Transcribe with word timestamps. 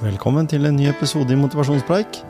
Velkommen 0.00 0.46
til 0.48 0.64
en 0.64 0.78
ny 0.80 0.86
episode 0.88 1.28
i 1.28 1.36
Motivasjonspreik. 1.36 2.22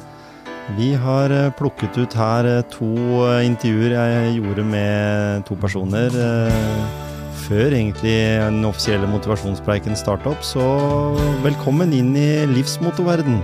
Vi 0.74 0.88
har 0.98 1.30
eh, 1.30 1.52
plukket 1.54 1.94
ut 2.02 2.16
her 2.18 2.48
eh, 2.50 2.64
to 2.66 2.88
eh, 3.28 3.44
intervjuer 3.46 3.94
jeg 3.94 4.32
gjorde 4.40 4.64
med 4.66 5.44
to 5.46 5.54
personer 5.54 6.10
før 7.44 7.70
egentlig 7.70 8.16
den 8.42 8.66
offisielle 8.66 9.06
motivasjonspreiken 9.10 9.94
starta 9.98 10.32
opp, 10.34 10.42
så 10.42 10.66
velkommen 11.46 11.94
inn 11.94 12.10
i 12.18 12.42
livsmotoverden. 12.50 13.38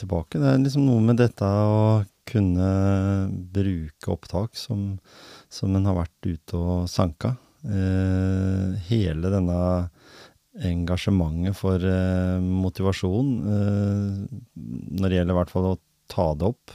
Tilbake. 0.00 0.40
Det 0.40 0.52
er 0.52 0.62
liksom 0.62 0.86
noe 0.88 1.02
med 1.04 1.20
dette 1.20 1.46
å 1.46 2.04
kunne 2.26 2.68
bruke 3.54 4.12
opptak 4.12 4.56
som, 4.58 4.96
som 5.52 5.74
en 5.76 5.86
har 5.88 5.98
vært 6.00 6.30
ute 6.30 6.58
og 6.58 6.88
sanka. 6.90 7.36
Eh, 7.66 8.76
hele 8.88 9.30
denne 9.32 9.58
engasjementet 10.66 11.56
for 11.58 11.82
eh, 11.82 12.38
motivasjon, 12.40 13.30
eh, 13.52 14.20
når 14.56 15.08
det 15.08 15.18
gjelder 15.18 15.34
i 15.34 15.38
hvert 15.40 15.52
fall 15.52 15.70
å 15.72 15.78
ta 16.12 16.28
det 16.38 16.50
opp, 16.50 16.74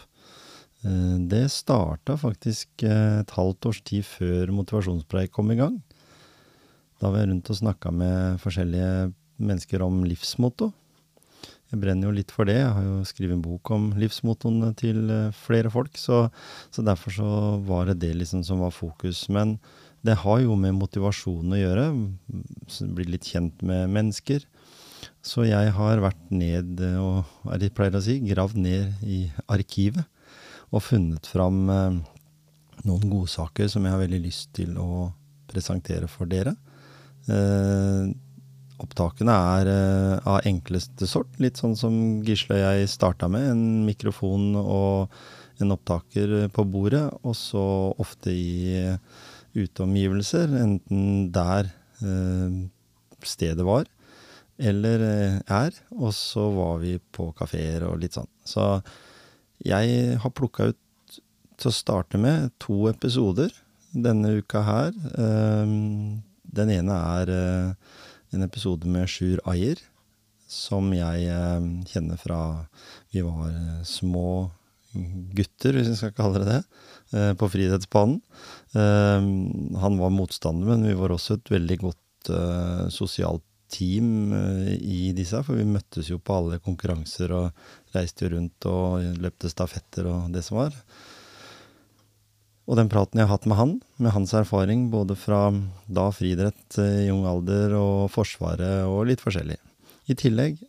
eh, 0.86 1.16
det 1.32 1.46
starta 1.54 2.18
faktisk 2.20 2.86
eh, 2.88 3.22
et 3.22 3.34
halvt 3.38 3.72
års 3.72 3.82
tid 3.88 4.06
før 4.08 4.54
motivasjonspreik 4.60 5.34
kom 5.36 5.54
i 5.54 5.60
gang. 5.60 5.80
Da 7.02 7.10
var 7.10 7.24
jeg 7.24 7.32
rundt 7.32 7.50
og 7.50 7.58
snakka 7.58 7.94
med 7.96 8.42
forskjellige 8.44 9.12
mennesker 9.42 9.82
om 9.82 10.04
livsmotto. 10.06 10.70
Jeg 11.72 11.80
brenner 11.80 12.10
jo 12.10 12.16
litt 12.16 12.32
for 12.36 12.50
det. 12.50 12.58
Jeg 12.60 12.72
har 12.76 12.84
jo 12.84 12.98
skrevet 13.08 13.38
en 13.38 13.44
bok 13.46 13.72
om 13.72 13.92
livsmotoene 14.00 14.74
til 14.80 15.06
eh, 15.08 15.38
flere 15.46 15.72
folk, 15.72 15.96
så, 16.00 16.26
så, 16.70 16.84
derfor 16.84 17.16
så 17.16 17.30
var 17.68 17.88
det 17.88 18.02
det 18.04 18.12
liksom 18.20 18.44
som 18.48 18.64
var 18.64 18.76
fokus. 18.76 19.24
Men 19.32 19.56
det 20.04 20.18
har 20.24 20.42
jo 20.44 20.58
med 20.60 20.76
motivasjon 20.76 21.54
å 21.56 21.60
gjøre. 21.60 21.86
Bli 22.98 23.08
litt 23.14 23.30
kjent 23.32 23.64
med 23.64 23.92
mennesker. 23.94 24.44
Så 25.26 25.46
jeg 25.48 25.72
har 25.78 26.02
vært 26.02 26.32
ned, 26.34 26.82
og 27.00 27.54
jeg 27.56 27.74
pleier 27.78 27.98
å 27.98 28.04
si, 28.04 28.18
gravd 28.26 28.58
ned 28.62 29.06
i 29.06 29.24
arkivet. 29.52 30.04
Og 30.72 30.84
funnet 30.84 31.28
fram 31.28 31.64
eh, 31.72 32.02
noen 32.88 33.08
godsaker 33.12 33.72
som 33.72 33.86
jeg 33.86 33.96
har 33.96 34.02
veldig 34.02 34.22
lyst 34.24 34.52
til 34.58 34.76
å 34.82 35.08
presentere 35.52 36.10
for 36.12 36.30
dere. 36.32 36.56
Eh, 37.30 38.12
Opptakene 38.82 39.34
er 39.60 39.70
uh, 39.70 40.30
av 40.34 40.48
enkleste 40.50 41.06
sort, 41.10 41.30
litt 41.42 41.60
sånn 41.62 41.76
som 41.78 41.94
Gisle 42.26 42.58
og 42.58 42.64
jeg 42.64 42.90
starta 42.90 43.30
med. 43.32 43.52
En 43.54 43.64
mikrofon 43.86 44.56
og 44.58 45.14
en 45.62 45.76
opptaker 45.76 46.50
på 46.54 46.66
bordet, 46.66 47.04
og 47.22 47.36
så 47.38 47.64
ofte 48.02 48.34
i 48.34 48.82
uteomgivelser, 49.54 50.56
enten 50.64 51.30
der 51.36 51.70
uh, 52.02 52.62
stedet 53.22 53.68
var, 53.68 53.86
eller 54.58 55.06
uh, 55.06 55.40
er. 55.62 55.78
Og 56.00 56.16
så 56.18 56.48
var 56.56 56.82
vi 56.82 56.96
på 57.14 57.30
kafeer 57.38 57.86
og 57.90 58.00
litt 58.02 58.18
sånn. 58.18 58.32
Så 58.42 58.74
jeg 59.62 60.18
har 60.24 60.34
plukka 60.34 60.72
ut 60.72 61.20
til 61.62 61.70
å 61.70 61.76
starte 61.76 62.18
med 62.18 62.50
to 62.58 62.88
episoder 62.90 63.54
denne 63.92 64.40
uka 64.40 64.64
her. 64.66 64.94
den 66.56 66.70
ene 66.74 66.96
er 67.20 67.32
en 68.32 68.46
episode 68.46 68.88
med 68.88 69.10
Sjur 69.12 69.42
Ayer, 69.50 69.80
som 70.52 70.92
jeg 70.96 71.28
eh, 71.32 71.68
kjenner 71.92 72.20
fra 72.20 72.40
vi 73.12 73.24
var 73.24 73.52
eh, 73.52 73.84
små 73.88 74.50
gutter, 75.36 75.78
hvis 75.78 75.92
vi 75.92 76.00
skal 76.00 76.16
kalle 76.16 76.42
det 76.42 76.50
det, 76.50 76.62
eh, 77.16 77.32
på 77.40 77.48
Frihetsbanen. 77.52 78.20
Han 78.72 79.96
var 80.00 80.12
motstander, 80.16 80.68
men 80.74 80.84
vi 80.88 80.98
var 81.00 81.14
også 81.16 81.38
et 81.38 81.52
veldig 81.52 81.78
godt 81.82 82.30
sosialt 82.94 83.44
team 83.72 84.32
i 84.76 85.10
disse, 85.16 85.40
for 85.44 85.60
vi 85.60 85.66
møttes 85.68 86.12
jo 86.12 86.20
på 86.20 86.36
alle 86.38 86.60
konkurranser 86.64 87.32
og 87.36 87.96
reiste 87.96 88.30
rundt 88.32 88.68
og 88.70 89.08
løpte 89.24 89.52
stafetter 89.52 90.08
og 90.12 90.32
det 90.36 90.44
som 90.46 90.60
var. 90.60 90.76
Og 92.70 92.78
den 92.78 92.90
praten 92.92 93.20
jeg 93.20 93.28
har 93.28 93.36
hatt 93.36 93.48
med 93.50 93.58
han, 93.58 93.72
med 93.98 94.14
hans 94.16 94.34
erfaring 94.38 94.90
både 94.94 95.18
fra 95.18 95.50
da 95.90 96.10
friidrett 96.14 96.78
i 96.82 97.10
ung 97.12 97.26
alder 97.30 97.74
og 97.80 98.12
Forsvaret 98.14 98.86
og 98.86 99.08
litt 99.10 99.24
forskjellig. 99.24 99.58
I 100.12 100.18
tillegg 100.18 100.62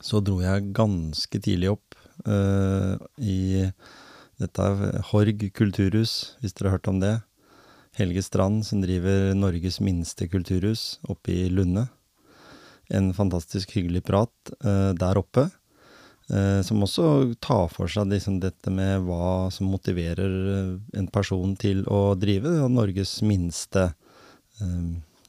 så 0.00 0.22
dro 0.24 0.38
jeg 0.40 0.72
ganske 0.76 1.40
tidlig 1.44 1.74
opp 1.74 1.96
uh, 2.24 2.96
i 3.20 3.68
dette 4.40 4.68
Horg 5.10 5.44
kulturhus, 5.52 6.36
hvis 6.40 6.56
dere 6.56 6.70
har 6.70 6.78
hørt 6.78 6.88
om 6.88 7.00
det. 7.02 7.18
Helge 7.98 8.22
Strand, 8.24 8.64
som 8.64 8.80
driver 8.80 9.34
Norges 9.36 9.80
minste 9.84 10.28
kulturhus 10.32 10.98
oppe 11.10 11.34
i 11.34 11.48
Lunde. 11.52 11.88
En 12.88 13.12
fantastisk 13.14 13.74
hyggelig 13.76 14.06
prat 14.08 14.54
uh, 14.64 14.96
der 14.96 15.20
oppe. 15.20 15.50
Eh, 16.30 16.62
som 16.62 16.82
også 16.84 17.34
tar 17.42 17.66
for 17.72 17.90
seg 17.90 18.12
liksom 18.12 18.38
dette 18.42 18.70
med 18.70 19.02
hva 19.02 19.48
som 19.50 19.70
motiverer 19.72 20.34
eh, 20.54 20.74
en 21.00 21.08
person 21.10 21.56
til 21.58 21.82
å 21.90 22.14
drive 22.14 22.68
Norges 22.70 23.16
minste, 23.26 23.88
eh, 24.62 24.84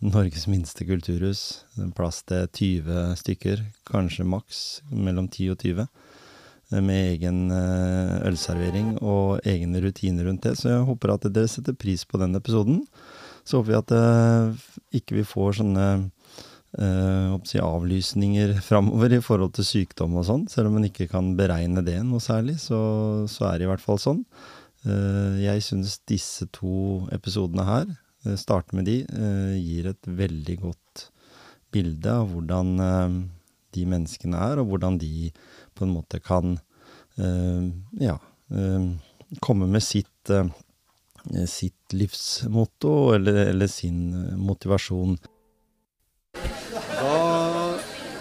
Norges 0.05 0.45
minste 0.51 0.85
kulturhus. 0.85 1.63
Plass 1.97 2.21
til 2.29 2.45
20 2.45 3.17
stykker, 3.17 3.65
kanskje 3.89 4.27
maks 4.29 4.61
mellom 4.93 5.29
10 5.29 5.55
og 5.55 5.65
20. 5.65 5.89
Med 6.71 7.17
egen 7.17 7.51
ølservering 7.51 8.93
og 9.03 9.41
egne 9.43 9.81
rutiner 9.83 10.23
rundt 10.29 10.45
det. 10.45 10.53
Så 10.55 10.69
jeg 10.69 10.85
håper 10.87 11.11
at 11.11 11.25
dere 11.27 11.49
setter 11.51 11.75
pris 11.75 12.05
på 12.07 12.15
den 12.21 12.37
episoden. 12.39 12.85
Så 13.43 13.59
håper 13.59 13.73
vi 13.73 13.79
at 13.81 15.01
ikke 15.01 15.17
vi 15.17 15.25
får 15.27 15.59
sånne 15.59 15.87
si 16.71 17.59
avlysninger 17.59 18.53
framover 18.69 19.17
i 19.17 19.21
forhold 19.23 19.51
til 19.57 19.67
sykdom 19.67 20.15
og 20.21 20.27
sånn. 20.29 20.47
Selv 20.51 20.69
om 20.69 20.77
man 20.79 20.87
ikke 20.87 21.09
kan 21.11 21.33
beregne 21.35 21.83
det 21.83 21.97
noe 22.07 22.23
særlig, 22.23 22.57
så, 22.63 22.79
så 23.27 23.49
er 23.49 23.59
det 23.59 23.67
i 23.67 23.71
hvert 23.73 23.83
fall 23.83 23.99
sånn. 23.99 24.21
Uh, 24.81 25.37
jeg 25.37 25.61
syns 25.61 25.99
disse 26.09 26.47
to 26.55 27.05
episodene 27.13 27.65
her, 27.67 27.89
uh, 28.25 28.33
starte 28.39 28.73
med 28.73 28.87
de, 28.89 29.01
uh, 29.13 29.53
gir 29.53 29.91
et 29.91 30.09
veldig 30.09 30.55
godt 30.63 31.03
bilde 31.71 32.11
av 32.11 32.31
hvordan 32.33 32.71
de 33.71 33.83
menneskene 33.87 34.39
er, 34.49 34.59
og 34.59 34.73
hvordan 34.73 34.97
de 34.99 35.29
på 35.77 35.85
en 35.85 35.93
måte 35.93 36.19
kan 36.19 36.57
ja, 37.15 38.17
komme 39.39 39.69
med 39.71 39.79
sitt, 39.85 40.33
sitt 41.47 41.95
livsmotto 41.95 42.91
eller, 43.15 43.39
eller 43.53 43.71
sin 43.71 44.01
motivasjon 44.35 45.15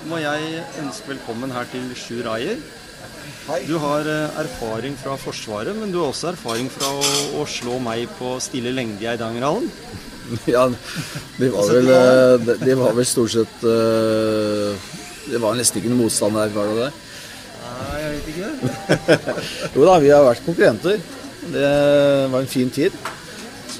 må 0.08 0.20
jeg 0.20 0.62
ønske 0.80 1.14
velkommen 1.14 1.52
her 1.52 1.66
til 1.72 1.88
Sjur 1.98 2.28
Ayer. 2.32 2.60
Du 3.66 3.74
har 3.82 4.06
eh, 4.06 4.38
erfaring 4.40 4.94
fra 5.00 5.16
Forsvaret, 5.18 5.74
men 5.76 5.90
du 5.92 5.98
har 6.00 6.12
også 6.12 6.30
erfaring 6.30 6.68
fra 6.70 6.90
å, 6.94 7.08
å 7.40 7.46
slå 7.48 7.80
meg 7.82 8.06
på 8.18 8.36
stille 8.42 8.72
lengde 8.76 9.04
i 9.04 9.10
Eidangerhallen. 9.14 9.68
Ja, 10.46 10.68
de 10.70 11.46
var 11.50 11.70
vel, 11.72 11.88
eh, 11.90 12.50
de 12.60 12.74
var 12.78 12.92
vel 12.94 13.06
stort 13.08 13.32
sett 13.32 13.64
eh, 13.66 14.90
Det 15.26 15.40
var 15.42 15.56
nesten 15.58 15.80
ikke 15.80 15.90
noen 15.90 16.04
motstand 16.04 16.38
der, 16.38 16.52
var 16.54 16.70
det 16.70 16.84
det? 16.84 16.90
Nei, 17.64 17.96
jeg 17.98 18.12
vet 18.12 18.28
ikke. 18.30 19.16
jo 19.74 19.88
da, 19.88 19.96
vi 20.04 20.12
har 20.14 20.28
vært 20.28 20.46
konkurrenter. 20.46 21.02
Det 21.50 21.72
var 22.30 22.44
en 22.44 22.52
fin 22.52 22.70
tid. 22.70 22.94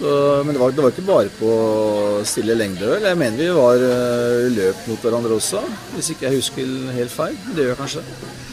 Så, 0.01 0.11
men 0.47 0.57
det 0.57 0.61
var, 0.63 0.73
det 0.73 0.81
var, 0.81 0.95
ikke 0.95 1.03
bare 1.05 1.31
på 1.37 1.55
stille 2.25 2.55
lengde, 2.57 2.87
vel. 2.89 3.05
Jeg 3.05 3.19
mener 3.21 3.37
vi 3.37 3.49
var 3.53 3.83
uh, 3.85 4.47
løp 4.49 4.87
mot 4.89 5.03
hverandre 5.05 5.37
også, 5.37 5.61
hvis 5.93 6.09
ikke 6.15 6.25
jeg 6.25 6.39
husker 6.39 6.71
helt 6.97 7.13
feil. 7.13 7.37
Det 7.51 7.67
gjør 7.67 7.75
jeg 7.75 7.81
kanskje. 7.83 8.05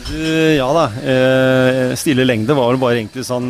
Uh, 0.09 0.57
ja 0.57 0.67
da. 0.75 0.83
Uh, 0.99 1.93
stille 1.99 2.25
lengde 2.27 2.57
var 2.57 2.73
vel 2.73 2.81
bare 2.81 2.99
egentlig 2.99 3.23
sånn 3.29 3.47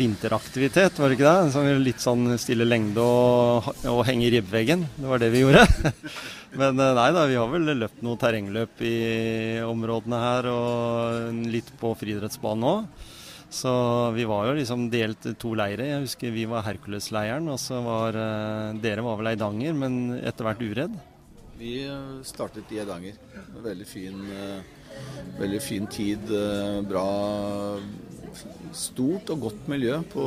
vinteraktivitet, 0.00 0.98
var 0.98 1.06
det 1.12 1.20
ikke 1.20 1.28
det? 1.28 1.54
Sånn, 1.54 1.70
litt 1.86 2.02
sånn 2.02 2.34
stille 2.42 2.66
lengde 2.66 3.06
og, 3.06 3.70
og 3.92 4.02
henge 4.08 4.26
i 4.26 4.34
ribbeveggen. 4.34 4.82
Det 4.98 5.12
var 5.12 5.22
det 5.22 5.30
vi 5.36 5.44
gjorde. 5.44 5.62
Men 6.58 6.82
nei 6.82 7.08
da, 7.14 7.28
vi 7.30 7.38
har 7.38 7.54
vel 7.54 7.76
løpt 7.78 8.02
noe 8.02 8.18
terrengløp 8.20 8.82
i 8.84 8.96
områdene 9.70 10.26
her, 10.26 10.50
og 10.50 11.46
litt 11.46 11.70
på 11.78 11.94
friidrettsbanen 12.02 12.70
òg. 12.74 13.10
Så 13.52 13.72
vi 14.16 14.24
var 14.28 14.46
jo 14.48 14.56
liksom 14.56 14.86
delt 14.92 15.26
to 15.40 15.52
leire. 15.58 15.90
Jeg 15.90 16.04
husker 16.06 16.32
vi 16.32 16.46
var 16.48 16.64
Hercules-leiren, 16.64 17.50
og 17.52 17.58
så 17.60 17.82
var 17.84 18.16
uh, 18.16 18.78
dere 18.80 19.04
var 19.04 19.18
vel 19.20 19.34
Eidanger, 19.34 19.76
men 19.76 19.98
etter 20.22 20.48
hvert 20.48 20.62
Uredd? 20.64 20.94
Vi 21.60 21.74
eh, 21.84 22.14
startet 22.26 22.72
i 22.72 22.80
Eidanger. 22.82 23.18
Veldig 23.62 23.86
fin, 23.86 24.24
uh, 24.32 25.36
veldig 25.38 25.60
fin 25.62 25.84
tid. 25.92 26.32
Bra 26.88 27.04
stort 28.76 29.30
og 29.32 29.48
godt 29.48 29.66
miljø 29.70 29.98
på, 30.12 30.24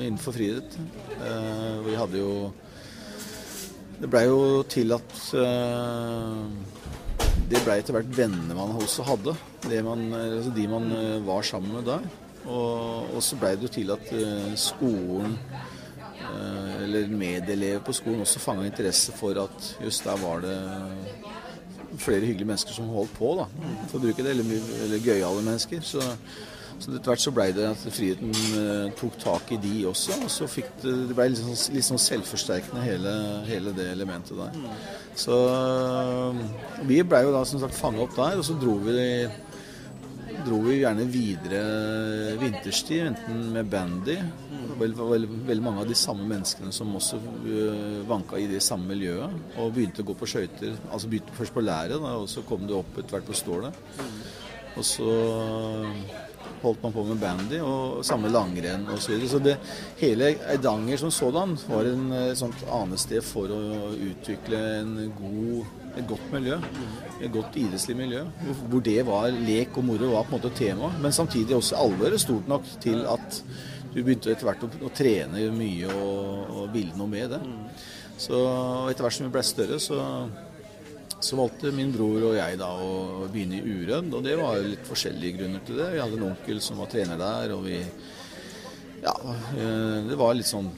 innenfor 0.00 0.36
friidrett. 0.36 0.76
Eh, 1.20 1.78
vi 1.86 1.96
hadde 1.96 2.20
jo 2.20 2.34
Det 4.00 4.08
blei 4.08 4.22
jo 4.24 4.62
til 4.64 4.94
at 4.96 5.10
uh, 5.36 6.46
Det 7.50 7.60
blei 7.66 7.76
etter 7.82 7.92
hvert 7.92 8.14
venner 8.16 8.56
man 8.56 8.78
også 8.80 9.04
hadde. 9.04 9.34
Man, 9.84 10.06
altså 10.14 10.52
de 10.56 10.66
man 10.68 10.88
eh, 10.96 11.26
var 11.26 11.42
sammen 11.44 11.74
med 11.76 11.84
der. 11.84 12.06
Og, 12.46 13.10
og 13.14 13.22
så 13.22 13.36
blei 13.40 13.52
det 13.56 13.68
jo 13.68 13.74
til 13.74 13.92
at 13.92 14.12
eh, 14.16 14.52
skolen 14.58 15.36
eh, 15.36 16.76
eller 16.86 17.10
medelever 17.12 17.82
på 17.84 17.94
skolen 17.96 18.24
også 18.24 18.42
fanga 18.42 18.64
interesse 18.68 19.12
for 19.16 19.36
at 19.42 19.74
just 19.84 20.06
der 20.08 20.20
var 20.22 20.40
det 20.44 20.56
flere 21.98 22.20
hyggelige 22.26 22.46
mennesker 22.46 22.72
som 22.72 22.88
holdt 22.94 23.12
på, 23.18 23.34
da, 23.40 23.48
for 23.90 23.98
å 23.98 24.04
bruke 24.04 24.24
det, 24.24 24.30
eller, 24.34 24.70
eller 24.84 25.04
gøyale 25.04 25.42
mennesker. 25.42 25.82
Så, 25.84 26.04
så 26.80 26.94
etter 26.94 27.12
hvert 27.12 27.22
så 27.24 27.32
blei 27.34 27.48
det 27.56 27.66
at 27.68 27.82
friheten 27.92 28.30
uh, 28.54 28.86
tok 28.96 29.18
tak 29.20 29.50
i 29.52 29.58
de 29.60 29.74
også. 29.90 30.16
Og 30.24 30.30
så 30.32 30.48
fikk 30.48 30.70
det, 30.84 30.94
det 31.10 31.16
ble 31.18 31.28
litt 31.32 31.42
sånn, 31.42 31.74
litt 31.76 31.88
sånn 31.88 32.00
selvforsterkende 32.00 32.84
hele, 32.86 33.14
hele, 33.50 33.74
det 33.76 33.90
elementet 33.92 34.38
der. 34.38 34.78
Så 35.18 35.36
uh, 35.50 36.40
vi 36.88 37.02
blei 37.04 37.24
jo 37.26 37.34
da 37.36 37.44
som 37.48 37.62
sagt 37.62 37.76
fanga 37.76 38.06
opp 38.06 38.16
der, 38.16 38.40
og 38.40 38.46
så 38.46 38.56
dro 38.60 38.78
vi 38.86 38.96
dro 40.44 40.60
vi 40.64 40.78
gjerne 40.80 41.04
videre 41.10 41.60
vinterstid, 42.40 43.06
enten 43.10 43.42
med 43.54 43.68
bandy. 43.70 44.16
Veldig, 44.80 44.96
veldig, 45.10 45.28
veldig, 45.48 45.64
mange 45.64 45.84
av 45.84 45.90
de 45.90 45.96
samme 45.98 46.24
menneskene 46.28 46.72
som 46.72 46.94
også 46.96 47.18
uh, 47.20 48.00
vanka 48.08 48.38
i 48.40 48.48
det 48.50 48.62
samme 48.64 48.88
miljøet. 48.92 49.36
Og 49.60 49.74
begynte 49.76 50.04
å 50.04 50.08
gå 50.08 50.16
på 50.16 50.28
skøyter. 50.30 50.78
Altså 50.90 51.10
begynte 51.10 51.36
først 51.36 51.56
på 51.56 51.64
læret, 51.64 52.00
og 52.00 52.26
så 52.30 52.44
kom 52.48 52.66
du 52.68 52.78
opp 52.78 52.96
etter 52.96 53.18
hvert 53.18 53.28
på 53.28 53.36
stålet. 53.36 53.84
Og 54.78 54.86
så 54.86 55.14
holdt 56.62 56.82
man 56.84 56.94
på 56.94 57.04
med 57.08 57.20
bandy 57.20 57.60
og 57.64 58.04
samme 58.06 58.30
langrenn 58.32 58.86
osv. 58.92 59.00
Så, 59.04 59.12
videre. 59.12 59.30
så 59.32 59.42
det, 59.44 59.56
hele 60.00 60.32
Eidanger 60.52 61.00
som 61.00 61.12
sådan 61.14 61.56
var 61.68 61.88
et 61.88 62.38
sånt 62.38 62.64
anested 62.72 63.24
for 63.24 63.52
å 63.52 63.92
utvikle 63.96 64.60
en 64.80 64.96
god 65.18 65.79
et 65.98 66.06
godt 66.08 66.26
miljø. 66.32 66.58
Et 67.20 67.32
godt 67.32 67.56
idrettslig 67.58 67.96
miljø. 67.98 68.24
Hvor 68.70 68.82
det 68.84 69.00
var 69.06 69.30
lek 69.34 69.76
og 69.78 69.86
moro 69.86 70.12
var 70.14 70.28
på 70.28 70.34
en 70.34 70.38
måte 70.38 70.52
tema. 70.56 70.92
Men 71.02 71.14
samtidig 71.14 71.56
også 71.56 71.78
alvoret 71.80 72.20
stort 72.22 72.48
nok 72.50 72.66
til 72.82 73.02
at 73.10 73.40
du 73.90 74.02
begynte 74.02 74.30
etter 74.30 74.46
hvert 74.46 74.62
å, 74.62 74.70
å 74.86 74.92
trene 74.94 75.48
mye 75.54 75.90
og, 75.90 76.52
og 76.54 76.70
ville 76.74 76.94
noe 76.98 77.10
med 77.10 77.34
det. 77.34 77.40
Så 78.20 78.38
etter 78.90 79.06
hvert 79.06 79.16
som 79.16 79.26
vi 79.26 79.32
ble 79.34 79.42
større, 79.46 79.80
så, 79.82 79.98
så, 81.16 81.38
valgte 81.38 81.72
min 81.74 81.90
bror 81.94 82.28
og 82.30 82.36
jeg 82.36 82.58
da 82.60 82.68
å 82.76 83.26
begynne 83.32 83.58
i 83.58 83.64
Urød. 83.64 84.12
Og 84.14 84.22
det 84.26 84.36
var 84.38 84.60
litt 84.62 84.86
forskjellige 84.86 85.40
grunner 85.40 85.64
til 85.66 85.80
det. 85.80 85.90
Vi 85.96 86.02
hadde 86.04 86.20
en 86.20 86.28
onkel 86.30 86.62
som 86.64 86.78
var 86.82 86.92
trener 86.92 87.20
der, 87.20 87.56
og 87.56 87.66
vi 87.66 87.82
Ja, 89.00 89.14
eh, 89.56 89.98
det 90.10 90.16
var 90.20 90.34
litt 90.36 90.50
sånn 90.50 90.68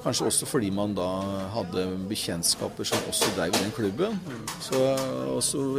Kanskje 0.00 0.26
også 0.30 0.48
fordi 0.48 0.70
man 0.72 0.94
da 0.96 1.06
hadde 1.52 1.84
bekjentskaper 2.08 2.88
som 2.88 3.08
også 3.10 3.32
drev 3.36 3.52
den 3.56 3.72
klubben. 3.76 4.16
Så 4.64 4.80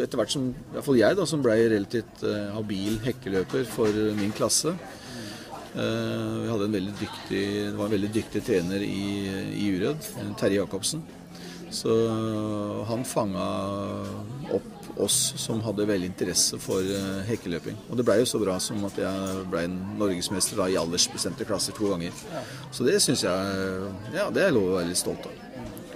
etter 0.04 0.22
hvert 0.22 0.34
som, 0.34 0.50
i 0.52 0.76
hvert 0.76 0.86
fall 0.86 1.00
jeg, 1.00 1.18
da, 1.18 1.26
som 1.30 1.42
ble 1.46 1.56
relativt 1.74 2.26
uh, 2.26 2.52
habil 2.58 3.00
hekkeløper 3.06 3.66
for 3.70 4.02
min 4.20 4.34
klasse. 4.38 4.76
Uh, 5.72 6.44
vi 6.44 6.52
hadde 6.52 6.68
en 6.68 6.78
veldig 6.78 6.94
dyktig, 7.00 7.42
det 7.72 7.80
var 7.80 7.88
en 7.88 7.96
veldig 7.96 8.14
dyktig 8.20 8.44
trener 8.46 8.86
i, 8.86 9.04
i 9.58 9.72
Urød, 9.74 10.12
Terje 10.38 10.62
Jacobsen. 10.62 11.04
Så 11.72 11.96
han 12.90 13.06
fanga 13.08 13.46
opp 14.52 15.00
oss 15.00 15.34
som 15.40 15.62
hadde 15.64 15.88
veldig 15.88 16.10
interesse 16.12 16.60
for 16.62 16.84
uh, 16.84 17.22
hekkeløping. 17.28 17.78
Og 17.90 18.00
det 18.00 18.06
blei 18.08 18.20
jo 18.22 18.28
så 18.30 18.42
bra 18.42 18.58
som 18.64 18.82
at 18.88 18.98
jeg 19.00 19.46
ble 19.52 19.64
norgesmester 19.72 20.60
da, 20.60 20.68
i 20.68 20.80
aldersbestemte 20.80 21.48
klasser 21.48 21.76
to 21.78 21.94
ganger. 21.94 22.16
Så 22.76 22.88
det 22.88 23.00
syns 23.04 23.24
jeg 23.26 23.88
Ja, 24.16 24.30
det 24.34 24.46
er 24.46 24.56
lov 24.56 24.72
å 24.72 24.76
være 24.80 24.92
litt 24.92 25.02
stolt 25.02 25.26
av. 25.30 25.40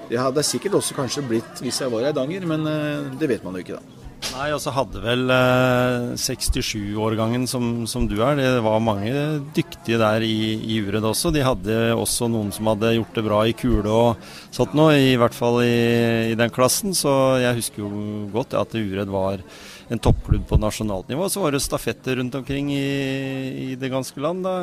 Det 0.05 0.21
hadde 0.21 0.45
sikkert 0.45 0.77
også 0.79 0.95
kanskje 0.97 1.25
blitt 1.25 1.61
hvis 1.65 1.81
jeg 1.81 1.91
var 1.91 2.05
i 2.05 2.09
Eidanger, 2.11 2.47
men 2.49 2.65
uh, 2.69 3.11
det 3.19 3.29
vet 3.35 3.45
man 3.45 3.57
jo 3.57 3.65
ikke 3.65 3.79
da. 3.79 3.94
Nei, 4.35 4.49
og 4.51 4.59
så 4.59 4.71
hadde 4.75 4.99
vel 5.03 5.29
eh, 5.31 6.15
67-årgangen 6.19 7.45
som, 7.47 7.85
som, 7.87 8.07
du 8.09 8.17
er, 8.19 8.35
det 8.39 8.63
var 8.65 8.83
mange 8.83 9.11
dyktige 9.55 9.99
der 10.01 10.25
i, 10.25 10.57
i 10.59 10.79
Ured 10.83 11.05
også. 11.07 11.31
De 11.31 11.43
hadde 11.45 11.77
også 11.95 12.27
noen 12.31 12.51
som 12.55 12.67
hadde 12.71 12.95
gjort 12.97 13.15
det 13.15 13.25
bra 13.27 13.39
i 13.47 13.55
kule 13.55 13.87
og 13.87 14.27
sånt 14.55 14.75
noe, 14.75 14.97
i 14.97 15.15
hvert 15.19 15.35
fall 15.37 15.61
i, 15.63 16.33
i 16.33 16.37
den 16.39 16.51
klassen. 16.53 16.95
Så 16.97 17.11
jeg 17.43 17.61
husker 17.61 17.85
jo 17.85 17.91
godt 18.33 18.57
at 18.59 18.75
Ured 18.75 19.11
var 19.13 19.43
en 19.93 20.01
toppklubb 20.01 20.47
på 20.49 20.59
nasjonalt 20.59 21.11
nivå. 21.11 21.29
Så 21.31 21.43
var 21.43 21.55
det 21.55 21.63
stafetter 21.63 22.19
rundt 22.19 22.35
omkring 22.35 22.73
i, 22.75 22.87
i 23.69 23.69
det 23.79 23.93
ganske 23.93 24.19
land. 24.19 24.43
da, 24.47 24.57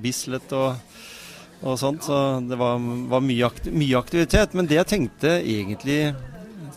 Bislett 0.00 0.54
og 0.56 0.78
og 1.64 1.78
sånt, 1.80 2.04
så 2.04 2.42
det 2.44 2.58
var, 2.60 2.76
var 3.08 3.22
mye, 3.24 3.48
mye 3.72 3.96
aktivitet. 3.96 4.52
Men 4.52 4.68
det 4.68 4.76
jeg 4.76 4.90
tenkte 4.90 5.38
egentlig 5.40 6.12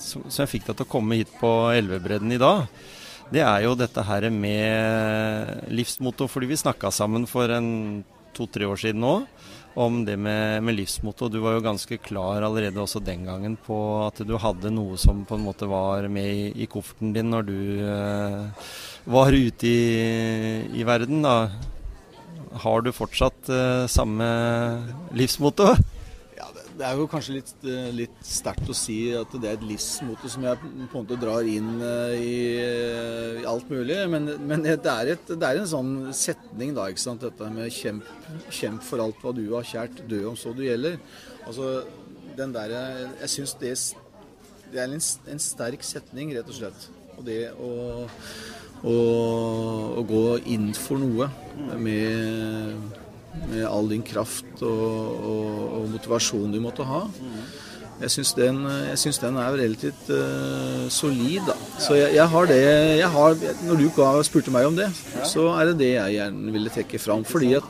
som, 0.04 0.26
jeg 0.30 0.52
fikk 0.52 0.70
deg 0.70 0.78
til 0.78 0.88
å 0.88 0.92
komme 0.92 1.20
hit 1.20 1.32
på 1.40 1.52
Elvebredden 1.76 2.34
i 2.36 2.42
dag, 2.42 2.68
det 3.34 3.44
er 3.44 3.66
jo 3.66 3.76
dette 3.76 4.04
her 4.08 4.30
med 4.32 5.68
livsmotto. 5.74 6.30
Fordi 6.32 6.48
vi 6.50 6.60
snakka 6.60 6.92
sammen 6.96 7.28
for 7.28 7.52
en 7.52 7.70
to-tre 8.38 8.68
år 8.70 8.80
siden 8.80 9.02
nå 9.04 9.16
om 9.78 10.00
det 10.06 10.16
med, 10.18 10.64
med, 10.66 10.74
livsmotto. 10.74 11.30
Du 11.30 11.38
var 11.44 11.58
jo 11.58 11.66
ganske 11.66 12.00
klar 12.02 12.42
allerede 12.42 12.82
også 12.82 13.02
den 13.04 13.28
gangen 13.28 13.58
på 13.62 13.78
at 14.08 14.24
du 14.26 14.34
hadde 14.42 14.72
noe 14.74 14.98
som 14.98 15.22
på 15.28 15.38
en 15.38 15.46
måte 15.46 15.70
var 15.70 16.08
med 16.10 16.26
i, 16.26 16.48
i 16.64 16.70
kofferten 16.72 17.14
din 17.14 17.30
når 17.30 17.46
du 17.46 17.60
eh, 17.86 18.72
var 19.06 19.38
ute 19.38 19.70
i, 19.70 19.84
i, 20.74 20.88
verden. 20.88 21.22
da. 21.22 21.52
Har 22.64 22.82
du 22.82 22.90
fortsatt 22.96 23.54
eh, 23.54 23.86
samme 23.92 24.32
livsmotto? 25.14 25.76
Det 26.77 26.85
er 26.85 27.00
jo 27.00 27.07
kanskje 27.09 27.35
litt, 27.39 27.51
eh, 27.65 27.88
litt 27.95 28.18
sterkt 28.25 28.69
å 28.69 28.75
si 28.77 28.97
at 29.18 29.31
det 29.41 29.50
er 29.50 29.56
et 29.57 29.65
livsmote 29.65 30.29
som 30.29 30.44
jeg 30.45 30.59
på 30.62 30.68
en 30.68 30.91
måte 30.91 31.18
drar 31.18 31.47
inn 31.50 31.71
eh, 31.81 32.18
i, 32.21 32.35
i 33.41 33.47
alt 33.50 33.71
mulig. 33.71 33.97
Men, 34.13 34.29
men 34.45 34.65
det, 34.65 34.75
er 34.83 35.13
et, 35.15 35.31
det, 35.31 35.41
er 35.41 35.62
en 35.62 35.71
sånn 35.71 35.94
setning, 36.13 36.75
da, 36.77 36.85
ikke 36.91 37.01
sant. 37.01 37.25
Dette 37.25 37.50
med 37.53 37.74
kjemp, 37.74 38.06
kjemp 38.53 38.85
for 38.85 39.01
alt 39.01 39.24
hva 39.24 39.33
du 39.33 39.47
har 39.56 39.65
kjært, 39.65 40.03
dø 40.12 40.21
om 40.29 40.38
så 40.38 40.53
du 40.53 40.62
gjelder. 40.68 41.00
Altså, 41.47 41.71
den 42.38 42.53
der, 42.53 42.75
Jeg 43.24 43.33
syns 43.33 43.56
det, 43.57 43.74
det, 44.69 44.77
er 44.77 44.85
en, 44.85 45.01
en, 45.33 45.41
sterk 45.41 45.85
setning, 45.88 46.35
rett 46.38 46.53
og 46.53 46.59
slett. 46.59 46.88
Og 47.18 47.25
det 47.25 47.39
å, 47.57 47.71
å, 48.85 48.95
å 49.97 50.06
gå 50.06 50.24
inn 50.53 50.69
for 50.77 51.01
noe 51.01 51.31
med 51.81 53.06
med 53.48 53.63
all 53.68 53.88
din 53.92 54.04
kraft 54.06 54.62
og, 54.66 55.24
og, 55.31 55.63
og 55.78 55.88
motivasjon 55.95 56.54
du 56.54 56.60
måtte 56.63 56.86
ha. 56.88 57.06
Jeg 57.98 58.13
syns 58.13 58.34
den, 58.38 58.60
den, 58.62 59.38
er 59.41 59.56
relativt 59.58 60.10
uh, 60.13 60.86
solid. 60.94 61.48
da. 61.48 61.56
Så 61.82 61.96
jeg, 61.98 62.13
jeg 62.13 62.29
har 62.29 62.50
det 62.50 62.60
jeg 63.00 63.10
har, 63.10 63.38
Når 63.65 63.79
du 63.82 63.88
spurte 64.27 64.53
meg 64.53 64.67
om 64.70 64.77
det, 64.77 64.91
så 65.25 65.48
er 65.58 65.72
det 65.72 65.79
det 65.82 65.94
jeg 65.96 66.20
gjerne 66.20 66.53
ville 66.53 66.74
trekke 66.74 67.01
fram. 67.01 67.25
Fordi 67.25 67.56
at 67.58 67.65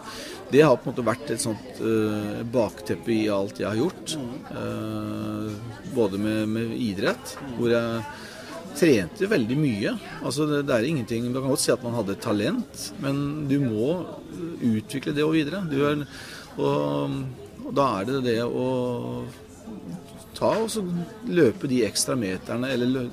det 0.52 0.64
har 0.64 0.76
på 0.76 0.88
en 0.88 0.94
måte 0.94 1.08
vært 1.08 1.32
et 1.32 1.44
sånt 1.44 1.80
uh, 1.80 2.44
bakteppe 2.52 3.12
i 3.16 3.28
alt 3.32 3.60
jeg 3.60 3.70
har 3.70 3.80
gjort. 3.80 4.18
Uh, 4.52 5.56
både 5.96 6.20
med, 6.20 6.44
med, 6.52 6.76
idrett, 6.76 7.38
hvor 7.56 7.72
jeg 7.72 8.04
trente 8.78 9.30
veldig 9.30 9.58
mye. 9.60 9.96
Altså 10.22 10.48
det, 10.50 10.64
det, 10.68 10.76
er 10.76 10.88
ingenting 10.88 11.28
Du 11.32 11.40
kan 11.40 11.50
godt 11.52 11.64
si 11.64 11.74
at 11.74 11.84
man 11.86 11.98
hadde 11.98 12.18
talent, 12.22 12.88
men 13.04 13.48
du 13.50 13.58
må 13.64 13.90
utvikle 14.64 15.16
det 15.18 15.26
og 15.26 15.36
videre. 15.38 15.64
Er, 15.68 16.06
og, 16.58 17.18
og, 17.64 17.74
da 17.78 17.90
er 18.00 18.10
det 18.10 18.24
det 18.30 18.40
å 18.46 18.68
ta 20.38 20.54
og 20.62 20.70
så 20.70 20.84
løpe 21.34 21.70
de 21.70 21.82
ekstra 21.88 22.16
meterne, 22.20 22.70
eller 22.70 23.10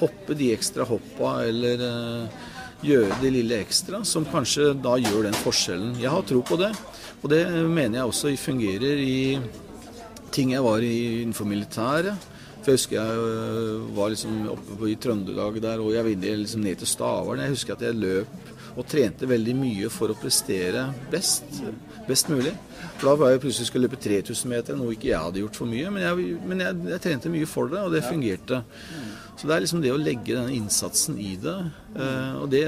hoppe 0.00 0.36
de 0.36 0.50
ekstra 0.52 0.84
hoppa, 0.88 1.38
eller 1.48 1.80
uh, 1.80 2.48
gjøre 2.84 3.16
det 3.22 3.30
lille 3.32 3.60
ekstra, 3.64 4.02
som 4.04 4.26
kanskje 4.28 4.74
da 4.84 4.96
gjør 5.00 5.28
den 5.28 5.38
forskjellen. 5.40 5.96
Jeg 6.00 6.12
har 6.12 6.26
tro 6.28 6.42
på 6.44 6.58
det, 6.60 6.70
og 7.20 7.32
det 7.32 7.44
mener 7.68 8.00
jeg 8.00 8.12
også 8.12 8.34
fungerer 8.40 9.00
i 9.00 9.38
ting 10.32 10.52
jeg 10.54 10.64
var 10.64 10.84
i 10.84 11.22
innenfor 11.22 11.48
militæret. 11.48 12.28
For 12.60 12.72
jeg 12.72 12.80
husker 12.80 12.96
jeg 12.98 13.20
øh, 13.24 13.84
var 13.96 14.12
liksom 14.12 14.40
oppe 14.52 14.90
i 14.90 14.96
Trøndelag 15.00 15.60
der, 15.64 15.80
og 15.80 15.94
jeg 15.94 16.04
ville 16.10 16.36
liksom 16.42 16.64
ned 16.64 16.80
til 16.82 16.90
Stavern. 16.90 17.40
Jeg 17.40 17.54
husker 17.56 17.76
at 17.76 17.84
jeg 17.86 17.96
løp 17.96 18.50
og 18.78 18.86
trente 18.86 19.26
veldig 19.28 19.54
mye 19.58 19.88
for 19.92 20.12
å 20.12 20.18
prestere 20.18 20.84
best, 21.10 21.62
best 22.06 22.28
mulig. 22.30 22.52
For 22.98 23.08
da 23.08 23.14
var 23.18 23.32
jeg 23.32 23.42
plutselig 23.42 23.70
skulle 23.70 23.88
løpe 23.88 23.98
3000 24.00 24.52
meter, 24.52 24.78
noe 24.78 24.94
ikke 24.94 25.10
jeg 25.10 25.24
hadde 25.24 25.42
gjort 25.42 25.58
for 25.58 25.70
mye. 25.70 25.90
Men 25.94 26.04
jeg, 26.04 26.36
men 26.52 26.62
jeg, 26.64 26.78
jeg 26.92 27.04
trente 27.06 27.32
mye 27.32 27.48
for 27.50 27.72
det, 27.72 27.80
og 27.82 27.96
det 27.96 28.04
fungerte. 28.06 28.62
Så 29.34 29.48
det 29.48 29.56
er 29.56 29.64
liksom 29.64 29.80
det 29.82 29.94
å 29.94 30.00
legge 30.00 30.36
denne 30.36 30.52
innsatsen 30.52 31.18
i 31.20 31.32
det. 31.40 31.56
Øh, 31.96 32.34
og 32.42 32.50
det, 32.52 32.64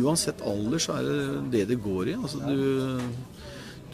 uansett 0.00 0.42
alder, 0.44 0.82
så 0.82 0.98
er 0.98 1.08
det 1.08 1.18
det 1.54 1.66
det 1.72 1.80
går 1.84 2.12
i. 2.12 2.18
Altså 2.18 2.42
du, 2.42 3.00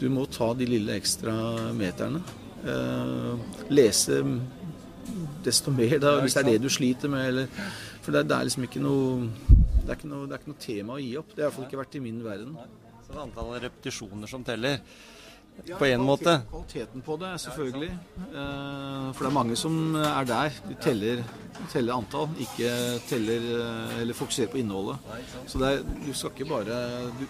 du 0.01 0.07
må 0.11 0.25
ta 0.33 0.51
de 0.57 0.67
lille 0.67 0.97
ekstra 0.97 1.35
meterne. 1.77 2.23
Uh, 2.61 3.39
lese 3.73 4.19
desto 5.45 5.73
mer, 5.75 5.97
da, 6.01 6.17
hvis 6.23 6.37
det 6.37 6.43
er 6.43 6.49
det 6.51 6.61
du 6.63 6.69
sliter 6.71 7.11
med. 7.11 7.27
Eller, 7.31 7.63
for 8.01 8.15
det, 8.15 8.25
det, 8.29 8.37
er 8.37 8.49
liksom 8.49 8.67
ikke 8.67 8.83
noe 8.83 9.31
det 9.81 9.89
er 9.89 9.97
ikke 9.97 10.11
noe, 10.11 10.27
det 10.29 10.35
er 10.35 10.43
ikke 10.43 10.53
noe 10.53 10.61
tema 10.61 10.97
å 10.97 11.01
gi 11.01 11.15
opp. 11.19 11.33
Det 11.33 11.41
har 11.41 11.49
iallfall 11.49 11.67
ikke 11.67 11.81
vært 11.81 11.97
i 11.97 12.03
min 12.03 12.21
verden. 12.25 12.53
Så 13.01 13.09
det 13.09 13.17
er 13.17 13.23
antallet 13.25 13.65
repetisjoner 13.65 14.29
som 14.29 14.45
teller 14.47 14.79
på 15.77 15.85
én 15.85 16.01
måte. 16.01 16.39
Kvaliteten 16.49 17.03
på 17.05 17.15
det, 17.21 17.35
selvfølgelig. 17.43 17.91
Eh, 18.31 19.07
For 19.13 19.23
det 19.23 19.29
er 19.29 19.35
mange 19.35 19.55
som 19.59 19.95
er 19.95 20.25
der. 20.25 20.55
De 20.67 20.75
teller, 20.81 21.21
teller 21.71 21.93
antall, 21.99 22.29
ikke 22.41 22.71
teller 23.09 23.45
eh, 23.59 24.01
eller 24.01 24.17
fokuserer 24.17 24.49
på 24.51 24.57
innholdet. 24.61 24.97
Så 25.51 25.61
det 25.61 25.69
er, 25.69 25.83
du 26.05 26.11
skal 26.17 26.33
ikke 26.33 26.49
bare 26.49 26.79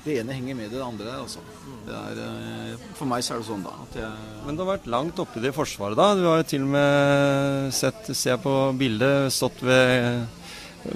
Det 0.05 0.19
ene 0.21 0.37
henger 0.37 0.55
med 0.55 0.71
det 0.71 0.81
andre 0.85 1.17
altså. 1.19 1.43
Det 1.87 1.97
er, 1.97 2.21
eh, 2.27 2.87
for 2.95 3.09
meg 3.11 3.25
så 3.25 3.35
er 3.35 3.41
det 3.43 3.49
sånn, 3.49 3.65
da. 3.67 3.75
At 3.83 3.99
jeg 3.99 4.45
Men 4.45 4.55
du 4.55 4.63
har 4.63 4.77
vært 4.77 4.91
langt 4.95 5.19
oppe 5.19 5.41
i 5.41 5.45
det 5.47 5.53
forsvaret, 5.57 5.99
da. 5.99 6.13
Du 6.15 6.27
har 6.29 6.41
jo 6.41 6.49
til 6.53 6.67
og 6.67 6.73
med 6.77 7.73
sett, 7.75 8.05
ser 8.15 8.37
jeg 8.37 8.43
på 8.45 8.55
bildet, 8.79 9.33
stått 9.33 9.59
ved 9.65 10.25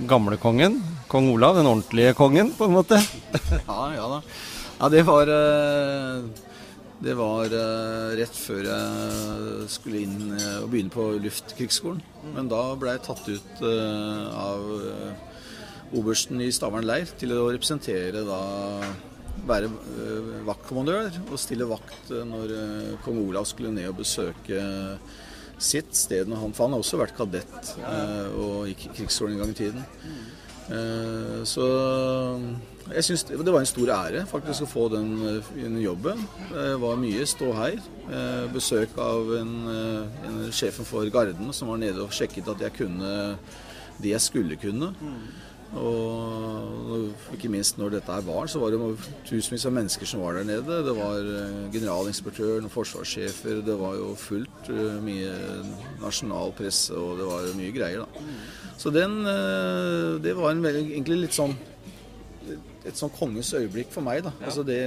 gamlekongen. 0.09 0.79
Kong 1.11 1.29
Olav, 1.35 1.59
den 1.59 1.67
ordentlige 1.69 2.15
kongen, 2.17 2.55
på 2.57 2.65
en 2.69 2.77
måte. 2.79 2.97
Ja, 3.67 3.81
ja 3.93 4.07
da. 4.15 4.21
Ja, 4.79 4.89
det 4.91 5.05
var 5.07 5.29
Det 7.03 7.13
var 7.17 7.51
eh, 7.51 8.13
rett 8.21 8.37
før 8.39 8.67
jeg 8.69 9.65
skulle 9.71 10.03
inn 10.05 10.35
eh, 10.37 10.61
og 10.61 10.69
begynne 10.71 10.93
på 10.93 11.07
Luftkrigsskolen. 11.19 11.99
Men 12.35 12.47
da 12.51 12.61
ble 12.79 12.93
jeg 12.95 13.03
tatt 13.07 13.27
ut 13.27 13.63
eh, 13.67 14.29
av 14.31 14.63
obersten 15.95 16.39
i 16.41 16.49
Stavern 16.55 16.87
leir 16.87 17.11
til 17.19 17.35
å 17.35 17.49
representere 17.51 18.23
da 18.25 18.39
være 19.45 19.67
vaktkommandør 20.47 21.19
og 21.27 21.37
stille 21.37 21.67
vakt 21.69 22.09
når 22.25 22.53
kong 23.05 23.19
Olav 23.21 23.45
skulle 23.45 23.73
ned 23.75 23.91
og 23.91 23.99
besøke 23.99 24.63
sitt 25.61 25.93
sted. 25.95 26.25
når 26.27 26.41
Han, 26.41 26.55
for 26.55 26.65
han 26.65 26.73
har 26.73 26.81
også 26.81 26.99
vært 26.99 27.17
kadett 27.19 27.75
og 28.39 28.65
gikk 28.71 28.87
i 28.87 28.93
krigsskolen 29.01 29.35
en 29.35 29.43
gang 29.43 29.53
i 29.53 29.59
tiden. 29.59 29.85
Eh, 30.69 31.43
Så 31.45 31.65
jeg 32.93 33.03
syns 33.03 33.23
det 33.27 33.53
var 33.53 33.59
en 33.59 33.69
stor 33.69 33.91
ære 33.93 34.25
faktisk 34.29 34.65
å 34.65 34.69
få 34.69 34.85
den, 34.93 35.11
eh, 35.27 35.51
den 35.63 35.77
jobben. 35.81 36.21
Det 36.51 36.79
var 36.81 36.97
mye 36.97 37.25
stå 37.25 37.53
her. 37.53 37.79
Besøk 38.53 38.97
av 38.97 39.33
en, 39.35 39.67
eh, 39.67 40.27
en 40.27 40.51
sjefen 40.51 40.85
for 40.85 41.05
Garden 41.09 41.53
som 41.53 41.67
var 41.67 41.77
nede 41.77 42.01
og 42.01 42.11
sjekket 42.11 42.47
at 42.47 42.59
jeg 42.59 42.73
kunne 42.73 43.37
det 44.01 44.11
jeg 44.11 44.21
skulle 44.21 44.55
kunne. 44.59 44.93
Og 45.75 47.35
ikke 47.35 47.49
minst 47.51 47.79
når 47.79 47.97
dette 47.97 48.13
her 48.15 48.23
var, 48.25 48.47
så 48.51 48.61
var 48.61 48.73
det 48.73 48.79
tusenvis 49.27 49.65
av 49.67 49.75
mennesker 49.75 50.07
som 50.09 50.23
var 50.23 50.37
der 50.39 50.47
nede. 50.47 50.79
Det 50.87 50.95
var 50.95 51.19
eh, 51.19 51.61
generalinspektøren 51.73 52.69
og 52.69 52.73
forsvarssjefer, 52.73 53.61
det 53.65 53.77
var 53.79 53.97
jo 53.99 54.13
fullt 54.19 54.71
eh, 54.71 54.97
mye 55.03 55.35
nasjonal 56.03 56.55
presse, 56.57 56.95
og 56.95 57.19
det 57.19 57.29
var 57.29 57.49
mye 57.59 57.75
greier, 57.75 58.05
da. 58.05 58.27
Så 58.79 58.91
den 58.91 59.21
eh, 59.23 60.19
Det 60.23 60.35
var 60.35 60.51
en 60.51 60.63
veldig, 60.63 60.85
egentlig 60.95 61.25
litt 61.25 61.35
sånn 61.37 61.55
et 62.85 62.99
sånn 62.99 63.09
kongens 63.15 63.49
øyeblikk 63.57 63.89
for 63.93 64.05
meg. 64.05 64.21
da. 64.25 64.31
Altså 64.45 64.61
det, 64.65 64.77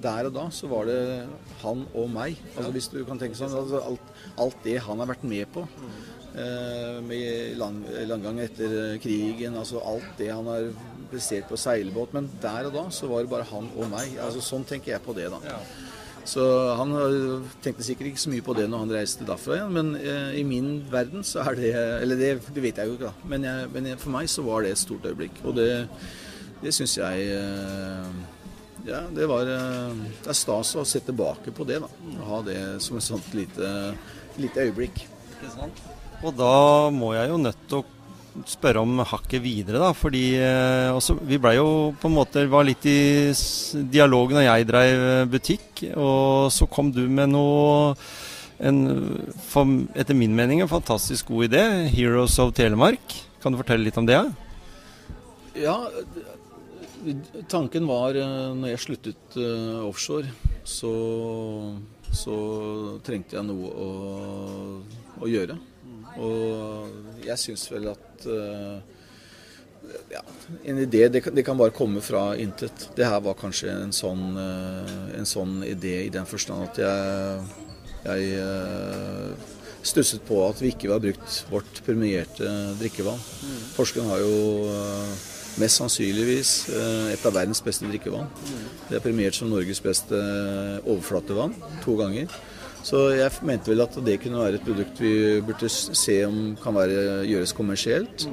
Der 0.00 0.28
og 0.30 0.32
da 0.32 0.46
så 0.54 0.70
var 0.70 0.86
det 0.88 1.26
han 1.60 1.82
og 1.92 2.08
meg. 2.12 2.38
Altså 2.56 2.70
Hvis 2.72 2.88
du 2.88 3.02
kan 3.04 3.20
tenke 3.20 3.36
sånn, 3.36 3.52
altså 3.52 3.82
alt, 3.84 4.14
alt 4.40 4.62
det 4.64 4.78
han 4.86 5.02
har 5.02 5.10
vært 5.10 5.26
med 5.28 5.50
på 5.52 5.66
eh, 5.66 5.98
med 6.32 7.56
lang, 7.58 7.80
langgang 8.06 8.38
etter 8.44 8.98
krigen, 9.02 9.56
altså 9.58 9.80
alt 9.82 10.12
det 10.18 10.28
han 10.30 10.46
har 10.46 10.68
prestert 11.10 11.48
på 11.50 11.58
seilbåt. 11.58 12.14
Men 12.14 12.30
der 12.42 12.68
og 12.68 12.76
da 12.76 12.84
så 12.94 13.10
var 13.10 13.24
det 13.24 13.32
bare 13.32 13.48
han 13.50 13.70
og 13.76 13.90
meg. 13.90 14.14
Altså 14.22 14.42
Sånn 14.44 14.66
tenker 14.68 14.94
jeg 14.94 15.04
på 15.04 15.16
det, 15.16 15.26
da. 15.32 15.58
Så 16.30 16.42
han 16.76 16.92
tenkte 17.64 17.84
sikkert 17.84 18.10
ikke 18.10 18.22
så 18.22 18.32
mye 18.32 18.44
på 18.44 18.54
det 18.58 18.66
når 18.70 18.84
han 18.84 18.92
reiste 18.94 19.26
derfra 19.26 19.56
igjen, 19.56 19.72
men 19.72 19.94
eh, 19.98 20.34
i 20.40 20.42
min 20.46 20.68
verden 20.92 21.24
så 21.26 21.40
er 21.46 21.56
det 21.58 21.70
Eller 21.72 22.20
det, 22.20 22.28
det 22.54 22.62
vet 22.62 22.80
jeg 22.80 22.90
jo 22.90 22.98
ikke, 22.98 23.08
da. 23.08 23.28
Men, 23.32 23.46
jeg, 23.48 23.70
men 23.74 23.88
for 23.98 24.12
meg 24.14 24.28
så 24.30 24.44
var 24.46 24.62
det 24.62 24.74
et 24.74 24.82
stort 24.82 25.08
øyeblikk. 25.08 25.40
Og 25.48 25.56
det, 25.56 25.70
det 26.60 26.74
syns 26.76 26.98
jeg 27.00 27.30
eh, 27.38 28.12
Ja, 28.86 29.02
det 29.16 29.28
var 29.28 29.48
eh, 29.48 30.04
Det 30.20 30.30
er 30.32 30.38
stas 30.38 30.74
å 30.76 30.84
se 30.88 31.02
tilbake 31.08 31.54
på 31.56 31.66
det, 31.68 31.80
da. 31.82 31.88
Å 32.20 32.28
ha 32.34 32.42
det 32.46 32.60
som 32.84 33.00
et 33.00 33.08
sånt 33.08 33.32
lite, 33.36 33.72
lite 34.38 34.68
øyeblikk. 34.68 35.06
Og 36.20 36.36
da 36.36 36.90
må 36.92 37.14
jeg 37.16 37.30
jo 37.30 37.40
nødt 37.40 37.66
til 37.68 37.80
å 37.80 37.86
spørre 38.46 38.82
om 38.82 39.00
hakket 39.02 39.42
videre, 39.42 39.80
da. 39.82 39.90
Fordi 39.96 40.24
eh, 40.38 40.88
også, 40.94 41.16
vi 41.26 41.38
blei 41.40 41.56
jo 41.56 41.92
på 42.00 42.10
en 42.10 42.16
måte 42.16 42.44
var 42.50 42.66
litt 42.68 42.84
i 42.88 43.30
dialog 43.92 44.34
når 44.36 44.46
jeg 44.46 44.68
dreiv 44.68 45.06
eh, 45.06 45.28
butikk, 45.30 45.84
og 45.96 46.50
så 46.54 46.68
kom 46.70 46.92
du 46.94 47.02
med 47.08 47.32
noe 47.34 47.94
en, 48.60 48.80
for, 49.48 49.68
etter 49.96 50.16
min 50.16 50.36
mening 50.36 50.60
en 50.60 50.70
fantastisk 50.70 51.32
god 51.32 51.50
idé. 51.50 51.64
'Heroes 51.88 52.38
of 52.42 52.54
Telemark'. 52.56 53.16
Kan 53.40 53.54
du 53.54 53.60
fortelle 53.60 53.86
litt 53.86 53.96
om 53.96 54.08
det? 54.08 54.20
Ja, 55.56 55.78
tanken 57.48 57.88
var 57.88 58.16
eh, 58.18 58.52
når 58.56 58.74
jeg 58.74 58.84
sluttet 58.84 59.40
uh, 59.40 59.88
offshore, 59.88 60.28
så, 60.68 60.92
så 62.12 62.36
trengte 63.06 63.38
jeg 63.38 63.48
noe 63.48 63.72
å, 63.72 63.90
å 65.24 65.30
gjøre. 65.30 65.56
Og 66.18 67.22
jeg 67.24 67.38
syns 67.38 67.66
vel 67.70 67.90
at 67.92 68.26
eh, 68.26 68.80
ja, 70.14 70.22
en 70.66 70.82
idé 70.82 71.06
det 71.12 71.22
kan, 71.24 71.34
det 71.36 71.44
kan 71.46 71.58
bare 71.58 71.74
komme 71.74 72.02
fra 72.04 72.32
intet. 72.40 72.88
Det 72.96 73.06
her 73.06 73.22
var 73.24 73.38
kanskje 73.38 73.72
en 73.72 73.94
sånn, 73.94 74.26
eh, 74.40 75.16
en 75.20 75.28
sånn 75.28 75.60
idé 75.66 76.00
i 76.06 76.12
den 76.12 76.28
forstand 76.28 76.66
at 76.68 76.82
jeg, 76.82 77.48
jeg 78.04 78.30
eh, 78.42 79.48
stusset 79.86 80.24
på 80.28 80.42
at 80.48 80.60
vi 80.60 80.74
ikke 80.74 80.90
har 80.92 81.02
brukt 81.02 81.42
vårt 81.52 81.82
premierte 81.86 82.48
drikkevann. 82.80 83.20
Porsgrunn 83.76 84.10
har 84.10 84.20
jo 84.20 84.34
mest 85.60 85.80
sannsynligvis 85.80 86.50
et 87.10 87.24
av 87.26 87.34
verdens 87.34 87.62
beste 87.64 87.88
drikkevann. 87.88 88.28
Det 88.90 88.98
er 88.98 89.02
premiert 89.04 89.34
som 89.34 89.48
Norges 89.50 89.80
beste 89.82 90.20
overflatevann 90.84 91.56
to 91.84 91.96
ganger. 91.98 92.28
Så 92.86 93.10
jeg 93.12 93.44
mente 93.46 93.70
vel 93.70 93.84
at 93.84 93.96
det 94.04 94.18
kunne 94.22 94.40
være 94.40 94.58
et 94.58 94.66
produkt 94.66 95.00
vi 95.02 95.14
burde 95.44 95.68
se 95.70 96.16
om 96.26 96.56
kan 96.62 96.76
være, 96.76 97.24
gjøres 97.28 97.54
kommersielt. 97.56 98.26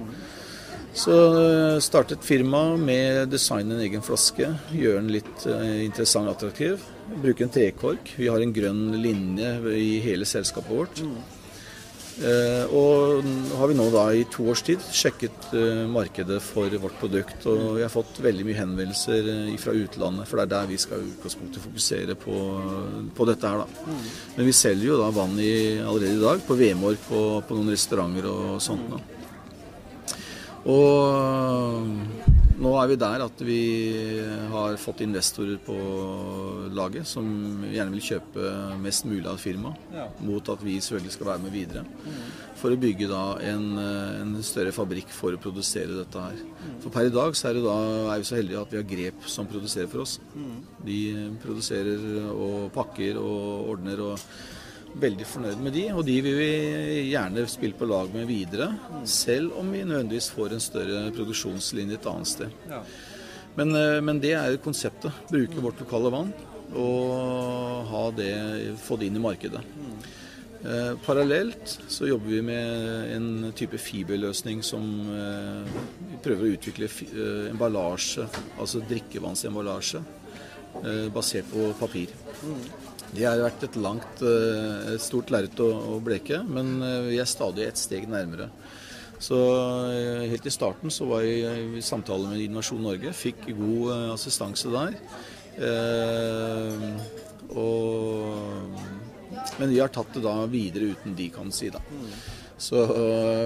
Så 0.97 1.13
eh, 1.13 1.79
startet 1.83 2.25
firmaet 2.25 2.81
med 2.81 3.21
å 3.21 3.29
designe 3.29 3.75
en 3.75 3.83
egen 3.85 4.01
flaske, 4.01 4.49
gjøre 4.73 5.03
den 5.03 5.11
litt 5.13 5.43
eh, 5.45 5.83
interessant 5.85 6.25
og 6.25 6.33
attraktiv. 6.33 6.81
Bruke 7.21 7.45
en 7.45 7.53
trekork. 7.53 8.15
Vi 8.17 8.31
har 8.31 8.41
en 8.41 8.55
grønn 8.55 8.95
linje 9.03 9.51
i 9.77 9.99
hele 10.03 10.25
selskapet 10.25 10.73
vårt. 10.73 11.03
Eh, 12.17 12.71
og 12.73 13.21
har 13.59 13.69
vi 13.69 13.75
nå 13.77 13.85
da 13.93 14.07
i 14.17 14.23
to 14.33 14.47
års 14.49 14.63
tid 14.65 14.81
sjekket 14.81 15.51
eh, 15.53 15.83
markedet 15.91 16.39
for 16.41 16.73
vårt 16.81 16.97
produkt. 17.01 17.45
Og 17.49 17.77
vi 17.77 17.83
har 17.85 17.93
fått 17.93 18.21
veldig 18.25 18.47
mye 18.47 18.57
henvendelser 18.57 19.29
eh, 19.33 19.51
fra 19.61 19.75
utlandet, 19.77 20.29
for 20.29 20.39
det 20.39 20.47
er 20.47 20.53
der 20.55 20.71
vi 20.71 20.79
skal 20.81 21.05
utgangspunktet 21.05 21.65
fokusere 21.67 22.17
på, 22.17 22.39
på 23.17 23.29
dette 23.29 23.51
her. 23.51 23.65
da. 23.65 23.99
Men 24.37 24.49
vi 24.49 24.55
selger 24.55 24.93
jo 24.93 25.01
da 25.03 25.11
vann 25.13 25.37
i, 25.37 25.53
allerede 25.77 26.15
i 26.17 26.23
dag 26.25 26.41
på 26.47 26.57
Vemork 26.57 27.11
og 27.11 27.45
på 27.45 27.59
noen 27.59 27.75
restauranter 27.75 28.31
og 28.31 28.57
sånt. 28.65 28.89
da. 28.95 29.16
Og 30.67 31.87
nå 32.57 32.71
er 32.81 32.87
vi 32.89 32.95
der 32.99 33.21
at 33.23 33.41
vi 33.45 33.59
har 34.51 34.75
fått 34.81 35.03
investorer 35.05 35.59
på 35.63 35.75
laget 36.75 37.05
som 37.07 37.27
gjerne 37.69 37.93
vil 37.93 38.03
kjøpe 38.07 38.49
mest 38.81 39.05
mulig 39.07 39.27
av 39.29 39.37
firmaet, 39.39 39.77
Ja. 39.93 40.07
mot 40.19 40.49
at 40.49 40.63
vi 40.65 40.79
selvfølgelig 40.81 41.13
skal 41.13 41.29
være 41.29 41.43
med 41.45 41.53
videre. 41.53 41.85
For 42.57 42.73
å 42.73 42.79
bygge 42.81 43.07
da 43.07 43.37
en, 43.45 43.77
en 43.77 44.33
større 44.43 44.73
fabrikk 44.73 45.11
for 45.13 45.31
å 45.37 45.39
produsere 45.39 45.93
dette 45.99 46.17
her. 46.19 46.41
For 46.81 46.89
per 46.89 47.05
i 47.11 47.13
dag 47.13 47.37
så 47.37 47.51
er, 47.51 47.53
det 47.59 47.63
da, 47.67 47.77
er 48.15 48.17
vi 48.23 48.25
så 48.31 48.39
heldige 48.39 48.61
at 48.65 48.73
vi 48.73 48.81
har 48.81 48.89
Grep 48.89 49.27
som 49.29 49.45
produserer 49.47 49.87
for 49.91 50.01
oss. 50.01 50.17
De 50.83 50.99
produserer 51.45 52.01
og 52.33 52.71
pakker 52.73 53.21
og 53.21 53.69
ordner 53.75 54.01
og 54.01 54.17
veldig 54.95 55.27
fornøyd 55.27 55.61
med 55.61 55.75
de, 55.75 55.85
og 55.93 56.05
de 56.07 56.15
vil 56.25 56.37
vi 56.39 56.51
gjerne 57.11 57.45
spille 57.51 57.77
på 57.77 57.87
lag 57.89 58.11
med 58.13 58.27
videre. 58.29 58.71
Selv 59.03 59.57
om 59.59 59.71
vi 59.73 59.83
nødvendigvis 59.83 60.31
får 60.33 60.55
en 60.55 60.63
større 60.63 61.01
produksjonslinje 61.15 61.99
et 61.99 62.09
annet 62.11 62.31
sted. 62.31 62.61
Ja. 62.69 62.83
Men, 63.57 63.75
eh, 63.75 64.01
men 64.01 64.21
det 64.23 64.33
er 64.37 64.61
konseptet. 64.63 65.11
Bruke 65.31 65.63
vårt 65.63 65.81
lokale 65.81 66.13
vann 66.13 66.33
og 66.75 67.85
ha 67.87 68.03
det, 68.11 68.33
få 68.83 68.97
det 68.99 69.07
inn 69.07 69.19
i 69.19 69.23
markedet. 69.23 69.61
Eh, 70.67 70.93
parallelt 71.05 71.79
så 71.87 72.07
jobber 72.09 72.31
vi 72.33 72.41
med 72.41 73.11
en 73.15 73.53
type 73.55 73.77
fiberløsning 73.77 74.63
som 74.65 74.83
eh, 75.13 75.77
vi 76.09 76.17
prøver 76.23 76.47
å 76.47 76.55
utvikle 76.57 76.89
eh, 76.89 77.49
emballasje, 77.51 78.25
altså 78.57 78.81
drikkevannsemballasje, 78.89 80.01
eh, 80.81 81.05
basert 81.13 81.47
på 81.53 81.69
papir. 81.79 82.11
Det 83.13 83.23
har 83.23 83.39
vært 83.39 83.63
et 83.63 83.77
langt, 83.79 84.21
eh, 84.25 84.97
stort 84.99 85.31
lerret 85.31 85.59
å, 85.63 85.99
bleke, 86.03 86.41
men 86.43 86.81
eh, 86.83 86.99
vi 87.11 87.19
er 87.21 87.29
stadig 87.29 87.67
et 87.67 87.79
steg 87.79 88.07
nærmere. 88.11 88.49
Så 89.23 89.37
eh, 89.93 90.27
helt 90.33 90.45
i 90.45 90.53
starten 90.53 90.93
så 90.93 91.07
var 91.09 91.23
jeg 91.25 91.77
i 91.79 91.85
samtale 91.85 92.29
med 92.29 92.43
Innovasjon 92.43 92.83
Norge, 92.83 93.13
fikk 93.15 93.47
god 93.57 94.13
assistanse 94.17 94.73
der. 94.73 94.99
Og, 97.57 98.75
men 99.57 99.71
vi 99.71 99.79
har 99.79 99.89
tatt 99.89 100.11
det 100.13 100.21
da 100.27 100.35
videre 100.51 100.91
uten 100.93 101.15
de, 101.17 101.31
kan 101.33 101.49
si. 101.55 101.71
da. 101.73 101.81
Så, 102.57 102.79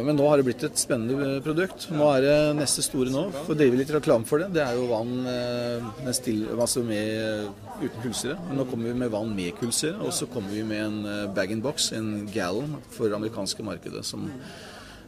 men 0.08 0.15
nå 0.15 0.24
har 0.30 0.39
det 0.39 0.46
blitt 0.48 0.63
et 0.63 0.80
spennende 0.80 1.41
produkt. 1.44 1.89
Nå 1.91 2.06
er 2.13 2.24
det 2.24 2.36
neste 2.62 2.84
store 2.86 3.12
nå, 3.12 3.25
for 3.44 3.60
drive 3.60 3.80
litt 3.82 3.91
reklame 3.91 4.27
for 4.27 4.39
det, 4.39 4.48
det 4.56 4.63
er 4.63 4.77
jo 4.80 4.88
vann 4.88 5.12
med, 5.25 6.12
still, 6.15 6.46
altså 6.56 6.84
med 6.88 7.50
uten 7.82 7.98
kullsyre. 8.06 8.38
Men 8.48 8.62
nå 8.62 8.68
kommer 8.72 8.88
vi 8.88 8.98
med 9.03 9.12
vann 9.12 9.36
med 9.36 9.58
kullsyre, 9.60 9.98
og 10.00 10.15
så 10.15 10.30
kommer 10.32 10.56
vi 10.56 10.63
med 10.68 10.86
en 10.86 11.32
bag 11.36 11.51
in 11.51 11.63
box, 11.63 11.91
en 11.98 12.27
gallon, 12.32 12.77
for 12.96 13.12
det 13.12 13.20
amerikanske 13.20 13.68
markedet. 13.68 14.06
som 14.08 14.30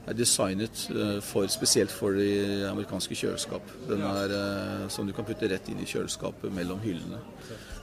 er 0.03 0.17
designet 0.19 0.87
for, 1.23 1.47
spesielt 1.47 1.91
for 1.91 2.17
de 2.19 2.65
amerikanske 2.67 3.15
kjøleskap. 3.15 3.69
Den 3.87 4.03
er 4.03 4.33
som 4.91 5.07
du 5.07 5.13
kan 5.15 5.27
putte 5.27 5.47
rett 5.47 5.69
inn 5.71 5.79
i 5.79 5.87
kjøleskapet 5.87 6.51
mellom 6.51 6.81
hyllene 6.83 7.21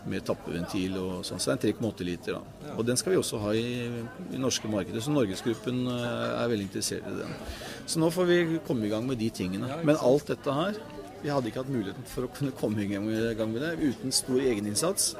med 0.08 0.24
tappeventil 0.26 0.96
og 1.00 1.26
sånn. 1.26 1.40
Så 1.40 1.50
det 1.50 1.70
er 1.70 1.74
en 1.74 1.90
3,8 1.90 2.06
liter. 2.08 2.38
da. 2.38 2.72
Og 2.76 2.86
den 2.88 3.00
skal 3.00 3.14
vi 3.14 3.20
også 3.20 3.40
ha 3.42 3.52
i, 3.56 3.88
i 4.32 4.40
norske 4.40 4.70
markeder, 4.70 5.02
så 5.04 5.12
Norgesgruppen 5.14 5.82
uh, 5.88 6.40
er 6.40 6.52
veldig 6.52 6.68
interessert 6.68 7.08
i 7.10 7.18
den. 7.18 7.36
Så 7.84 8.00
nå 8.02 8.08
får 8.14 8.30
vi 8.30 8.40
komme 8.66 8.88
i 8.88 8.92
gang 8.92 9.06
med 9.08 9.20
de 9.20 9.30
tingene. 9.34 9.80
Men 9.84 10.00
alt 10.00 10.32
dette 10.32 10.56
her 10.56 10.80
Vi 11.20 11.28
hadde 11.28 11.50
ikke 11.50 11.60
hatt 11.60 11.68
muligheten 11.68 12.06
for 12.08 12.24
å 12.24 12.30
kunne 12.32 12.54
komme 12.56 12.80
i 12.80 12.86
gang 12.88 13.04
med 13.04 13.60
det 13.60 13.74
uten 13.76 14.14
stor 14.14 14.38
egeninnsats. 14.40 15.10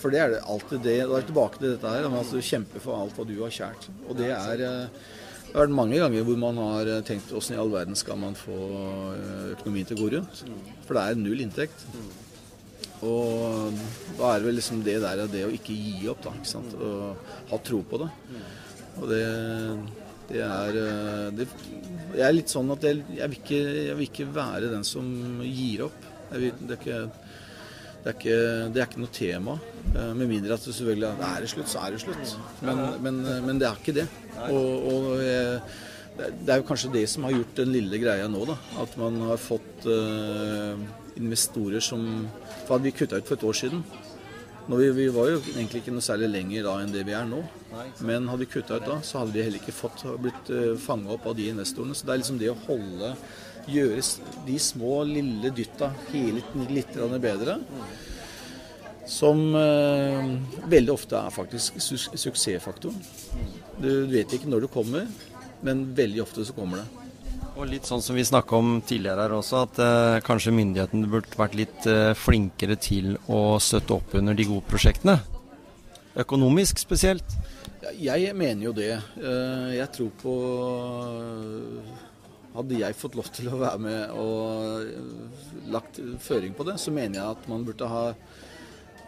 For 0.00 0.10
det 0.10 0.18
er 0.18 0.32
det 0.32 0.40
alltid 0.42 0.82
det. 0.82 0.96
Da 1.06 1.20
er 1.20 1.28
tilbake 1.28 1.60
til 1.60 1.70
dette 1.70 1.92
her, 1.92 2.08
altså 2.10 2.42
kjempe 2.42 2.82
for 2.82 2.98
alt 2.98 3.14
hva 3.14 3.28
du 3.28 3.36
har 3.44 3.54
kjært. 3.54 3.86
Og 4.08 4.18
det 4.18 4.32
er 4.34 4.64
uh, 4.66 5.04
det 5.46 5.54
har 5.62 5.70
vært 5.70 5.76
mange 5.78 5.96
ganger 6.02 6.24
hvor 6.26 6.36
man 6.36 6.58
har 6.60 6.88
eh, 6.90 7.02
tenkt 7.06 7.30
hvordan 7.32 7.54
i 7.54 7.60
all 7.62 7.70
verden 7.72 7.96
skal 7.96 8.18
man 8.20 8.34
få 8.36 8.56
eh, 9.14 9.52
økonomien 9.54 9.86
til 9.88 9.96
å 9.96 10.02
gå 10.02 10.08
rundt. 10.12 10.42
For 10.84 10.98
det 10.98 11.04
er 11.04 11.20
null 11.20 11.40
inntekt. 11.40 11.86
Og 13.04 13.76
da 14.16 14.30
er 14.30 14.40
det 14.40 14.48
vel 14.48 14.56
liksom 14.56 14.80
det 14.86 14.96
der 15.02 15.26
det 15.28 15.44
å 15.44 15.52
ikke 15.52 15.76
gi 15.76 16.08
opp, 16.12 16.22
da. 16.24 16.32
ikke 16.38 16.48
sant? 16.48 16.74
Og 16.80 17.32
ha 17.50 17.60
tro 17.64 17.82
på 17.84 18.00
det. 18.00 18.10
Og 18.96 19.08
det, 19.10 19.22
det 20.30 20.42
er 20.42 20.78
eh, 20.80 21.24
det, 21.36 21.46
Jeg 22.16 22.24
er 22.24 22.36
litt 22.38 22.52
sånn 22.52 22.72
at 22.72 22.86
jeg, 22.88 23.02
jeg, 23.18 23.28
vil 23.32 23.40
ikke, 23.42 23.60
jeg, 23.60 23.96
vil 23.98 24.08
ikke, 24.08 24.28
være 24.38 24.72
den 24.72 24.86
som 24.88 25.10
gir 25.44 25.86
opp. 25.90 26.06
Vil, 26.32 26.54
det, 26.62 26.78
er 26.78 26.80
ikke, 26.80 27.00
det, 28.02 28.06
er 28.06 28.14
ikke, 28.14 28.38
det 28.72 28.80
er 28.80 28.86
ikke 28.88 29.02
noe 29.04 29.16
tema. 29.18 29.58
Med 29.96 30.24
mindre 30.28 30.56
at 30.56 30.64
det 30.64 30.72
selvfølgelig 30.74 31.28
er 31.28 31.44
det 31.44 31.50
slutt, 31.52 31.72
så 31.72 31.84
er 31.84 31.94
det 31.94 32.00
slutt. 32.02 32.38
Men, 32.64 32.86
men, 33.04 33.20
men 33.44 33.60
det 33.60 33.68
er 33.68 33.82
ikke 33.82 33.98
det. 34.00 34.08
Og, 34.48 34.88
og 34.92 35.12
jeg, 35.20 35.60
det 36.16 36.52
er 36.52 36.60
jo 36.62 36.68
kanskje 36.68 36.92
det 36.94 37.04
som 37.12 37.26
har 37.26 37.34
gjort 37.34 37.58
den 37.58 37.74
lille 37.74 38.00
greia 38.00 38.28
nå, 38.30 38.44
da. 38.48 38.56
At 38.80 38.94
man 39.00 39.18
har 39.28 39.40
fått 39.40 39.84
uh, 39.84 40.80
investorer 41.16 41.82
som 41.84 42.02
For 42.66 42.76
hadde 42.76 42.88
vi 42.88 42.96
kutta 42.96 43.20
ut 43.20 43.28
for 43.28 43.38
et 43.38 43.46
år 43.46 43.56
siden 43.56 43.82
vi, 44.66 44.90
vi, 44.90 45.08
var 45.14 45.28
jo 45.30 45.38
egentlig 45.38 45.82
ikke 45.82 45.92
noe 45.94 46.02
særlig 46.02 46.28
lenger 46.32 46.64
da 46.66 46.72
enn 46.82 46.90
det 46.90 47.04
vi 47.06 47.14
er 47.14 47.26
nå. 47.28 47.38
Men 48.02 48.26
hadde 48.26 48.42
vi 48.42 48.48
kutta 48.50 48.80
ut 48.80 48.88
da, 48.88 48.96
så 49.04 49.20
hadde 49.20 49.36
vi 49.36 49.44
heller 49.46 49.62
ikke 49.62 49.74
fått 49.74 50.02
blitt 50.22 50.50
eh, 50.50 50.72
fanga 50.82 51.12
opp 51.14 51.28
av 51.30 51.36
de 51.38 51.46
investorene. 51.52 51.94
Så 51.94 52.06
det 52.06 52.14
er 52.14 52.22
liksom 52.22 52.40
det 52.42 52.50
å 52.52 52.62
holde 52.66 53.14
Gjøre 53.66 53.98
de 54.46 54.56
små, 54.62 55.00
lille 55.10 55.50
dytta 55.50 55.88
hele 56.12 56.38
litt 56.70 56.92
bedre. 57.18 57.56
Som 59.10 59.40
eh, 59.58 60.28
veldig 60.70 60.92
ofte 60.92 61.18
er 61.18 61.34
faktisk 61.34 61.80
su 61.82 61.96
suksessfaktoren. 61.98 63.00
Du 63.82 64.06
vet 64.06 64.30
ikke 64.38 64.50
når 64.52 64.66
du 64.66 64.70
kommer, 64.70 65.10
men 65.66 65.82
veldig 65.98 66.22
ofte 66.22 66.46
så 66.46 66.54
kommer 66.54 66.84
det. 66.84 67.05
Og 67.56 67.64
litt 67.70 67.88
sånn 67.88 68.02
som 68.04 68.18
vi 68.18 68.24
snakka 68.26 68.58
om 68.58 68.74
tidligere 68.84 69.24
her 69.24 69.34
også, 69.38 69.62
at 69.64 69.78
eh, 69.80 70.18
kanskje 70.26 70.52
myndighetene 70.52 71.08
burde 71.08 71.38
vært 71.40 71.56
litt 71.56 71.86
eh, 71.88 72.12
flinkere 72.12 72.76
til 72.76 73.14
å 73.32 73.56
støtte 73.62 73.96
opp 73.96 74.12
under 74.20 74.36
de 74.36 74.44
gode 74.44 74.68
prosjektene? 74.68 75.16
Økonomisk 76.20 76.80
spesielt? 76.80 77.24
Jeg 77.96 78.32
mener 78.36 78.68
jo 78.68 78.74
det. 78.76 78.92
Eh, 79.20 79.72
jeg 79.78 79.88
tror 79.96 80.12
på 80.20 80.34
Hadde 82.56 82.78
jeg 82.80 82.96
fått 82.96 83.16
lov 83.18 83.26
til 83.36 83.50
å 83.52 83.58
være 83.60 83.80
med 83.84 84.12
og 84.16 84.86
eh, 84.88 85.64
lagt 85.72 85.98
føring 86.24 86.54
på 86.56 86.64
det, 86.64 86.78
så 86.80 86.92
mener 86.92 87.20
jeg 87.20 87.34
at 87.34 87.48
man 87.52 87.66
burde 87.66 87.88
ha 87.90 88.04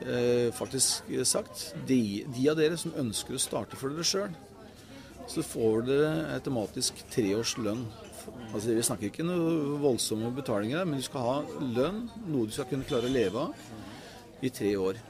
eh, 0.05 0.51
faktisk 0.53 1.09
sagt 1.25 1.71
de, 1.89 2.27
de 2.29 2.45
av 2.53 2.61
dere 2.61 2.77
som 2.81 2.93
ønsker 3.01 3.39
å 3.39 3.41
starte 3.41 3.79
for 3.81 3.93
dere 3.93 4.05
sjøl, 4.05 4.37
så 5.29 5.45
får 5.45 5.89
dere 5.89 6.13
automatisk 6.37 7.01
tre 7.13 7.33
års 7.41 7.57
lønn. 7.57 7.87
Altså, 8.53 8.73
vi 8.73 8.85
snakker 8.87 9.11
ikke 9.11 9.27
noe 9.27 9.79
voldsomme 9.83 10.31
betalinger, 10.37 10.87
men 10.89 11.01
du 11.01 11.07
skal 11.07 11.27
ha 11.27 11.37
lønn, 11.77 12.07
noe 12.29 12.49
du 12.49 12.55
skal 12.55 12.69
kunne 12.71 12.87
klare 12.89 13.09
å 13.09 13.13
leve 13.13 13.45
av, 13.45 13.69
i 14.45 14.51
tre 14.55 14.73
år. 14.79 15.01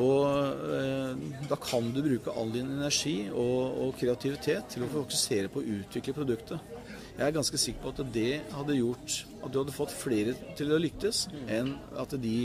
Og 0.00 0.70
eh, 0.70 1.22
da 1.50 1.56
kan 1.58 1.88
du 1.90 1.98
bruke 2.04 2.34
all 2.38 2.52
din 2.54 2.68
energi 2.76 3.24
og, 3.28 3.80
og, 3.82 3.96
kreativitet 3.98 4.70
til 4.70 4.86
å 4.86 4.90
fokusere 4.92 5.50
på 5.50 5.62
å 5.62 5.72
utvikle 5.80 6.14
produktet. 6.14 6.76
Jeg 7.16 7.26
er 7.26 7.34
ganske 7.34 7.58
sikker 7.58 7.82
på 7.82 7.92
at 7.92 8.12
det 8.14 8.30
hadde 8.54 8.78
gjort 8.78 9.16
at 9.42 9.50
du 9.50 9.58
hadde 9.58 9.74
fått 9.74 9.92
flere 9.92 10.36
til 10.56 10.70
å 10.72 10.78
lyktes, 10.80 11.26
enn 11.50 11.74
at 11.98 12.14
de 12.22 12.36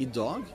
i 0.00 0.08
dag 0.08 0.48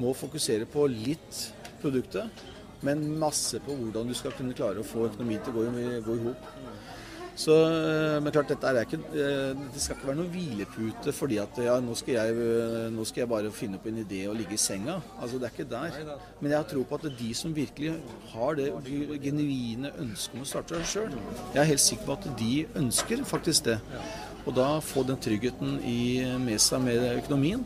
må 0.00 0.12
fokusere 0.16 0.68
på 0.68 0.84
litt 0.92 1.40
produktet 1.80 2.44
men 2.86 3.02
masse 3.18 3.60
på 3.62 3.74
hvordan 3.78 4.08
du 4.10 4.14
skal 4.18 4.34
kunne 4.34 4.54
klare 4.58 4.82
å 4.82 4.86
få 4.86 5.06
økonomien 5.06 5.42
til 5.44 5.54
å 5.54 5.66
gå, 6.02 6.16
i 6.16 6.24
hop. 6.24 6.46
Så, 7.34 7.54
eh, 7.64 8.20
men 8.20 8.32
klart, 8.32 8.50
dette 8.52 8.68
er 8.68 8.84
ikke, 8.84 8.98
eh, 9.16 9.52
det 9.72 9.80
skal 9.80 9.96
ikke 9.96 10.08
være 10.10 10.18
noen 10.18 10.32
hvilepute 10.34 11.14
fordi 11.16 11.38
at 11.40 11.56
ja, 11.64 11.78
nå 11.80 11.94
skal, 11.96 12.14
jeg, 12.18 12.36
eh, 12.36 12.88
nå 12.92 13.06
skal 13.08 13.22
jeg 13.22 13.30
bare 13.30 13.52
finne 13.56 13.80
opp 13.80 13.86
en 13.88 14.02
idé 14.04 14.26
og 14.28 14.36
ligge 14.36 14.58
i 14.58 14.60
senga. 14.60 14.98
Altså, 15.18 15.40
Det 15.40 15.48
er 15.48 15.54
ikke 15.56 15.70
der. 15.70 16.18
Men 16.40 16.50
jeg 16.50 16.58
har 16.58 16.68
tro 16.68 16.82
på 16.84 16.94
at 17.00 17.18
de 17.18 17.34
som 17.34 17.54
virkelig 17.56 17.94
har 18.34 18.54
det 18.54 18.68
genuine 19.22 19.92
ønsket 19.98 20.34
om 20.36 20.44
å 20.44 20.50
starte 20.52 20.82
seg 20.82 20.92
sjøl, 20.92 21.18
jeg 21.54 21.62
er 21.62 21.70
helt 21.72 21.80
sikker 21.80 22.06
på 22.06 22.18
at 22.18 22.28
de 22.38 22.66
ønsker 22.76 23.24
faktisk 23.24 23.64
det. 23.64 23.78
Og 24.46 24.54
da 24.54 24.80
få 24.80 25.04
den 25.06 25.16
tryggheten 25.16 25.78
i, 25.86 26.22
med 26.38 26.58
seg 26.60 26.82
med 26.82 27.22
økonomien 27.22 27.64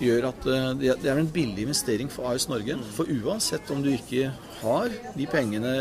gjør 0.00 0.28
at 0.30 0.46
eh, 0.48 0.68
det 0.80 1.08
er 1.10 1.20
en 1.20 1.30
billig 1.32 1.66
investering 1.66 2.10
for 2.12 2.30
AS 2.30 2.48
Norge. 2.50 2.76
For 2.96 3.08
uansett 3.20 3.70
om 3.72 3.82
du 3.84 3.90
ikke 3.92 4.30
har 4.60 4.92
de 5.16 5.26
pengene 5.30 5.72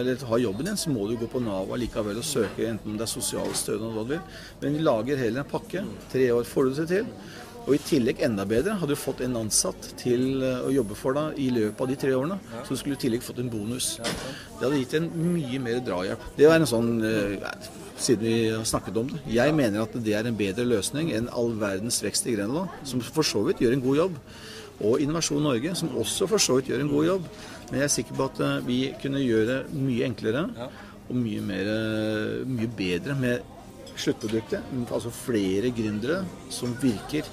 eller 0.00 0.28
har 0.30 0.42
jobben 0.42 0.70
din, 0.70 0.78
så 0.78 0.92
må 0.94 1.08
du 1.08 1.16
gå 1.18 1.28
på 1.30 1.42
Nav 1.42 1.70
likevel 1.78 2.20
og 2.20 2.26
søke 2.26 2.68
enten 2.68 2.92
om 2.92 2.98
det 2.98 3.06
er 3.06 3.14
sosialstønad 3.14 3.88
eller 3.88 3.98
hva 3.98 4.06
du 4.06 4.14
vil. 4.16 4.40
Men 4.62 4.78
vi 4.78 4.86
lager 4.86 5.22
heller 5.22 5.44
en 5.44 5.52
pakke. 5.52 5.84
Tre 6.12 6.30
år 6.34 6.48
får 6.48 6.68
du 6.68 6.80
det 6.80 6.88
til. 6.92 7.12
Og 7.68 7.74
i 7.76 7.80
tillegg, 7.84 8.22
enda 8.24 8.46
bedre, 8.48 8.78
hadde 8.80 8.96
du 8.96 8.98
fått 8.98 9.18
en 9.20 9.36
ansatt 9.42 9.90
til 10.00 10.40
eh, 10.40 10.62
å 10.64 10.70
jobbe 10.72 10.96
for 10.96 11.16
deg 11.18 11.36
i 11.44 11.50
løpet 11.52 11.82
av 11.84 11.90
de 11.90 11.96
tre 12.00 12.14
årene. 12.16 12.38
Så 12.64 12.72
du 12.72 12.80
skulle 12.80 12.96
i 12.96 13.00
tillegg 13.02 13.24
fått 13.26 13.42
en 13.42 13.50
bonus. 13.52 13.90
Det 14.00 14.62
hadde 14.62 14.78
gitt 14.80 14.94
en 14.96 15.08
mye 15.12 15.60
mer 15.60 15.82
drahjelp. 15.84 16.22
Det 16.38 16.46
var 16.48 16.56
en 16.56 16.70
sånn 16.70 16.94
eh, 17.04 17.34
siden 18.00 18.24
vi 18.24 18.36
har 18.54 18.64
snakket 18.68 18.96
om 19.02 19.10
det. 19.12 19.20
Jeg 19.34 19.52
mener 19.58 19.82
at 19.84 19.98
det 20.00 20.14
er 20.16 20.30
en 20.30 20.38
bedre 20.38 20.64
løsning 20.64 21.10
enn 21.18 21.28
all 21.28 21.52
verdens 21.60 22.00
vekst 22.04 22.30
i 22.30 22.38
Grenland, 22.38 22.72
som 22.88 23.02
for 23.04 23.26
så 23.26 23.42
vidt 23.44 23.60
gjør 23.60 23.76
en 23.76 23.84
god 23.84 24.00
jobb. 24.00 24.16
Og 24.88 25.02
Innovasjon 25.04 25.44
Norge, 25.44 25.74
som 25.76 25.92
også 26.00 26.28
for 26.30 26.40
så 26.40 26.56
vidt 26.56 26.70
gjør 26.72 26.86
en 26.86 26.92
god 26.94 27.08
jobb. 27.10 27.26
Men 27.68 27.82
jeg 27.82 27.90
er 27.90 27.94
sikker 27.98 28.16
på 28.16 28.30
at 28.30 28.40
eh, 28.46 28.62
vi 28.64 28.78
kunne 29.02 29.20
gjøre 29.26 29.58
mye 29.76 30.08
enklere 30.08 30.46
og 31.08 31.12
mye, 31.20 31.44
mer, 31.44 31.68
mye 32.48 32.70
bedre 32.80 33.18
med 33.20 33.44
sluttproduktet. 33.98 34.64
Altså 34.86 35.12
flere 35.12 35.74
gründere 35.76 36.22
som 36.54 36.72
virker. 36.80 37.28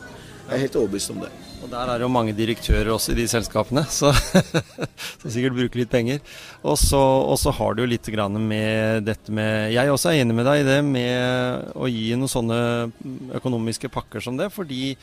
Jeg 0.45 0.53
er 0.53 0.61
helt 0.61 0.75
overbevist 0.77 1.09
om 1.09 1.23
det. 1.23 1.31
Og 1.65 1.71
der 1.71 1.89
er 1.89 1.97
det 1.97 2.05
jo 2.05 2.11
mange 2.13 2.33
direktører 2.37 2.91
også 2.93 3.15
i 3.15 3.17
de 3.17 3.25
selskapene, 3.29 3.81
så, 3.99 4.11
som 4.13 5.31
sikkert 5.33 5.57
bruker 5.57 5.81
litt 5.81 5.89
penger. 5.89 6.19
Og 6.61 6.77
så 6.77 7.53
har 7.57 7.73
du 7.73 7.81
jo 7.81 7.89
litt 7.89 8.09
med 8.37 9.07
dette 9.07 9.33
med 9.33 9.73
Jeg 9.73 9.89
også 9.89 10.11
er 10.11 10.21
enig 10.21 10.35
med 10.37 10.45
deg 10.45 10.61
i 10.61 10.67
det 10.67 10.79
med 10.85 11.73
å 11.73 11.89
gi 11.89 12.13
noen 12.13 12.29
sånne 12.29 12.59
økonomiske 13.39 13.89
pakker 13.89 14.21
som 14.21 14.37
det, 14.37 14.51
fordi 14.53 14.93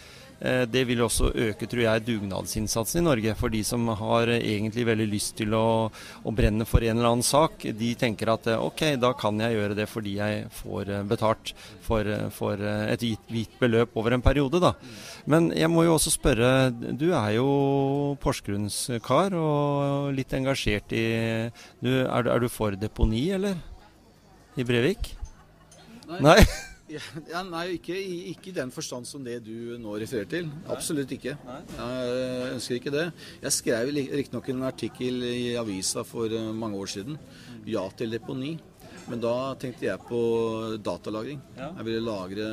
det 0.43 0.83
vil 0.89 1.03
også 1.05 1.29
øke, 1.39 1.69
tror 1.71 1.85
jeg, 1.85 2.03
dugnadsinnsatsen 2.07 2.99
i 2.99 3.05
Norge. 3.07 3.35
For 3.39 3.53
de 3.53 3.61
som 3.67 3.87
har 3.99 4.31
egentlig 4.35 4.87
veldig 4.89 5.07
lyst 5.11 5.37
til 5.39 5.55
å, 5.55 5.87
å, 5.89 6.35
brenne 6.35 6.67
for 6.67 6.83
en 6.83 6.97
eller 6.97 7.13
annen 7.13 7.27
sak, 7.27 7.67
de 7.79 7.93
tenker 7.99 8.33
at 8.33 8.49
eh, 8.51 8.59
ok, 8.59 8.97
da 9.03 9.13
kan 9.19 9.39
jeg 9.43 9.55
gjøre 9.55 9.77
det 9.79 9.87
fordi 9.91 10.17
jeg 10.19 10.49
får 10.59 10.91
eh, 10.91 11.05
betalt 11.07 11.53
for, 11.85 12.09
for 12.35 12.59
et 12.63 13.07
gitt 13.07 13.55
beløp 13.61 13.95
over 13.99 14.17
en 14.17 14.25
periode, 14.25 14.63
da. 14.63 14.75
Men 15.31 15.51
jeg 15.55 15.71
må 15.71 15.87
jo 15.87 15.95
også 15.97 16.15
spørre, 16.15 16.73
du 16.73 17.13
er 17.13 17.37
jo 17.37 17.49
Porsgrunnskar 18.23 19.37
og 19.39 20.11
litt 20.17 20.35
engasjert 20.35 20.95
i 20.97 21.07
du, 21.83 21.93
er, 22.03 22.27
er, 22.27 22.43
du 22.43 22.51
for 22.51 22.75
deponi, 22.79 23.29
eller? 23.39 23.59
I 24.59 24.67
Brevik? 24.69 25.15
Nei. 26.11 26.21
Nei? 26.33 26.69
Ja, 26.93 27.43
nei, 27.47 27.65
ikke, 27.79 27.97
ikke, 28.33 28.51
i 28.51 28.57
den 28.57 28.73
forstand 28.75 29.09
som 29.09 29.25
det 29.25 29.39
du 29.47 29.77
nå 29.81 29.95
refererer 30.03 30.29
til. 30.31 30.51
Absolutt 30.73 31.13
ikke. 31.17 31.37
Jeg 31.37 32.51
ønsker 32.57 32.79
ikke 32.79 32.95
det. 32.95 33.07
Jeg 33.45 33.57
skrev 33.59 33.93
riktignok 33.95 34.51
en 34.53 34.67
artikkel 34.69 35.25
i 35.29 35.55
avisa 35.61 36.05
for 36.07 36.33
eh, 36.33 36.51
mange 36.57 36.79
år 36.81 36.93
siden. 36.97 37.19
Ja 37.69 37.87
til 37.97 38.13
deponi. 38.15 38.57
Men 39.11 39.23
da 39.23 39.35
tenkte 39.59 39.89
jeg 39.89 40.07
på 40.07 40.21
datalagring. 40.85 41.41
Jeg 41.59 41.87
ville 41.89 42.05
lagre 42.07 42.49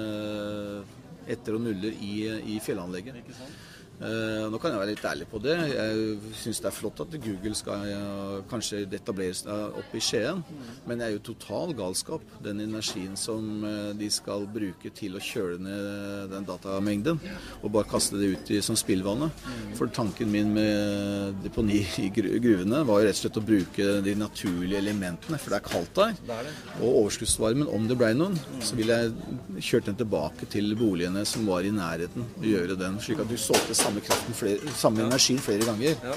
etter 1.30 1.58
og 1.58 1.65
nuller 1.65 1.93
i, 2.02 2.13
i 2.56 2.60
fjellanlegget. 2.63 3.19
Eh, 3.19 3.58
nå 4.00 4.60
kan 4.62 4.72
jeg 4.72 4.80
være 4.80 4.92
litt 4.94 5.06
ærlig 5.10 5.26
på 5.28 5.42
det. 5.44 5.56
Jeg 5.74 6.34
syns 6.40 6.62
det 6.64 6.70
er 6.70 6.76
flott 6.76 7.02
at 7.04 7.16
Google 7.20 7.56
skal 7.58 7.84
eh, 7.84 8.36
kanskje 8.48 8.86
etablere 8.96 9.36
seg 9.36 9.76
oppe 9.80 10.00
i 10.00 10.04
Skien, 10.04 10.40
men 10.88 11.02
det 11.02 11.08
er 11.08 11.16
jo 11.18 11.24
total 11.34 11.74
galskap, 11.76 12.24
den 12.44 12.64
energien 12.64 13.18
som 13.20 13.66
eh, 13.68 13.92
de 14.00 14.08
skal 14.14 14.48
bruke 14.52 14.92
til 14.96 15.18
å 15.20 15.24
kjøle 15.24 15.60
ned 15.66 16.32
den 16.32 16.48
datamengden, 16.48 17.20
og 17.60 17.74
bare 17.76 17.90
kaste 17.92 18.20
det 18.22 18.32
ut 18.36 18.54
i, 18.56 18.62
som 18.64 18.78
spillvannet. 18.80 19.44
For 19.78 19.92
tanken 19.92 20.32
min 20.32 20.54
med 20.56 21.44
deponi 21.44 21.82
i 22.00 22.08
gruvene 22.14 22.84
var 22.88 23.02
jo 23.02 23.10
rett 23.10 23.20
og 23.20 23.24
slett 23.24 23.42
å 23.42 23.46
bruke 23.46 23.90
de 24.06 24.16
naturlige 24.16 24.80
elementene, 24.80 25.42
for 25.42 25.52
det 25.52 25.60
er 25.60 25.68
kaldt 25.68 26.00
der. 26.00 26.16
Er. 26.40 26.52
Og 26.80 27.02
overskuddsvarmen, 27.04 27.68
om 27.68 27.88
det 27.90 28.00
ble 28.00 28.14
noen, 28.16 28.40
så 28.64 28.80
ville 28.80 28.96
jeg 28.96 29.64
kjørt 29.72 29.92
den 29.92 30.00
tilbake 30.00 30.48
til 30.52 30.72
boligene 30.80 31.26
som 31.28 31.48
var 31.50 31.68
i 31.68 31.74
nærheten, 31.76 32.24
og 32.40 32.48
gjøre 32.48 32.80
den, 32.80 33.00
slik 33.04 33.20
at 33.26 33.30
du 33.30 33.36
solgte 33.40 33.76
samme 33.89 34.36
flere, 34.38 34.73
samme 34.78 35.04
energien 35.06 35.41
flere 35.43 35.67
ganger. 35.67 35.95
Ja. 36.04 36.15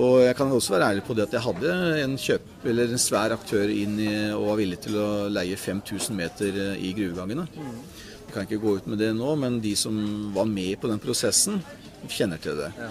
Og 0.00 0.20
jeg 0.22 0.36
kan 0.38 0.52
også 0.54 0.76
være 0.76 0.92
ærlig 0.92 1.02
på 1.06 1.16
det 1.18 1.24
at 1.26 1.32
jeg 1.34 1.42
hadde 1.42 1.70
en 2.04 2.16
kjøp, 2.20 2.50
eller 2.70 2.92
en 2.92 3.02
svær 3.02 3.34
aktør 3.34 3.72
inn 3.74 3.96
i, 3.98 4.10
og 4.36 4.46
var 4.52 4.60
villig 4.60 4.78
til 4.84 4.98
å 5.02 5.08
leie 5.32 5.58
5000 5.58 6.14
meter 6.18 6.60
eh, 6.68 6.84
i 6.86 6.92
gruvegangene. 6.94 7.48
Jeg 7.50 8.34
kan 8.34 8.46
ikke 8.46 8.60
gå 8.62 8.76
ut 8.78 8.90
med 8.92 9.02
det 9.02 9.10
nå, 9.18 9.32
men 9.40 9.58
de 9.62 9.74
som 9.78 9.96
var 10.36 10.46
med 10.46 10.78
på 10.78 10.90
den 10.92 11.02
prosessen, 11.02 11.58
kjenner 12.06 12.38
til 12.40 12.60
det. 12.62 12.70
Ja. 12.78 12.90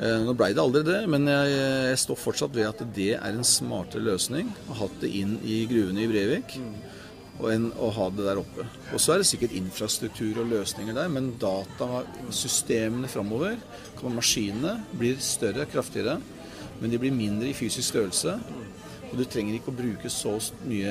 Eh, 0.00 0.16
Nå 0.26 0.34
blei 0.34 0.50
det 0.56 0.62
aldri 0.64 0.82
det, 0.86 1.00
men 1.12 1.28
jeg, 1.30 1.54
jeg 1.92 2.00
står 2.02 2.18
fortsatt 2.18 2.54
ved 2.56 2.66
at 2.66 2.82
det 2.96 3.12
er 3.18 3.30
en 3.30 3.46
smartere 3.46 4.02
løsning 4.10 4.50
å 4.72 4.80
ha 4.80 4.90
det 5.02 5.10
inn 5.20 5.36
i 5.46 5.62
gruvene 5.70 6.02
i 6.02 6.10
Brevik 6.10 6.56
og 6.58 6.89
enn 7.48 7.70
å 7.80 7.88
ha 7.96 8.08
det 8.12 8.26
der 8.26 8.40
oppe. 8.42 8.66
Og 8.92 9.00
så 9.02 9.14
er 9.14 9.22
det 9.22 9.28
sikkert 9.30 9.54
infrastruktur 9.56 10.42
og 10.42 10.50
løsninger 10.50 10.96
der, 10.96 11.08
men 11.12 11.32
datasystemene 11.40 13.08
framover, 13.10 13.56
maskinene, 14.02 14.78
blir 14.96 15.20
større, 15.24 15.66
kraftigere, 15.70 16.18
men 16.80 16.92
de 16.92 17.00
blir 17.00 17.14
mindre 17.14 17.50
i 17.50 17.56
fysisk 17.56 17.92
størrelse. 17.92 18.36
Og 19.10 19.18
du 19.18 19.24
trenger 19.26 19.56
ikke 19.56 19.72
å 19.72 19.74
bruke 19.74 20.10
så 20.12 20.36
mye 20.70 20.90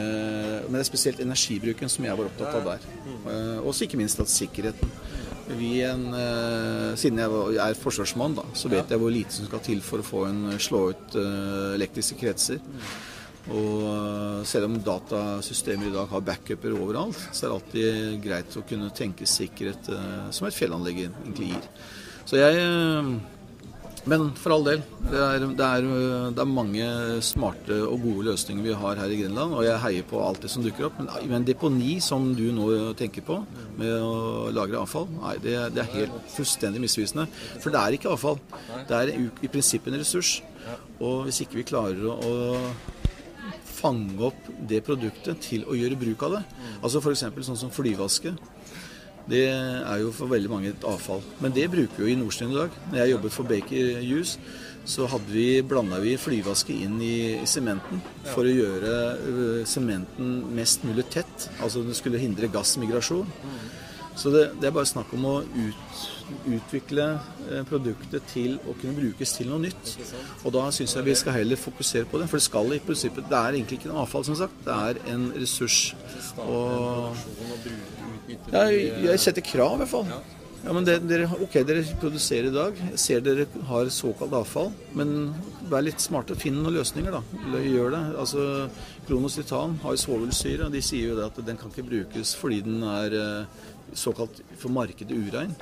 Men 0.66 0.76
det 0.76 0.82
er 0.82 0.90
spesielt 0.90 1.22
energibruken 1.24 1.88
som 1.92 2.04
jeg 2.04 2.18
var 2.20 2.28
opptatt 2.28 2.58
av 2.58 2.66
der. 2.68 2.88
Eh, 3.32 3.60
Og 3.64 3.74
ikke 3.80 3.98
minst 3.98 4.20
at 4.20 4.28
sikkerheten. 4.28 4.92
En, 5.50 6.14
eh, 6.14 6.96
siden 6.96 7.18
jeg 7.18 7.58
er 7.58 7.74
forsvarsmann, 7.74 8.36
da, 8.36 8.44
så 8.54 8.70
vet 8.70 8.90
jeg 8.90 9.00
hvor 9.00 9.10
lite 9.10 9.34
som 9.34 9.48
skal 9.48 9.64
til 9.66 9.82
for 9.82 10.00
å 10.00 10.06
få 10.06 10.26
en 10.28 10.60
slå 10.60 10.90
ut 10.92 11.16
eh, 11.16 11.74
elektriske 11.80 12.20
kretser. 12.20 12.60
Og 13.50 13.88
eh, 13.88 14.44
selv 14.48 14.70
om 14.70 14.78
datasystemer 14.86 15.90
i 15.90 15.96
dag 15.96 16.12
har 16.12 16.26
backuper 16.26 16.76
overalt, 16.78 17.18
så 17.32 17.46
er 17.46 17.50
det 17.50 17.56
alltid 17.58 18.22
greit 18.24 18.60
å 18.60 18.68
kunne 18.70 18.94
tenke 18.96 19.30
sikkerhet 19.30 19.90
eh, 19.96 20.30
som 20.36 20.48
et 20.48 20.56
fjellanlegg 20.56 21.04
egentlig 21.08 21.54
gir. 21.56 21.68
Så 22.30 22.38
jeg 22.38 22.62
eh, 22.62 23.14
Men 24.10 24.30
for 24.40 24.54
all 24.56 24.64
del, 24.64 24.84
det 25.10 25.20
er, 25.20 25.44
det, 25.44 25.66
er, 25.66 25.88
det 26.34 26.42
er 26.42 26.48
mange 26.50 26.86
smarte 27.26 27.76
og 27.84 28.06
gode 28.06 28.30
løsninger 28.30 28.64
vi 28.64 28.78
har 28.84 29.02
her 29.02 29.12
i 29.12 29.18
Grenland, 29.20 29.58
og 29.58 29.66
jeg 29.66 29.82
heier 29.84 30.06
på 30.08 30.22
alt 30.24 30.46
det 30.46 30.52
som 30.54 30.64
dukker 30.64 30.88
opp. 30.88 31.02
Men, 31.02 31.10
men 31.34 31.48
deponi, 31.50 31.98
som 32.02 32.30
du 32.38 32.46
nå 32.56 32.70
tenker 32.98 33.26
på, 33.28 33.42
med 33.82 33.92
å 33.98 34.54
lagre 34.56 34.80
avfall, 34.82 35.10
nei, 35.18 35.36
det, 35.44 35.58
det 35.76 35.84
er 35.84 35.92
helt 35.98 36.32
fullstendig 36.32 36.86
misvisende. 36.86 37.28
For 37.60 37.76
det 37.76 37.82
er 37.82 37.98
ikke 37.98 38.14
avfall. 38.14 38.40
Det 38.88 39.02
er 39.02 39.14
i, 39.18 39.52
prinsippet 39.52 39.92
en 39.92 40.02
ressurs. 40.02 40.38
Og 41.02 41.28
hvis 41.28 41.44
ikke 41.44 41.60
vi 41.60 41.68
klarer 41.68 42.08
å 42.10 42.32
fange 43.80 44.20
opp 44.30 44.50
det 44.70 44.84
produktet 44.88 45.42
til 45.46 45.66
å 45.68 45.78
gjøre 45.78 46.00
bruk 46.00 46.28
av 46.28 46.38
det. 46.38 46.44
Altså 46.82 47.02
F.eks. 47.02 47.26
sånn 47.48 47.64
som 47.64 47.74
flyvaske. 47.74 48.36
Det 49.30 49.44
er 49.52 50.00
jo 50.02 50.10
for 50.16 50.32
veldig 50.32 50.50
mange 50.50 50.72
et 50.72 50.86
avfall. 50.90 51.22
Men 51.44 51.54
det 51.54 51.68
bruker 51.70 52.02
vi 52.02 52.08
jo 52.08 52.16
i 52.16 52.18
Nordstrand 52.18 52.56
i 52.56 52.60
dag. 52.64 52.78
Når 52.90 53.00
jeg 53.02 53.12
jobbet 53.14 53.36
for 53.36 53.50
Baker 53.50 54.00
Hughes, 54.02 54.38
så 54.90 55.06
hadde 55.12 55.30
vi, 55.30 55.62
blanda 55.62 56.00
vi 56.02 56.16
flyvaske 56.18 56.74
inn 56.74 56.98
i, 57.04 57.18
sementen 57.50 58.02
for 58.32 58.48
å 58.48 58.54
gjøre 58.54 59.66
sementen 59.70 60.40
mest 60.56 60.86
mulig 60.88 61.06
tett. 61.14 61.50
Altså 61.60 61.84
det 61.86 61.98
skulle 62.00 62.22
hindre 62.22 62.50
gassmigrasjon. 62.50 63.30
Så 64.18 64.34
det, 64.34 64.48
det 64.60 64.70
er 64.70 64.76
bare 64.76 64.90
snakk 64.90 65.14
om 65.16 65.28
å 65.30 65.36
ut, 65.44 66.00
utvikle 66.50 67.06
eh, 67.50 67.62
produktet 67.70 68.26
til 68.32 68.58
å 68.68 68.76
kunne 68.80 68.96
brukes 68.98 69.36
til 69.38 69.50
noe 69.52 69.62
nytt. 69.64 69.94
Og 70.44 70.54
da 70.56 70.66
syns 70.76 70.96
jeg 70.96 71.08
vi 71.08 71.18
skal 71.20 71.38
heller 71.40 71.60
fokusere 71.60 72.10
på 72.10 72.22
det. 72.22 72.30
For 72.32 72.42
det 72.42 72.48
skal 72.48 72.76
i 72.76 72.82
prinsippet 72.84 73.30
Det 73.30 73.38
er 73.40 73.60
egentlig 73.60 73.80
ikke 73.80 73.92
en 73.92 74.02
avfall, 74.04 74.26
som 74.28 74.38
sagt. 74.40 74.60
Det 74.66 74.76
er 74.76 75.02
en 75.14 75.30
ressurs. 75.38 75.80
Og 76.46 77.16
jeg, 78.30 78.84
jeg 79.06 79.24
setter 79.26 79.46
krav, 79.46 79.78
i 79.78 79.84
hvert 79.84 79.94
fall. 79.94 80.12
Ja, 80.60 80.74
men 80.76 80.84
dere, 80.84 81.28
ok, 81.40 81.54
dere 81.64 81.86
produserer 82.02 82.50
i 82.50 82.54
dag. 82.56 82.80
Jeg 82.92 83.00
ser 83.00 83.22
dere 83.24 83.46
har 83.70 83.92
såkalt 83.96 84.34
avfall. 84.36 84.74
Men 84.98 85.32
vær 85.72 85.86
litt 85.86 86.04
smarte 86.04 86.36
finn 86.40 86.58
noen 86.60 86.76
løsninger, 86.76 87.16
da. 87.16 87.22
Gjør 87.64 87.96
det. 87.96 88.02
Altså, 88.20 88.46
Kronos 89.08 89.40
Titan 89.40 89.78
har 89.86 90.00
svovelsyre. 90.00 90.68
De 90.74 90.84
sier 90.84 91.14
jo 91.14 91.20
det 91.20 91.30
at 91.30 91.40
den 91.48 91.60
kan 91.60 91.72
ikke 91.72 91.88
brukes 91.88 92.36
fordi 92.40 92.60
den 92.68 92.84
er 92.84 93.16
eh, 93.16 93.68
såkalt 93.98 94.42
for 94.60 94.74
markedet 94.74 95.16
urein. 95.16 95.56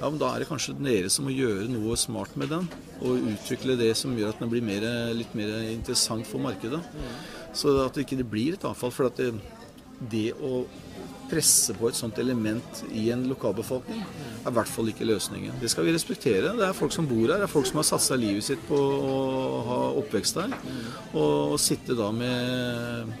Ja, 0.00 0.08
men 0.08 0.18
Da 0.18 0.34
er 0.34 0.42
det 0.42 0.48
kanskje 0.48 0.76
dere 0.78 1.10
som 1.12 1.26
må 1.28 1.34
gjøre 1.34 1.68
noe 1.70 1.96
smart 1.96 2.36
med 2.36 2.50
den. 2.52 2.68
Og 3.00 3.30
utvikle 3.34 3.78
det 3.78 3.94
som 3.96 4.16
gjør 4.16 4.34
at 4.34 4.42
den 4.42 4.50
blir 4.52 4.64
mer, 4.64 4.84
litt 5.16 5.34
mer 5.34 5.52
interessant 5.70 6.26
for 6.26 6.42
markedet. 6.42 6.82
Så 7.52 7.74
at 7.84 7.94
det 7.94 8.06
ikke 8.06 8.24
blir 8.24 8.54
et 8.54 8.64
avfall. 8.64 8.92
For 8.94 9.10
det, 9.16 9.32
det 10.10 10.30
å 10.36 10.64
presse 11.30 11.74
på 11.78 11.88
et 11.88 11.94
sånt 11.94 12.18
element 12.18 12.82
i 12.90 13.04
en 13.14 13.22
lokalbefolkning 13.30 14.00
er 14.02 14.50
i 14.50 14.54
hvert 14.56 14.70
fall 14.70 14.90
ikke 14.90 15.06
løsningen. 15.06 15.60
Det 15.62 15.70
skal 15.70 15.86
vi 15.86 15.94
respektere. 15.94 16.54
Det 16.58 16.66
er 16.66 16.76
folk 16.76 16.94
som 16.94 17.06
bor 17.06 17.26
her, 17.28 17.38
det 17.38 17.46
er 17.46 17.52
folk 17.52 17.68
som 17.70 17.78
har 17.78 17.86
satsa 17.86 18.18
livet 18.18 18.46
sitt 18.46 18.62
på 18.68 18.76
å 18.76 19.60
ha 19.68 19.80
oppvekst 20.00 20.40
her. 20.42 20.56
Og, 21.12 21.54
og 21.54 21.58
sitte 21.62 21.94
da 21.98 22.10
med, 22.14 23.12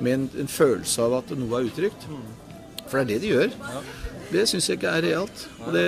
med 0.00 0.12
en, 0.16 0.28
en 0.42 0.50
følelse 0.50 1.06
av 1.06 1.20
at 1.20 1.34
noe 1.38 1.60
er 1.60 1.70
utrygt. 1.70 2.08
For 2.88 2.98
det 2.98 3.02
er 3.04 3.10
det 3.12 3.20
de 3.22 3.30
gjør. 3.36 3.54
Det 4.32 4.46
syns 4.48 4.68
jeg 4.68 4.78
ikke 4.78 4.92
er 4.96 5.04
realt. 5.04 5.42
Og 5.66 5.74
det, 5.76 5.84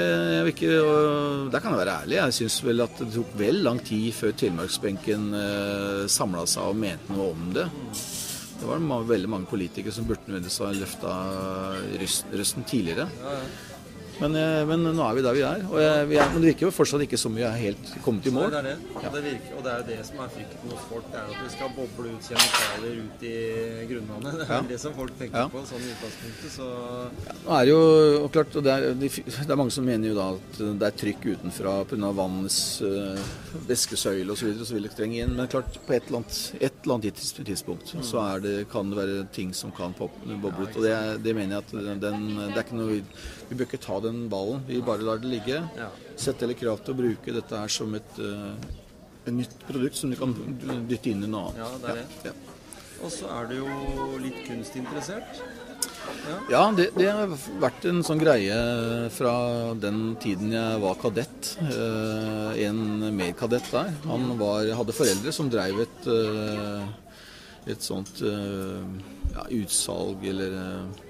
ikke, 0.52 0.72
og 0.84 1.52
der 1.52 1.62
kan 1.62 1.72
jeg 1.72 1.80
være 1.80 1.96
ærlig. 2.04 2.18
Jeg 2.18 2.36
syns 2.38 2.58
vel 2.66 2.84
at 2.84 2.98
det 3.00 3.12
tok 3.14 3.36
vel 3.40 3.62
lang 3.64 3.80
tid 3.84 4.10
før 4.16 4.34
telemarksbenken 4.36 5.30
eh, 5.38 6.02
samla 6.12 6.44
seg 6.50 6.74
og 6.74 6.80
mente 6.82 7.14
noe 7.14 7.30
om 7.32 7.46
det. 7.56 7.68
Det 8.54 8.68
var 8.68 9.08
veldig 9.08 9.28
mange 9.28 9.50
politikere 9.50 9.92
som 9.92 10.06
burde 10.08 10.28
nødvendigvis 10.28 10.60
ha 10.62 10.70
løfta 10.76 11.14
røsten 12.38 12.68
tidligere. 12.68 13.08
Men, 14.20 14.34
eh, 14.38 14.64
men 14.68 14.84
nå 14.94 15.02
er 15.08 15.14
vi 15.18 15.22
der 15.26 15.34
vi 15.34 15.42
er. 15.42 15.62
Og 15.70 15.78
jeg, 15.82 16.06
vi 16.08 16.16
er. 16.22 16.28
Men 16.32 16.42
det 16.44 16.50
virker 16.52 16.66
jo 16.68 16.70
fortsatt 16.74 17.02
ikke 17.06 17.18
som 17.18 17.34
vi 17.34 17.42
er 17.42 17.56
helt 17.58 17.90
kommet 18.04 18.26
i 18.26 18.32
mål. 18.34 18.50
det 18.52 18.60
er 18.60 18.68
det. 18.68 18.74
Og 18.94 19.08
det, 19.16 19.22
virker, 19.24 19.56
og 19.58 19.64
det 19.64 19.72
er 19.72 19.78
jo 19.82 19.86
det 19.90 20.06
som 20.06 20.20
er 20.24 20.28
frykten 20.36 20.70
hos 20.74 20.84
folk. 20.90 21.08
Det 21.10 21.18
er 21.18 21.32
at 21.32 21.40
vi 21.44 21.50
skal 21.54 21.72
boble 21.74 22.12
ut 22.14 22.28
kjemikalier 22.28 23.00
ut 23.04 23.24
i 23.26 23.34
grunnvannet. 23.90 24.38
Det 24.38 24.46
er 24.48 24.54
Ja. 24.54 24.60
det 24.74 24.80
som 24.80 24.94
folk 24.94 25.18
tenker 25.18 25.38
Ja. 25.38 25.48
på 25.48 25.64
sånn 25.66 25.82
i 25.82 25.90
utgangspunktet. 25.94 26.50
Så 26.54 26.68
Nå 27.44 27.56
er 27.60 27.64
jo 27.72 27.78
og 28.24 28.30
klart, 28.32 28.54
og 28.56 28.62
det, 28.64 28.72
er, 28.72 28.94
det 28.94 29.50
er 29.50 29.56
mange 29.56 29.70
som 29.74 29.84
mener 29.84 30.08
jo 30.08 30.14
da 30.14 30.28
at 30.34 30.58
det 30.78 30.86
er 30.90 30.98
trykk 31.02 31.26
utenfra 31.34 31.74
pga. 31.90 32.12
vannets 32.14 32.80
øh, 32.82 33.18
væskesøyle 33.68 34.30
osv. 34.32 34.64
som 34.64 34.76
vil 34.78 34.88
trenge 34.94 35.22
inn. 35.24 35.34
Men 35.36 35.48
klart, 35.48 35.78
på 35.86 35.94
et 35.96 36.06
eller 36.06 36.22
annet, 36.22 36.38
et 36.60 36.72
eller 36.84 36.94
annet 36.94 37.14
tids- 37.14 37.34
tidspunkt 37.44 37.94
så 38.04 38.22
er 38.36 38.40
det, 38.40 38.54
kan 38.70 38.90
det 38.90 38.96
være 38.98 39.26
ting 39.32 39.52
som 39.54 39.72
kan 39.72 39.92
boble 39.98 40.68
ut. 40.68 40.76
Og 40.76 40.82
det, 40.82 41.22
det 41.24 41.34
mener 41.34 41.56
jeg 41.58 41.64
at 41.64 42.00
den, 42.04 42.36
det 42.36 42.56
er 42.56 42.62
ikke 42.64 42.78
noe 42.78 43.02
vi, 43.48 43.58
bør 43.58 43.68
ikke 43.68 43.82
ta 43.82 43.98
den 44.04 44.24
ballen. 44.32 44.64
Vi 44.68 44.80
bare 44.84 45.06
lar 45.06 45.20
det 45.22 45.30
ligge. 45.32 45.60
Ja. 45.78 45.90
Sette 46.16 46.46
heller 46.46 46.58
krav 46.58 46.82
til 46.84 46.94
å 46.94 47.00
bruke 47.02 47.36
dette 47.36 47.60
her 47.60 47.72
som 47.72 47.94
et, 47.98 48.18
øh, 48.22 48.54
et 49.24 49.34
nytt 49.34 49.56
produkt 49.68 50.00
som 50.00 50.12
du 50.12 50.18
kan 50.20 50.34
dytte 50.88 51.12
inn 51.12 51.24
i 51.26 51.30
noe 51.30 51.50
annet. 51.50 51.62
Ja, 51.62 51.70
det 51.82 51.92
er 51.92 52.02
det. 52.02 52.30
Ja. 52.30 52.34
Og 53.04 53.12
så 53.12 53.28
er 53.34 53.50
du 53.50 53.58
jo 53.58 54.18
litt 54.22 54.40
kunstinteressert. 54.46 55.42
Ja. 56.24 56.36
Ja, 56.50 56.60
det, 56.76 56.86
det 56.96 57.08
har 57.12 57.32
vært 57.60 57.84
en 57.88 58.00
sånn 58.06 58.20
greie 58.20 58.54
fra 59.12 59.32
den 59.80 60.14
tiden 60.22 60.52
jeg 60.54 60.80
var 60.82 60.96
kadett. 61.00 61.50
Eh, 61.64 62.62
en 62.64 63.08
medkadett 63.16 63.66
der. 63.72 63.90
Han 64.08 64.30
var, 64.40 64.68
hadde 64.78 64.96
foreldre 64.96 65.34
som 65.36 65.50
drev 65.52 65.82
et, 65.84 66.08
eh, 66.08 67.74
et 67.74 67.84
sånt 67.84 68.22
eh, 68.24 69.04
ja, 69.34 69.46
utsalg 69.60 70.24
eller 70.32 70.56
eh, 70.62 71.04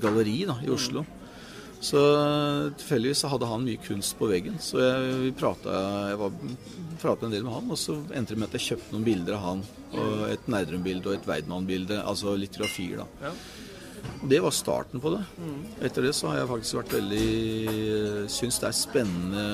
galleri 0.00 0.40
da, 0.48 0.58
i 0.64 0.72
Oslo. 0.72 1.04
Så 1.84 2.00
eh, 2.00 2.70
tilfeldigvis 2.80 3.24
hadde 3.28 3.48
han 3.50 3.64
mye 3.66 3.80
kunst 3.84 4.16
på 4.16 4.28
veggen. 4.30 4.56
Så 4.62 4.80
jeg, 4.80 5.34
prata, 5.40 5.74
en 7.12 7.34
del 7.34 7.44
med 7.44 7.52
han, 7.52 7.68
og 7.68 7.80
så 7.80 7.98
endte 8.16 8.32
det 8.32 8.40
med 8.40 8.48
at 8.48 8.56
jeg 8.58 8.68
kjøpte 8.70 8.94
noen 8.94 9.04
bilder 9.04 9.36
av 9.36 9.44
han. 9.48 9.66
Og 9.94 10.24
et 10.30 10.48
Nerdrum-bilde 10.50 11.10
og 11.10 11.18
et 11.18 11.28
Weidmann-bilde, 11.28 12.00
altså 12.00 12.32
litografier. 12.40 13.04
da. 13.04 13.28
Ja. 13.28 13.34
Det 14.28 14.40
var 14.44 14.52
starten 14.52 15.00
på 15.00 15.12
det. 15.14 15.22
Etter 15.84 16.08
det 16.08 16.14
så 16.16 16.30
har 16.30 16.42
jeg 16.42 16.50
faktisk 16.50 16.76
vært 16.76 16.92
veldig 16.98 18.28
Syns 18.32 18.58
det 18.60 18.68
er 18.68 18.76
spennende 18.76 19.44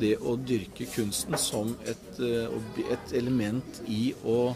det 0.00 0.14
å 0.24 0.36
dyrke 0.36 0.86
kunsten 0.88 1.36
som 1.40 1.74
et, 1.88 2.20
eh, 2.20 2.92
et 2.92 3.12
element 3.16 3.82
i 3.88 4.14
å 4.24 4.54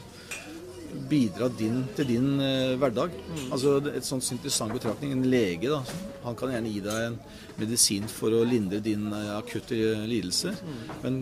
bidra 1.11 1.49
din, 1.49 1.83
til 1.97 2.09
din 2.09 2.41
eh, 2.41 2.75
hverdag. 2.81 3.15
Altså 3.51 3.77
Et 3.93 4.07
sånt 4.07 4.27
interessant 4.37 4.73
betraktning. 4.73 5.13
En 5.13 5.27
lege 5.29 5.71
da, 5.71 5.83
han 6.25 6.37
kan 6.39 6.53
gjerne 6.55 6.73
gi 6.73 6.83
deg 6.85 7.09
en 7.09 7.19
medisin 7.59 8.09
for 8.11 8.35
å 8.35 8.45
lindre 8.47 8.81
din 8.85 9.07
eh, 9.13 9.31
akutte 9.37 9.77
lidelse. 9.77 10.09
lidelse. 10.15 10.55
Men 11.03 11.21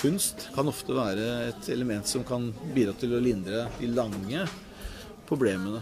kunst 0.00 0.48
kan 0.54 0.68
ofte 0.68 0.96
være 0.96 1.26
et 1.50 1.72
element 1.74 2.06
som 2.08 2.24
kan 2.26 2.50
bidra 2.74 2.94
til 3.00 3.16
å 3.16 3.22
lindre 3.22 3.66
de 3.80 3.90
lange 3.92 4.46
problemene. 5.26 5.80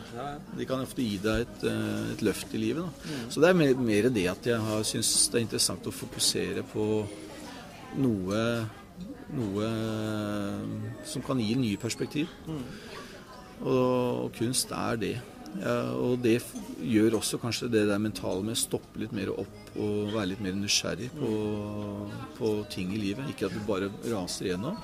De 0.57 0.65
kan 0.69 0.81
ofte 0.85 1.05
gi 1.05 1.19
deg 1.23 1.45
et, 1.45 1.67
eh, 1.69 2.13
et 2.15 2.25
løft 2.25 2.55
i 2.55 2.63
livet. 2.63 2.85
Da. 2.85 3.19
Så 3.29 3.41
det 3.43 3.51
er 3.51 3.61
mer, 3.61 3.75
mer 3.75 4.09
det 4.11 4.29
at 4.31 4.47
jeg 4.47 4.61
har 4.61 4.83
syns 4.89 5.29
det 5.29 5.41
er 5.41 5.47
interessant 5.49 5.91
å 5.91 5.93
fokusere 5.93 6.65
på 6.73 6.89
noe, 8.01 8.41
noe 9.35 9.69
som 11.05 11.23
kan 11.23 11.39
gi 11.39 11.55
nye 11.55 11.81
perspektiv. 11.81 12.29
Og, 12.49 12.63
og 13.63 14.33
kunst 14.39 14.73
er 14.75 14.99
det. 15.01 15.15
Og 15.55 16.19
det 16.19 16.41
gjør 16.83 17.21
også 17.21 17.39
kanskje 17.39 17.71
det 17.71 17.85
der 17.87 18.01
mentale 18.03 18.43
med 18.43 18.57
å 18.57 18.59
stoppe 18.59 18.99
litt 18.99 19.13
mer 19.15 19.31
opp 19.31 19.77
og 19.79 20.11
være 20.15 20.33
litt 20.33 20.43
mer 20.43 20.55
nysgjerrig 20.59 21.11
på, 21.15 21.31
på 22.39 22.51
ting 22.75 22.93
i 22.95 23.01
livet. 23.01 23.31
Ikke 23.31 23.49
at 23.49 23.55
du 23.55 23.63
bare 23.67 23.91
raser 24.11 24.51
igjennom. 24.51 24.79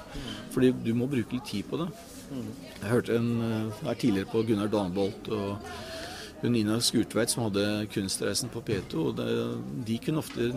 Fordi 0.54 0.72
du 0.87 0.92
må 0.94 1.11
bruke 1.11 1.37
litt 1.37 1.48
tid 1.50 1.66
på 1.70 1.80
det. 1.83 1.88
Jeg 2.30 2.90
hørte 2.90 3.16
en 3.18 3.30
eh, 3.42 3.80
her 3.87 3.98
tidligere 3.98 4.30
på 4.30 4.44
Gunnar 4.46 4.70
Danbolt 4.70 5.30
og 5.35 6.46
Nina 6.46 6.78
Skurtveit 6.80 7.33
som 7.33 7.48
hadde 7.48 7.88
Kunstreisen 7.92 8.52
på 8.52 8.62
P2. 8.64 9.02
og 9.02 9.18
De 9.87 9.98
kunne 10.02 10.22
ofte 10.22 10.52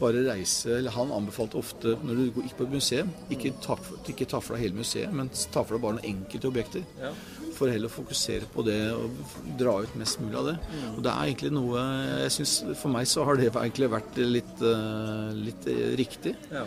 bare 0.00 0.24
reise 0.26 0.78
eller 0.78 0.94
Han 0.94 1.12
anbefalte 1.14 1.58
ofte 1.60 1.94
når 2.04 2.18
du 2.18 2.40
gikk 2.42 2.56
på 2.58 2.66
et 2.66 2.74
museum, 2.74 3.12
ikke 3.32 3.52
ta, 3.62 3.76
ikke 4.10 4.28
ta 4.30 4.40
for 4.42 4.56
deg 4.56 4.66
hele 4.66 4.80
museet, 4.80 5.12
men 5.12 5.30
ta 5.30 5.62
for 5.62 5.76
deg 5.76 5.84
bare 5.84 5.98
noen 5.98 6.08
enkelte 6.14 6.50
objekter. 6.50 6.84
Ja. 7.00 7.12
For 7.56 7.68
heller 7.68 7.90
å 7.90 7.92
fokusere 7.92 8.48
på 8.54 8.64
det 8.64 8.78
og 8.94 9.18
dra 9.60 9.74
ut 9.84 9.96
mest 10.00 10.20
mulig 10.22 10.38
av 10.40 10.46
det. 10.48 10.54
Og 10.94 11.02
det 11.04 11.12
er 11.12 11.28
egentlig 11.28 11.50
noe 11.52 11.82
jeg 12.24 12.36
synes, 12.38 12.54
For 12.80 12.92
meg 12.94 13.08
så 13.10 13.26
har 13.28 13.36
det 13.36 13.50
egentlig 13.50 13.90
vært 13.92 14.20
litt, 14.24 14.62
eh, 14.64 15.26
litt 15.48 15.68
eh, 15.68 15.82
riktig. 16.00 16.36
Ja. 16.50 16.64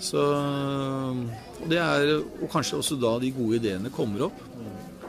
Så 0.00 0.22
og 0.22 1.66
det 1.68 1.80
er, 1.82 2.14
Og 2.22 2.48
kanskje 2.52 2.78
også 2.78 2.96
da 3.02 3.16
de 3.20 3.34
gode 3.34 3.58
ideene 3.60 3.92
kommer 3.92 4.28
opp. 4.30 4.44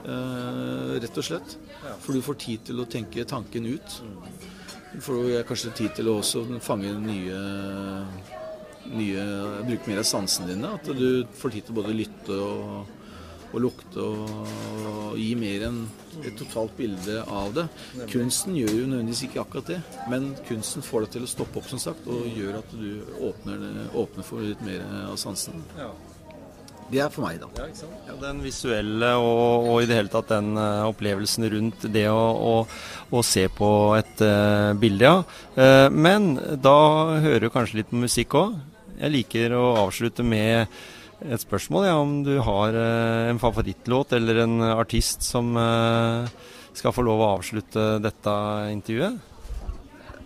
Eh, 0.10 0.95
rett 1.04 1.17
og 1.19 1.25
slett. 1.25 1.58
Ja. 1.84 1.95
For 2.02 2.15
du 2.15 2.23
får 2.25 2.39
tid 2.41 2.65
til 2.69 2.82
å 2.82 2.88
tenke 2.89 3.25
tanken 3.30 3.67
ut. 3.69 3.99
Du 4.02 4.58
får 4.97 5.43
kanskje 5.49 5.73
tid 5.78 5.97
til 5.99 6.10
å 6.10 6.19
også 6.19 6.45
fange 6.65 6.93
nye, 7.04 7.41
nye 8.89 9.25
Bruke 9.67 9.91
mer 9.91 10.02
av 10.02 10.08
sansene 10.08 10.54
dine. 10.54 10.71
At 10.80 10.89
du 10.97 11.28
får 11.39 11.56
tid 11.56 11.67
til 11.67 11.78
både 11.78 11.93
å 11.93 11.97
lytte 11.99 12.38
og, 12.45 12.95
og 13.49 13.63
lukte 13.63 14.04
og 14.06 15.17
gi 15.19 15.32
mer 15.38 15.67
enn 15.69 15.82
et 16.23 16.36
totalt 16.39 16.75
bilde 16.78 17.21
av 17.23 17.54
det. 17.58 17.67
Kunsten 18.12 18.58
gjør 18.58 18.75
jo 18.75 18.86
nødvendigvis 18.91 19.25
ikke 19.30 19.43
akkurat 19.43 19.73
det, 19.73 19.80
men 20.12 20.32
kunsten 20.49 20.86
får 20.86 21.06
deg 21.06 21.17
til 21.17 21.25
å 21.25 21.34
stoppe 21.36 21.62
opp 21.62 21.69
som 21.71 21.82
sagt, 21.82 22.08
og 22.10 22.30
gjør 22.34 22.62
at 22.62 22.78
du 22.78 23.04
åpner, 23.30 23.65
åpner 23.97 24.25
for 24.25 24.45
litt 24.45 24.62
mer 24.65 24.86
av 25.06 25.17
sansene. 25.21 25.65
Ja. 25.78 25.93
Det 26.89 27.02
er 27.04 27.12
for 27.13 27.28
meg, 27.28 27.38
da. 27.41 27.49
ja? 27.62 27.88
Ja, 28.08 28.15
den 28.23 28.39
visuelle 28.41 29.12
og, 29.21 29.67
og 29.69 29.84
i 29.84 29.89
det 29.89 29.99
hele 29.99 30.10
tatt 30.10 30.32
den 30.32 30.56
uh, 30.58 30.88
opplevelsen 30.89 31.45
rundt 31.54 31.86
det 31.93 32.08
å, 32.10 32.17
å, 32.17 32.54
å 33.13 33.21
se 33.25 33.45
på 33.54 33.69
et 33.99 34.23
uh, 34.25 34.73
bilde, 34.80 35.06
ja. 35.06 35.19
Uh, 35.54 35.88
men 35.93 36.32
da 36.58 36.78
hører 37.21 37.45
du 37.45 37.54
kanskje 37.54 37.82
litt 37.82 37.91
på 37.91 38.02
musikk 38.02 38.34
òg. 38.39 38.56
Jeg 38.99 39.13
liker 39.13 39.54
å 39.56 39.65
avslutte 39.86 40.25
med 40.25 40.65
et 41.21 41.43
spørsmål, 41.43 41.86
ja, 41.86 41.97
om 42.02 42.19
du 42.25 42.34
har 42.43 42.75
en 42.75 43.39
favorittlåt 43.39 44.15
eller 44.15 44.41
en 44.45 44.62
artist 44.71 45.23
som 45.23 45.52
skal 46.75 46.93
få 46.95 47.04
lov 47.04 47.19
å 47.19 47.30
avslutte 47.36 47.86
dette 48.04 48.36
intervjuet. 48.71 49.19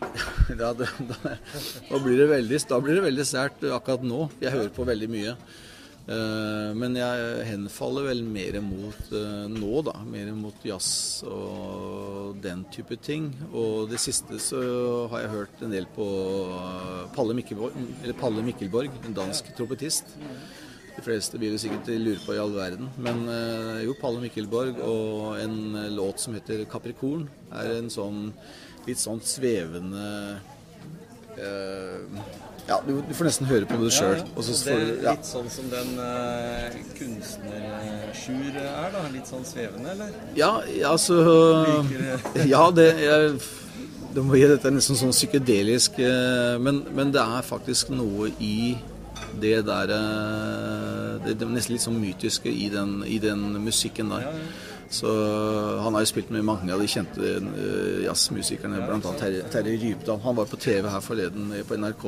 Ja, 0.53 0.73
det, 0.75 0.89
da, 1.07 1.35
da 1.89 1.99
blir 2.03 2.17
det 2.19 2.27
veldig, 2.29 2.57
da 2.69 2.79
blir 2.83 2.97
det 2.99 3.05
veldig 3.05 3.25
sært 3.25 3.63
akkurat 3.63 4.03
nå. 4.05 4.25
Jeg 4.43 4.51
hører 4.53 4.73
på 4.75 4.85
veldig 4.85 5.07
mye. 5.09 5.35
Eh, 6.03 6.69
men 6.75 6.97
jeg 6.99 7.43
henfaller 7.47 8.09
vel 8.09 8.23
mer 8.27 8.57
mot 8.63 9.13
eh, 9.15 9.45
nå, 9.51 9.71
da. 9.87 9.95
Mer 10.07 10.33
mot 10.35 10.65
jazz 10.67 11.23
og 11.27 12.41
den 12.43 12.65
type 12.73 12.97
ting. 13.03 13.29
Og 13.51 13.87
det 13.91 14.01
siste 14.03 14.39
så 14.43 14.63
har 15.13 15.23
jeg 15.23 15.33
hørt 15.37 15.63
en 15.63 15.73
del 15.75 15.87
på 15.95 16.07
eh, 16.57 16.99
Palle 17.15 17.37
Mikkelborg, 17.37 17.79
Palle 18.19 18.43
Mikkelborg 18.43 18.99
en 19.07 19.15
dansk 19.15 19.53
trompetist. 19.55 20.11
De 20.93 21.01
fleste 21.01 21.39
vil 21.41 21.55
sikkert 21.57 21.87
lure 21.97 22.21
på 22.21 22.35
i 22.35 22.41
all 22.41 22.51
verden. 22.53 22.91
Men 23.01 23.23
jo, 23.81 23.95
Palle 23.97 24.21
Mikkelborg 24.21 24.77
og 24.85 25.39
en 25.41 25.73
låt 25.95 26.21
som 26.21 26.35
heter 26.37 26.67
'Kaprikorn' 26.69 27.25
er 27.49 27.79
en 27.79 27.89
sånn 27.89 28.27
litt 28.85 28.99
sånn 29.01 29.21
svevende 29.25 30.05
eh, 31.39 32.03
Ja, 32.67 32.77
du, 32.87 32.93
du 33.03 33.11
får 33.15 33.27
nesten 33.27 33.49
høre 33.49 33.67
på 33.67 33.77
det 33.81 33.89
sjøl. 33.91 34.21
Ja, 34.21 34.23
ja. 34.23 34.53
Det 34.63 34.75
er 34.75 35.17
litt 35.17 35.27
sånn 35.27 35.49
som 35.51 35.67
den 35.71 35.97
uh, 35.99 36.77
kunstner-Sjur 36.99 38.61
er, 38.61 38.87
da? 38.93 39.01
Litt 39.11 39.27
sånn 39.27 39.43
svevende, 39.47 39.91
eller? 39.97 40.15
Ja, 40.39 40.53
ja, 40.71 40.93
altså 40.93 41.19
Ja, 42.53 42.69
det 42.71 42.87
jeg, 43.03 43.35
det 44.13 44.23
må 44.23 44.37
gi 44.37 44.47
dette 44.47 44.69
er 44.69 44.75
nesten 44.75 44.97
sånn 44.97 45.13
psykedelisk, 45.13 45.97
eh, 45.99 46.55
men, 46.61 46.83
men 46.93 47.11
det 47.13 47.21
er 47.23 47.45
faktisk 47.45 47.89
noe 47.93 48.29
i 48.39 48.75
det 49.41 49.63
der 49.65 49.93
eh, 49.95 51.15
Det, 51.23 51.33
er 51.41 51.49
nesten 51.49 51.73
litt 51.75 51.83
sånn 51.83 51.97
mytiske 52.01 52.51
i 52.51 52.67
den, 52.73 53.01
i 53.09 53.17
den 53.23 53.41
musikken 53.63 54.13
der. 54.13 54.29
Så 54.93 55.09
Han 55.83 55.95
har 55.95 56.03
jo 56.03 56.11
spilt 56.11 56.29
med 56.33 56.45
mange 56.45 56.69
av 56.73 56.81
de 56.81 56.87
kjente 56.89 57.17
uh, 57.41 58.03
jazzmusikerne, 58.05 58.83
bl.a. 58.85 59.13
Terje, 59.19 59.43
Terje 59.51 59.79
Rypdal. 59.81 60.21
Han 60.23 60.37
var 60.37 60.49
på 60.51 60.59
TV 60.61 60.87
her 60.89 61.03
forleden 61.03 61.51
eh, 61.57 61.65
på 61.65 61.79
NRK. 61.81 62.05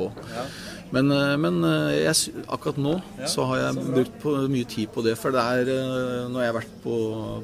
Men, 0.94 1.10
eh, 1.10 1.34
men 1.40 1.58
eh, 1.66 2.04
jeg, 2.04 2.44
akkurat 2.52 2.78
nå 2.78 2.94
så 3.26 3.46
har 3.50 3.62
jeg 3.62 3.86
brukt 3.88 4.18
på, 4.22 4.34
mye 4.52 4.68
tid 4.70 4.92
på 4.94 5.02
det. 5.06 5.16
For 5.18 5.34
det 5.34 5.42
er 5.42 5.72
eh, 5.72 6.28
når 6.30 6.44
jeg 6.44 6.52
har 6.52 6.58
vært 6.60 6.78
på, 6.84 6.96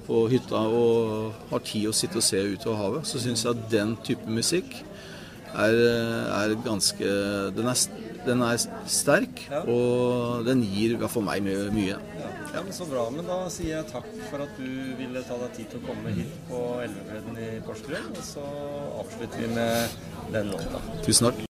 på 0.07 0.23
hytta 0.31 0.63
og 0.71 1.51
har 1.51 1.67
tid 1.67 1.91
å 1.91 1.97
sitte 1.97 2.21
og 2.23 2.27
se 2.27 2.43
utover 2.55 2.79
havet, 2.79 3.11
så 3.11 3.23
syns 3.23 3.43
jeg 3.45 3.57
at 3.57 3.69
den 3.73 3.97
type 4.07 4.31
musikk 4.31 4.79
er, 5.53 5.75
eh, 5.75 6.31
er 6.39 6.57
ganske 6.65 7.13
den 7.57 7.73
er, 7.73 7.83
den 8.27 8.43
er 8.47 8.59
sterk, 8.87 9.45
og 9.67 10.47
den 10.47 10.63
gir 10.67 10.97
fall 11.09 11.27
meg 11.27 11.45
mye. 11.47 11.69
mye. 11.75 11.99
Ja, 12.53 12.61
men 12.63 12.73
Så 12.73 12.85
bra. 12.89 13.07
Men 13.11 13.27
da 13.27 13.39
sier 13.53 13.79
jeg 13.79 13.93
takk 13.93 14.09
for 14.31 14.45
at 14.45 14.59
du 14.59 14.97
ville 14.99 15.23
ta 15.29 15.39
deg 15.45 15.55
tid 15.57 15.71
til 15.73 15.81
å 15.81 15.87
komme 15.89 16.13
hit 16.17 16.35
på 16.51 16.65
Elvebredden 16.85 17.39
i 17.41 17.53
Porsgrunn. 17.67 18.11
Og 18.13 18.27
så 18.33 18.45
avslutter 19.05 19.47
vi 19.47 19.55
med 19.55 19.97
den 20.35 20.53
låta. 20.53 20.85
Tusen 21.07 21.31
takk. 21.31 21.52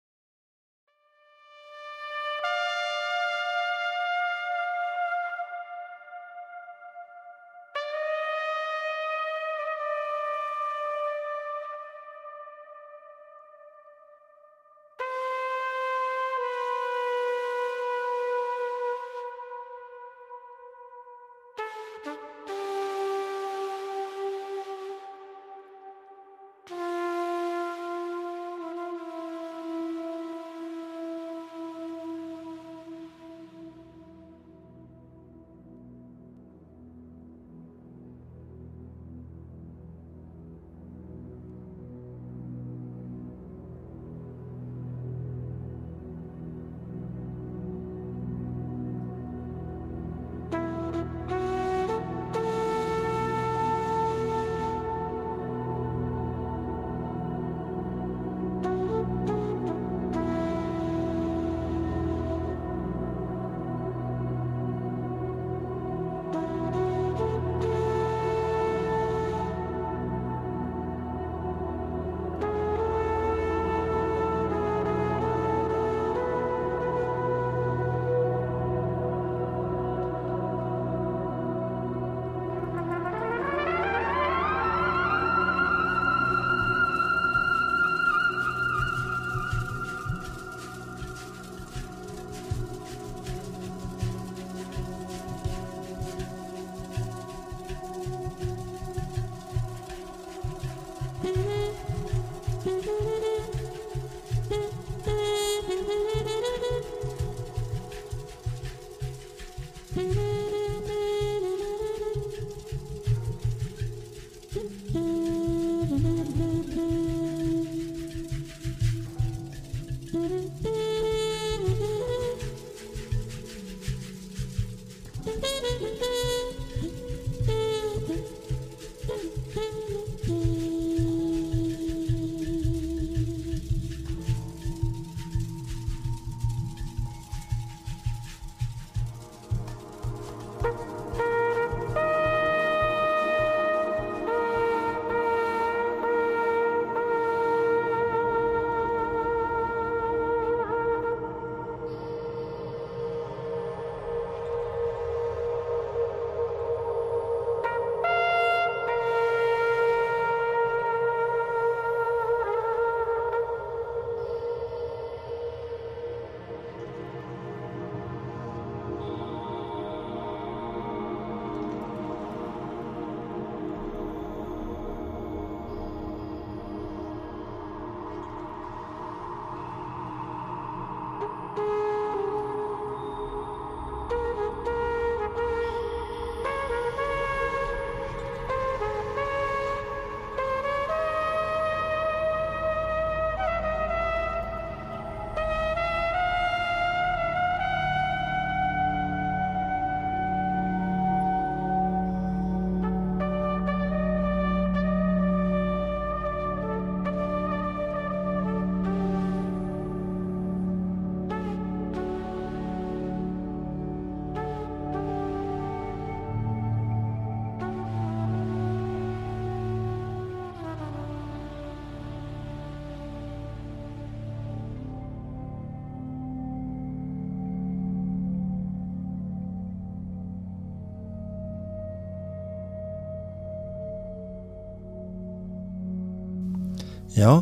Ja, 237.17 237.41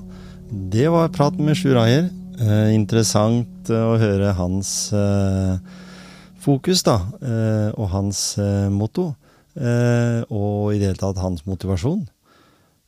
det 0.50 0.87
var 0.94 1.08
praten 1.10 1.48
med 1.48 1.56
Sjur 1.58 1.74
Ayer. 1.80 2.04
Eh, 2.38 2.68
interessant 2.76 3.66
eh, 3.66 3.74
å 3.82 3.96
høre 3.98 4.30
hans 4.38 4.92
eh, 4.94 5.56
fokus, 6.44 6.84
da, 6.87 7.00
eh, 7.18 7.72
og 7.74 7.90
hans 7.90 8.20
eh, 8.38 8.68
motto. 8.70 9.08
Eh, 9.58 10.22
og 10.30 10.70
i 10.70 10.78
det 10.78 10.92
hele 10.92 11.00
tatt 11.00 11.18
hans 11.22 11.42
motivasjon. 11.46 12.04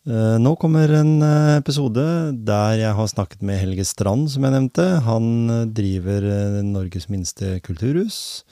nå 0.07 0.53
kommer 0.63 0.93
en 0.95 1.19
episode 1.59 2.03
der 2.47 2.77
jeg 2.79 2.95
har 2.95 3.09
snakket 3.11 3.43
med 3.43 3.59
Helge 3.59 3.83
Strand, 3.83 4.31
som 4.31 4.47
jeg 4.47 4.55
nevnte. 4.55 4.85
Han 5.03 5.27
driver 5.75 6.23
Norges 6.63 7.09
minste 7.11 7.57
kulturhus. 7.67 8.45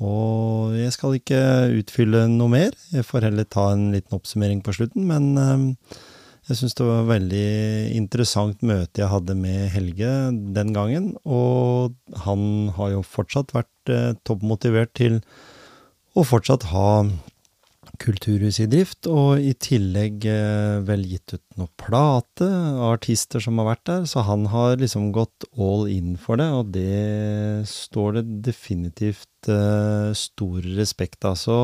Og 0.00 0.72
jeg 0.72 0.94
skal 0.96 1.18
ikke 1.18 1.42
utfylle 1.82 2.24
noe 2.32 2.48
mer. 2.48 2.72
Jeg 2.96 3.04
får 3.04 3.28
heller 3.28 3.44
ta 3.44 3.74
en 3.74 3.90
liten 3.92 4.16
oppsummering 4.16 4.64
på 4.64 4.72
slutten, 4.78 5.04
men 5.04 5.76
jeg 6.48 6.56
syns 6.56 6.76
det 6.78 6.84
var 6.86 7.02
et 7.02 7.10
veldig 7.10 7.48
interessant 7.98 8.62
møte 8.64 9.02
jeg 9.02 9.12
hadde 9.12 9.34
med 9.36 9.68
Helge 9.74 10.12
den 10.56 10.72
gangen. 10.72 11.10
Og 11.28 11.92
han 12.24 12.70
har 12.78 12.94
jo 12.94 13.02
fortsatt 13.04 13.52
vært 13.52 13.92
eh, 13.92 14.14
toppmotivert 14.24 14.94
til 14.96 15.18
å 16.16 16.24
fortsatt 16.24 16.70
ha 16.72 16.90
kulturhus 17.98 18.60
i 18.62 18.68
drift, 18.70 19.08
og 19.10 19.42
i 19.44 19.52
tillegg 19.60 20.24
eh, 20.30 20.78
vel 20.88 21.04
gitt 21.10 21.34
ut 21.36 21.58
noe 21.60 21.68
plate 21.80 22.48
av 22.48 22.94
artister 22.94 23.44
som 23.44 23.60
har 23.60 23.74
vært 23.74 23.84
der. 23.90 24.06
Så 24.08 24.24
han 24.24 24.46
har 24.48 24.78
liksom 24.80 25.10
gått 25.12 25.44
all 25.52 25.84
in 25.92 26.14
for 26.20 26.40
det, 26.40 26.48
og 26.48 26.72
det 26.72 27.66
står 27.68 28.20
det 28.20 28.24
definitivt 28.48 29.52
eh, 29.52 30.16
stor 30.16 30.64
respekt 30.78 31.28
av. 31.28 31.36
Så 31.36 31.58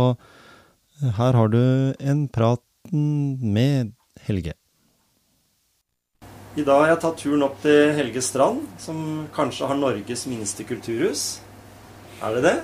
her 1.20 1.40
har 1.40 1.48
du 1.54 1.62
en 2.04 2.26
prat 2.28 2.60
med 2.92 3.94
Helge. 4.28 4.58
I 6.54 6.62
dag 6.62 6.84
har 6.84 6.92
jeg 6.92 7.00
tatt 7.02 7.16
turen 7.18 7.42
opp 7.42 7.56
til 7.64 7.88
Helge 7.96 8.20
Strand, 8.22 8.60
som 8.78 8.98
kanskje 9.34 9.66
har 9.66 9.78
Norges 9.78 10.20
minste 10.30 10.62
kulturhus. 10.68 11.40
Er 12.22 12.36
det 12.36 12.44
det? 12.44 12.58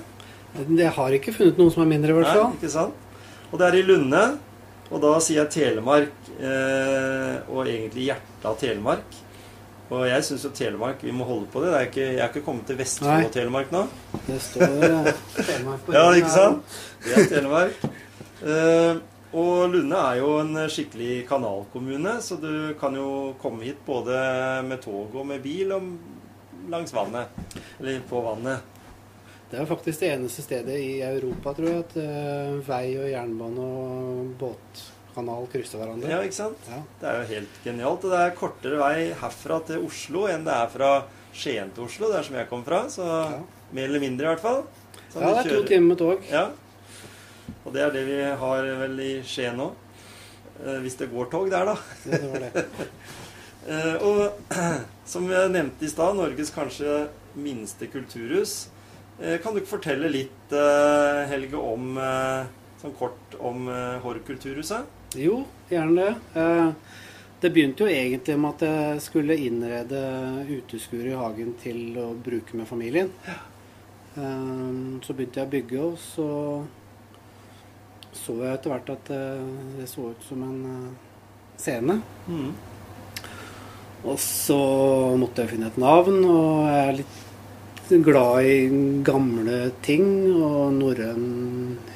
Jeg 0.79 0.93
har 0.95 1.15
ikke 1.17 1.33
funnet 1.35 1.59
noen 1.59 1.73
som 1.73 1.83
er 1.83 1.89
mindre, 1.91 2.13
i 2.13 2.15
hvert 2.15 2.29
fall. 2.31 2.45
Nei, 2.53 2.59
ikke 2.61 2.71
sant? 2.71 3.09
Og 3.51 3.59
det 3.59 3.67
er 3.67 3.77
i 3.81 3.83
Lunde. 3.83 4.23
Og 4.91 5.03
da 5.03 5.11
sier 5.23 5.41
jeg 5.41 5.51
Telemark, 5.55 6.31
eh, 6.39 7.35
og 7.51 7.67
egentlig 7.67 8.07
hjertet 8.09 8.47
av 8.47 8.57
Telemark. 8.59 9.19
Og 9.91 10.05
jeg 10.07 10.23
syns 10.23 10.43
jo 10.47 10.53
Telemark 10.55 11.01
Vi 11.03 11.11
må 11.11 11.25
holde 11.27 11.49
på 11.51 11.59
det. 11.59 11.71
det 11.73 11.79
er 11.79 11.87
ikke, 11.89 12.03
jeg 12.15 12.21
er 12.23 12.29
ikke 12.31 12.45
kommet 12.45 12.67
til 12.69 12.77
Vestfold 12.79 13.25
og 13.27 13.33
Telemark 13.35 13.71
nå. 13.75 13.81
Det 14.23 14.37
står 14.47 14.85
eh, 14.87 15.09
Telemark 15.35 15.83
på 15.83 15.93
Ja, 15.97 16.05
ikke 16.15 16.31
sant? 16.31 16.77
Det 17.03 17.17
er 17.19 17.31
Telemark. 17.31 17.87
Eh, 18.41 19.01
og 19.31 19.71
Lunde 19.71 19.95
er 19.95 20.19
jo 20.19 20.33
en 20.41 20.57
skikkelig 20.71 21.21
kanalkommune, 21.29 22.17
så 22.23 22.35
du 22.41 22.73
kan 22.79 22.95
jo 22.97 23.33
komme 23.41 23.63
hit 23.63 23.79
både 23.85 24.17
med 24.67 24.81
tog 24.83 25.15
og 25.15 25.27
med 25.29 25.39
bil 25.43 25.71
og 25.75 25.87
langs 26.71 26.93
vannet. 26.93 27.31
Eller 27.79 28.01
på 28.09 28.21
vannet. 28.25 28.67
Det 29.51 29.59
er 29.59 29.67
faktisk 29.67 30.03
det 30.03 30.09
eneste 30.13 30.43
stedet 30.45 30.77
i 30.79 31.01
Europa, 31.03 31.51
tror 31.55 31.67
jeg, 31.67 31.83
at 31.83 31.95
uh, 31.99 32.59
vei 32.63 32.85
og 32.95 33.07
jernbane 33.11 33.65
og 33.67 34.29
båtkanal 34.39 35.47
krysser 35.51 35.81
hverandre. 35.81 36.11
Ja, 36.11 36.21
ikke 36.23 36.37
sant? 36.37 36.69
Ja. 36.71 36.79
Det 37.01 37.09
er 37.09 37.17
jo 37.19 37.29
helt 37.33 37.57
genialt. 37.65 38.05
Og 38.07 38.13
det 38.15 38.21
er 38.21 38.37
kortere 38.37 38.79
vei 38.79 38.95
herfra 39.19 39.59
til 39.67 39.83
Oslo 39.87 40.27
enn 40.31 40.47
det 40.47 40.55
er 40.55 40.71
fra 40.71 40.91
Skien 41.35 41.71
til 41.75 41.87
Oslo, 41.87 42.11
der 42.11 42.23
som 42.27 42.39
jeg 42.39 42.47
kom 42.51 42.63
fra. 42.67 42.85
Så 42.91 43.07
ja. 43.07 43.41
mer 43.75 43.91
eller 43.91 44.03
mindre, 44.03 44.27
i 44.27 44.31
hvert 44.31 44.43
fall. 44.43 44.63
Så 45.11 45.19
ja, 45.19 45.33
det 45.35 45.43
er 45.43 45.51
to 45.57 45.63
timer 45.67 45.89
med 45.91 45.99
tog. 45.99 46.31
Ja, 46.31 46.45
og 47.65 47.73
det 47.75 47.85
er 47.85 47.95
det 47.95 48.03
vi 48.07 48.19
har 48.43 48.67
vel 48.81 48.99
i 49.03 49.13
Skien 49.27 49.57
nå. 49.59 49.71
Eh, 50.65 50.79
hvis 50.83 50.97
det 50.99 51.09
går 51.11 51.29
tog 51.31 51.49
der, 51.51 51.65
da. 51.65 51.75
Ja, 52.05 52.17
det 52.17 52.31
var 52.31 52.47
det. 52.47 52.67
Eh, 53.61 54.01
og 54.01 54.55
som 55.11 55.27
jeg 55.29 55.49
nevnte 55.53 55.85
i 55.85 55.89
stad, 55.91 56.15
Norges 56.17 56.49
kanskje 56.49 56.95
minste 57.37 57.85
kulturhus. 57.93 58.71
Eh, 59.21 59.35
kan 59.37 59.53
du 59.53 59.59
ikke 59.59 59.75
fortelle 59.75 60.09
litt, 60.09 60.55
Helge, 61.29 61.61
om 61.61 61.93
sånn 62.81 62.95
kort 62.97 63.37
om 63.37 63.69
Horg 64.01 64.25
kulturhuset? 64.25 64.89
Jo, 65.13 65.43
gjerne 65.69 66.07
det. 66.09 66.41
Det 67.45 67.53
begynte 67.53 67.85
jo 67.85 67.93
egentlig 67.93 68.39
med 68.41 68.57
at 68.57 68.65
jeg 68.65 69.05
skulle 69.05 69.37
innrede 69.45 70.01
uteskuret 70.49 71.13
i 71.13 71.21
hagen 71.21 71.53
til 71.61 72.01
å 72.01 72.09
bruke 72.17 72.57
med 72.57 72.65
familien. 72.65 73.13
Så 74.17 75.13
begynte 75.13 75.43
jeg 75.43 75.45
å 75.45 75.53
bygge, 75.53 75.85
og 75.85 76.01
så 76.01 76.29
så 78.15 78.35
jeg 78.41 78.57
etter 78.57 78.73
hvert 78.73 78.91
at 78.93 79.09
eh, 79.15 79.47
det 79.77 79.87
så 79.89 80.11
ut 80.11 80.27
som 80.27 80.43
en 80.45 80.59
eh, 80.67 80.91
scene. 81.61 81.97
Mm. 82.27 82.51
Og 84.01 84.17
så 84.21 84.61
måtte 85.21 85.43
jeg 85.43 85.53
finne 85.53 85.69
et 85.69 85.79
navn, 85.81 86.23
og 86.25 86.65
jeg 86.65 86.81
er 86.81 86.99
litt 87.01 87.17
glad 88.05 88.47
i 88.47 88.57
gamle 89.05 89.57
ting 89.85 90.05
og 90.31 90.73
norrøn 90.77 91.25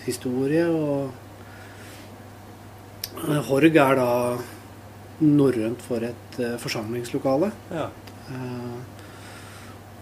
historie. 0.05 0.65
Og 0.69 1.09
Horg 3.47 3.79
er 3.81 3.95
da 3.97 4.09
norrønt 5.23 5.81
for 5.81 6.03
et 6.05 6.37
forsamlingslokale. 6.61 7.49
Ja. 7.73 7.87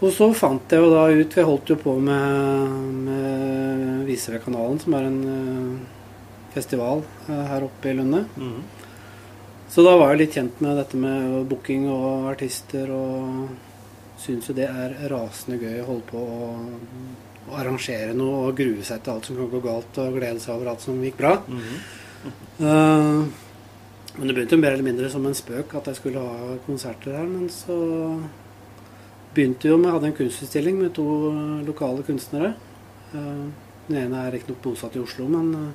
Og 0.03 0.11
så 0.11 0.27
fant 0.35 0.73
jeg 0.73 0.83
jo 0.83 0.89
da 0.91 1.05
ut 1.07 1.35
Jeg 1.37 1.47
holdt 1.47 1.69
jo 1.71 1.77
på 1.79 1.93
med, 2.03 2.73
med 3.05 4.03
Viserødkanalen, 4.09 4.81
som 4.83 4.95
er 4.97 5.07
en 5.07 5.19
festival 6.53 7.03
eh, 7.27 7.43
her 7.49 7.67
oppe 7.67 7.91
i 7.91 7.97
Lunde. 7.97 8.23
Mm. 8.37 8.63
Så 9.73 9.83
da 9.85 9.95
var 9.97 10.13
jeg 10.13 10.23
litt 10.23 10.37
kjent 10.37 10.59
med 10.61 10.77
dette 10.77 10.97
med 11.01 11.43
booking 11.49 11.87
og 11.89 12.31
artister, 12.31 12.91
og 12.93 14.19
syns 14.21 14.47
jo 14.49 14.55
det 14.55 14.69
er 14.69 14.97
rasende 15.11 15.57
gøy 15.57 15.81
å 15.81 15.87
holde 15.87 16.09
på 16.11 16.21
å 16.21 16.49
å 17.49 17.57
arrangere 17.59 18.13
noe 18.15 18.47
og 18.47 18.57
grue 18.57 18.83
seg 18.85 19.01
til 19.03 19.15
alt 19.15 19.27
som 19.27 19.39
kan 19.39 19.49
gå 19.51 19.61
galt, 19.63 19.97
og 19.99 20.17
glede 20.17 20.41
seg 20.43 20.55
over 20.55 20.71
alt 20.71 20.83
som 20.83 21.01
gikk 21.03 21.19
bra. 21.19 21.33
Eh, 22.23 23.23
men 24.13 24.29
det 24.29 24.35
begynte 24.35 24.55
jo 24.55 24.61
mer 24.61 24.75
eller 24.75 24.85
mindre 24.85 25.09
som 25.11 25.25
en 25.27 25.35
spøk 25.35 25.73
at 25.75 25.89
jeg 25.89 25.99
skulle 25.99 26.23
ha 26.23 26.55
konserter 26.67 27.17
her. 27.17 27.27
Men 27.27 27.49
så 27.51 27.75
begynte 29.33 29.71
jo 29.71 29.79
med 29.79 29.89
Jeg 29.89 29.97
hadde 29.97 30.11
en 30.11 30.19
kunstutstilling 30.21 30.79
med 30.79 30.93
to 30.95 31.07
lokale 31.67 32.05
kunstnere. 32.07 32.53
Eh, 33.11 33.43
den 33.89 33.99
ene 34.05 34.21
er 34.23 34.31
riktignok 34.37 34.61
bosatt 34.63 34.95
i 34.95 35.03
Oslo, 35.03 35.27
men 35.27 35.73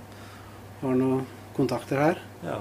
har 0.82 0.98
noen 0.98 1.26
kontakter 1.56 2.02
her. 2.02 2.20
Ja. 2.44 2.60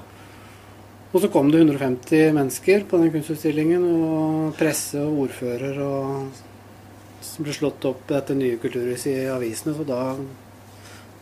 Og 1.14 1.22
så 1.24 1.30
kom 1.32 1.52
det 1.54 1.62
150 1.64 2.34
mennesker 2.36 2.84
på 2.90 3.00
den 3.00 3.14
kunstutstillingen, 3.14 3.86
og 3.88 4.58
presse 4.60 5.00
og 5.02 5.24
ordfører 5.28 5.80
og 5.86 6.44
som 7.24 7.46
ble 7.46 7.56
slått 7.56 7.86
opp 7.90 8.04
dette 8.10 8.36
nye 8.38 8.60
kulturhuset 8.62 9.14
i 9.14 9.32
avisene, 9.32 9.74
så 9.78 9.86
da 9.88 10.02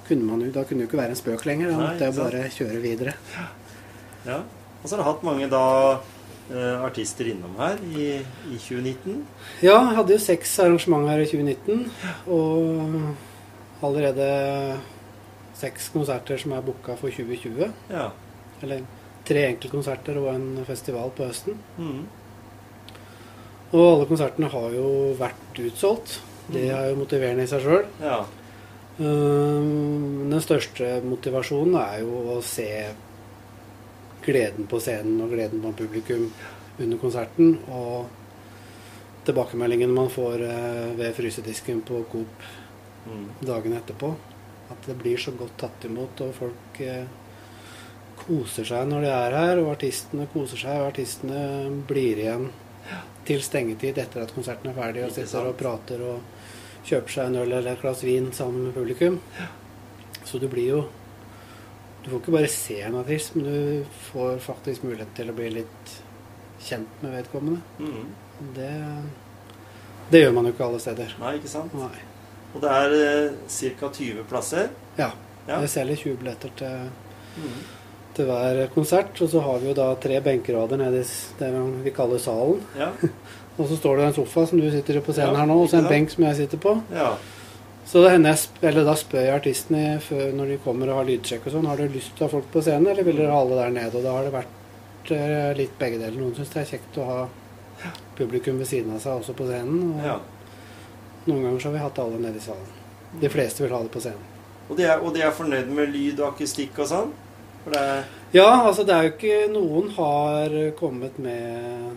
kunne 0.05 0.27
man 0.27 0.43
jo, 0.45 0.51
da 0.53 0.65
kunne 0.65 0.83
det 0.83 0.85
jo 0.85 0.91
ikke 0.91 1.01
være 1.01 1.15
en 1.15 1.19
spøk 1.19 1.45
lenger. 1.49 1.71
Da 1.71 1.79
måtte 1.81 2.07
jeg 2.07 2.17
bare 2.19 2.43
kjøre 2.57 2.81
videre. 2.83 3.15
ja. 4.27 4.43
Og 4.81 4.89
så 4.89 4.95
har 4.95 5.01
du 5.01 5.07
hatt 5.07 5.23
mange 5.25 5.47
da 5.49 5.61
eh, 6.53 6.83
artister 6.85 7.31
innom 7.31 7.55
her 7.57 7.79
i, 7.89 8.19
i 8.53 8.57
2019. 8.61 9.23
Ja, 9.65 9.79
jeg 9.79 9.95
hadde 9.97 10.13
jo 10.13 10.21
seks 10.21 10.51
arrangementer 10.61 11.15
her 11.15 11.23
i 11.23 11.29
2019, 11.31 11.87
og 12.35 13.87
allerede 13.87 14.27
seks 15.55 15.89
konserter 15.93 16.37
som 16.41 16.51
er 16.55 16.61
booka 16.65 16.95
for 16.99 17.09
2020. 17.09 17.71
Ja. 17.89 18.09
Eller 18.63 18.81
tre 19.25 19.47
enkeltkonserter 19.51 20.17
og 20.21 20.29
en 20.33 20.49
festival 20.67 21.11
på 21.17 21.25
høsten. 21.29 21.57
Mm. 21.79 22.03
Og 23.75 23.85
alle 23.95 24.07
konsertene 24.09 24.49
har 24.51 24.73
jo 24.75 24.87
vært 25.19 25.59
utsolgt. 25.65 26.19
Det 26.53 26.67
er 26.69 26.91
jo 26.91 26.99
motiverende 26.99 27.43
i 27.47 27.49
seg 27.49 27.63
sjøl. 27.65 27.85
ja. 28.03 28.23
Den 28.97 30.39
største 30.39 31.01
motivasjonen 31.03 31.73
er 31.81 31.97
jo 32.05 32.19
å 32.31 32.35
se 32.45 32.67
gleden 34.23 34.69
på 34.71 34.79
scenen 34.79 35.17
og 35.25 35.33
gleden 35.35 35.59
på 35.65 35.73
publikum 35.81 36.29
under 36.79 37.01
konserten. 37.01 37.57
Og 37.67 38.07
tilbakemeldingene 39.27 39.91
man 39.97 40.07
får 40.13 40.45
eh, 40.47 40.93
ved 40.99 41.11
frysedisken 41.17 41.81
på 41.87 42.03
Coop 42.11 42.47
Mhm. 43.05 43.25
dagen 43.45 43.73
etterpå. 43.77 44.15
At 44.74 44.88
det 44.88 44.97
blir 44.97 45.20
så 45.22 45.34
godt 45.38 45.57
tatt 45.61 45.86
imot, 45.86 46.22
og 46.26 46.34
folk 46.34 46.80
eh, 46.82 47.05
koser 48.26 48.66
seg 48.68 48.88
når 48.89 49.05
de 49.05 49.11
er 49.13 49.39
her. 49.39 49.61
Og 49.63 49.74
artistene 49.76 50.28
koser 50.34 50.61
seg, 50.61 50.80
og 50.82 50.91
artistene 50.93 51.41
blir 51.88 52.22
igjen 52.24 52.49
til 53.26 53.41
stengetid 53.41 53.97
etter 53.97 54.26
at 54.26 54.34
konserten 54.36 54.70
er 54.70 54.78
ferdig, 54.78 55.05
og 55.05 55.13
sitter 55.13 55.49
og 55.49 55.57
prater 55.59 56.01
og 56.05 56.86
kjøper 56.86 57.16
seg 57.16 57.30
en 57.32 57.39
øl 57.41 57.49
eller 57.49 57.72
et 57.74 57.82
glass 57.82 58.03
vin 58.05 58.30
sammen 58.34 58.68
med 58.68 58.78
publikum. 58.78 59.20
Så 60.26 60.41
du 60.41 60.47
blir 60.49 60.70
jo 60.76 60.86
Du 62.05 62.11
får 62.11 62.20
ikke 62.20 62.34
bare 62.36 62.49
se 62.53 62.76
en 62.86 62.95
artist, 62.99 63.34
men 63.34 63.45
du 63.49 63.86
får 64.11 64.36
faktisk 64.45 64.84
mulighet 64.86 65.16
til 65.18 65.32
å 65.32 65.34
bli 65.34 65.47
litt 65.55 65.93
kjent 66.61 66.99
med 67.01 67.16
vedkommende. 67.16 67.63
Mm. 67.80 68.11
Det, 68.53 68.74
det 70.11 70.22
gjør 70.22 70.36
man 70.36 70.45
jo 70.45 70.51
ikke 70.53 70.68
alle 70.68 70.82
steder. 70.84 71.16
Nei, 71.18 71.32
ikke 71.39 71.49
sant? 71.49 71.74
Nei. 71.74 72.03
Og 72.55 72.61
det 72.63 72.71
er 72.71 72.97
eh, 72.97 73.31
ca. 73.51 73.89
20 73.91 74.27
plasser. 74.29 74.69
Ja. 74.97 75.11
Ja. 75.45 75.59
Jeg 75.61 75.69
selger 75.75 76.01
20 76.01 76.19
billetter 76.21 76.53
til 76.57 76.87
mm. 77.37 77.57
til 78.15 78.29
hver 78.29 78.61
konsert. 78.73 79.21
Og 79.21 79.29
så 79.29 79.43
har 79.43 79.59
vi 79.61 79.69
jo 79.69 79.77
da 79.77 79.91
tre 80.01 80.21
benkerader 80.23 80.79
nede 80.81 81.03
i 81.03 81.39
det 81.39 81.51
vi 81.85 81.93
kaller 81.95 82.21
salen. 82.21 82.63
Ja. 82.79 82.93
Og 83.59 83.69
så 83.69 83.77
står 83.79 83.97
det 83.97 84.09
en 84.09 84.17
sofa 84.17 84.43
som 84.49 84.59
du 84.59 84.67
sitter 84.71 84.99
på 84.99 85.13
scenen 85.15 85.31
Ja, 85.31 85.39
her 85.39 85.47
nå, 85.47 85.55
og 85.63 85.69
så 85.71 85.77
en 85.79 85.85
benk 85.87 86.09
som 86.11 86.25
jeg 86.27 86.35
sitter 86.41 86.59
på. 86.59 86.73
ja. 86.91 87.13
Så 87.85 88.01
det 88.01 88.09
hender 88.15 88.33
jeg 88.65 88.83
da 88.83 88.95
spør 88.97 89.21
jeg 89.21 89.35
artistene 89.37 89.83
før 90.01 90.31
når 90.33 90.49
de 90.51 90.55
kommer 90.63 90.89
og 90.89 90.97
har 90.99 91.05
lydsjekk 91.05 91.43
og 91.45 91.53
sånn, 91.53 91.67
har 91.69 91.77
du 91.77 91.93
lyst 91.93 92.15
til 92.17 92.25
å 92.25 92.27
ha 92.27 92.33
folk 92.33 92.47
på 92.51 92.63
scenen, 92.65 92.87
eller 92.89 93.05
vil 93.05 93.19
dere 93.21 93.29
ha 93.31 93.43
alle 93.43 93.59
der 93.59 93.75
nede? 93.75 93.99
Og 93.99 94.03
da 94.03 94.15
har 94.15 94.25
det 94.25 94.31
vært 94.33 95.11
eh, 95.13 95.51
litt 95.59 95.75
begge 95.79 95.99
deler. 96.01 96.17
Noen 96.17 96.33
syns 96.35 96.49
det 96.55 96.63
er 96.63 96.71
kjekt 96.71 96.97
å 96.97 97.05
ha 97.05 97.19
publikum 98.17 98.57
ved 98.57 98.71
siden 98.71 98.95
av 98.95 99.03
seg 99.03 99.21
også 99.21 99.35
på 99.37 99.45
scenen. 99.47 99.83
Og 99.93 100.07
ja. 100.09 100.17
Noen 101.26 101.43
ganger 101.43 101.59
så 101.59 101.69
har 101.69 101.76
vi 101.76 101.84
hatt 101.84 102.01
alle 102.05 102.21
nede 102.21 102.41
i 102.41 102.45
salen. 102.45 102.73
De 103.21 103.32
fleste 103.32 103.63
vil 103.63 103.76
ha 103.76 103.84
det 103.84 103.93
på 103.93 104.01
scenen. 104.03 104.32
Og, 104.65 104.73
de 104.78 104.88
er, 104.88 104.97
og 104.99 105.13
de 105.13 105.21
er 105.21 105.36
fornøyd 105.36 105.69
med 105.78 105.93
lyd 105.93 106.19
og 106.19 106.34
akustikk 106.34 106.82
og 106.82 106.89
sånn? 106.89 107.13
Ja, 108.36 108.49
altså 108.61 108.84
det 108.86 108.93
er 108.93 109.07
jo 109.07 109.13
ikke 109.15 109.38
Noen 109.49 109.88
har 109.95 110.53
kommet 110.78 111.17
med 111.21 111.95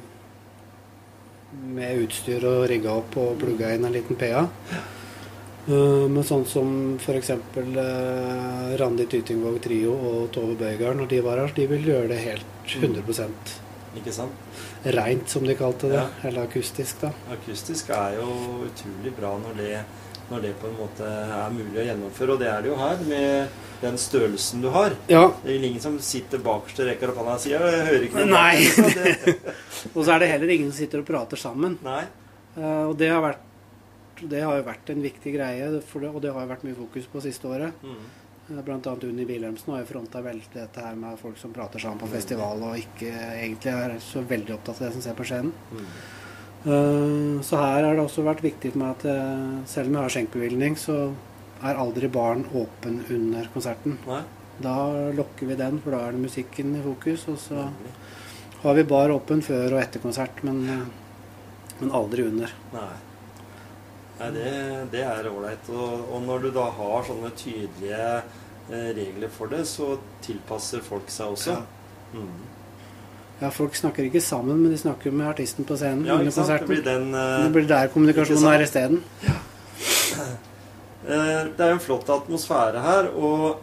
med 1.49 2.05
utstyr 2.05 2.45
og 2.49 2.67
rigga 2.69 2.95
opp 3.01 3.17
og 3.21 3.37
plugga 3.41 3.73
inn 3.75 3.87
en 3.89 3.95
liten 3.95 4.19
PA. 4.21 4.45
Uh, 5.69 6.09
men 6.09 6.25
sånn 6.25 6.47
som 6.49 6.71
f.eks. 6.97 7.33
Uh, 7.57 8.77
Randi 8.81 9.05
Tytingvåg 9.11 9.59
Trio 9.65 9.93
og 9.97 10.31
Tove 10.33 10.57
Bøygard, 10.61 10.97
når 11.01 11.11
de 11.11 11.23
var 11.25 11.43
her, 11.43 11.53
de 11.57 11.67
vil 11.73 11.91
gjøre 11.91 12.09
det 12.13 12.21
helt 12.25 12.73
100% 12.79 13.57
Ikke 14.01 14.13
sant? 14.13 14.45
Reint, 14.85 15.29
som 15.29 15.47
de 15.47 15.55
kalte 15.59 15.89
det. 15.89 16.03
Ja. 16.03 16.29
Eller 16.29 16.47
akustisk, 16.49 17.01
da. 17.01 17.13
Akustisk 17.35 17.91
er 17.95 18.19
jo 18.21 18.29
utrolig 18.69 19.13
bra 19.17 19.33
når 19.43 19.57
det, 19.59 19.73
når 20.31 20.45
det 20.45 20.53
på 20.61 20.69
en 20.69 20.77
måte 20.79 21.09
er 21.09 21.51
mulig 21.55 21.83
å 21.83 21.87
gjennomføre. 21.89 22.37
Og 22.37 22.43
det 22.43 22.51
er 22.53 22.63
det 22.63 22.71
jo 22.73 22.79
her, 22.79 23.03
med 23.09 23.65
den 23.83 23.99
størrelsen 23.99 24.63
du 24.63 24.71
har. 24.75 24.95
Ja, 25.11 25.33
Det 25.43 25.55
er 25.55 25.67
ingen 25.71 25.83
som 25.83 25.99
sitter 26.03 26.39
bakerst 26.43 26.81
og 26.83 26.89
rekker 26.91 27.13
opp 27.13 27.21
hånda 27.23 27.35
og 27.35 27.41
sier 27.41 27.59
'Jeg 27.61 27.87
hører 27.87 28.07
ikke 28.07 28.25
noe'. 28.25 28.31
Nei. 28.31 28.65
Så 28.65 29.93
Og 29.97 30.05
så 30.05 30.13
er 30.15 30.19
det 30.19 30.29
heller 30.33 30.49
ingen 30.49 30.73
som 30.73 30.79
sitter 30.79 30.99
og 30.99 31.07
prater 31.07 31.37
sammen. 31.37 31.79
nei. 31.83 32.05
Uh, 32.59 32.89
og 32.91 32.99
det 32.99 33.09
har, 33.09 33.21
vært, 33.23 33.45
det 34.21 34.41
har 34.43 34.57
jo 34.57 34.63
vært 34.67 34.91
en 34.91 35.03
viktig 35.03 35.33
greie, 35.37 35.71
det, 35.71 35.83
og 35.95 36.23
det 36.23 36.33
har 36.33 36.43
jo 36.43 36.49
vært 36.49 36.65
mye 36.67 36.75
fokus 36.75 37.07
på 37.07 37.21
siste 37.23 37.47
året. 37.47 37.73
Mm. 37.85 38.01
Annet 38.49 39.05
Unni 39.05 39.25
Wilhelmsen 39.29 39.75
har 39.75 39.83
jo 39.83 39.89
fronta 39.91 40.23
veldig 40.25 40.55
dette 40.55 40.81
her 40.81 40.95
med 40.97 41.19
folk 41.21 41.37
som 41.37 41.53
prater 41.53 41.83
sammen 41.83 42.01
på 42.01 42.09
festival 42.09 42.63
og 42.65 42.79
ikke 42.81 43.11
egentlig 43.13 43.75
er 43.75 43.99
så 44.01 44.23
veldig 44.25 44.55
opptatt 44.57 44.81
av 44.81 44.87
det 44.87 44.93
som 44.95 45.05
ser 45.05 45.19
på 45.19 45.27
scenen. 45.29 45.53
Mm. 45.73 45.91
Eh, 46.65 47.43
Så 47.45 47.57
her 47.61 47.85
har 47.85 47.95
det 47.95 48.03
også 48.03 48.25
vært 48.25 48.43
viktig 48.43 48.73
for 48.73 48.83
meg 48.83 48.97
at 48.97 49.05
eh, 49.13 49.59
selv 49.69 49.91
om 49.91 49.99
jeg 49.99 50.03
har 50.07 50.15
skjenkebevilgning, 50.17 50.79
så 50.81 50.97
er 51.63 51.79
aldri 51.79 52.09
baren 52.09 52.47
åpen 52.57 53.03
under 53.11 53.51
konserten. 53.53 53.99
Nei. 54.07 54.23
Da 54.63 54.77
lokker 55.15 55.47
vi 55.47 55.59
den, 55.59 55.79
for 55.85 55.95
da 55.95 56.07
er 56.07 56.17
det 56.17 56.25
musikken 56.25 56.73
i 56.79 56.83
fokus. 56.83 57.29
Og 57.31 57.37
så 57.39 57.69
har 58.63 58.75
vi 58.75 58.87
bar 58.91 59.13
åpen 59.15 59.43
før 59.45 59.77
og 59.77 59.83
etter 59.83 60.03
konsert, 60.03 60.43
men, 60.43 60.65
eh, 60.69 61.77
men 61.83 61.93
aldri 61.95 62.25
under. 62.27 62.57
Nei. 62.73 62.89
Nei, 64.19 64.29
det, 64.35 64.53
det 64.93 65.03
er 65.07 65.29
ålreit. 65.31 65.69
Og, 65.71 66.09
og 66.13 66.23
når 66.27 66.47
du 66.47 66.51
da 66.57 66.65
har 66.75 67.05
sånne 67.07 67.31
tydelige 67.39 68.05
eh, 68.19 68.89
regler 68.99 69.31
for 69.31 69.51
det, 69.53 69.65
så 69.71 69.93
tilpasser 70.27 70.83
folk 70.83 71.11
seg 71.15 71.35
også. 71.37 71.55
Ja. 71.59 72.19
Mm. 72.19 72.47
Ja, 73.39 73.53
folk 73.55 73.77
snakker 73.79 74.03
ikke 74.09 74.21
sammen, 74.25 74.59
men 74.65 74.73
de 74.75 74.79
snakker 74.81 75.13
med 75.15 75.29
artisten 75.31 75.63
på 75.69 75.77
scenen 75.79 76.09
Ja, 76.09 76.17
under 76.19 76.33
sant? 76.35 76.51
Det 76.51 76.67
blir 76.67 76.83
den 76.83 77.13
eh, 77.15 77.45
Det 77.45 77.53
blir 77.55 77.69
der 77.71 77.91
kommunikasjonen 77.93 78.49
er 78.51 78.65
isteden. 78.65 78.99
Eh, 81.07 81.45
Det 81.57 81.63
er 81.65 81.73
en 81.73 81.81
flott 81.81 82.09
atmosfære 82.11 82.83
her, 82.83 83.09
og 83.15 83.61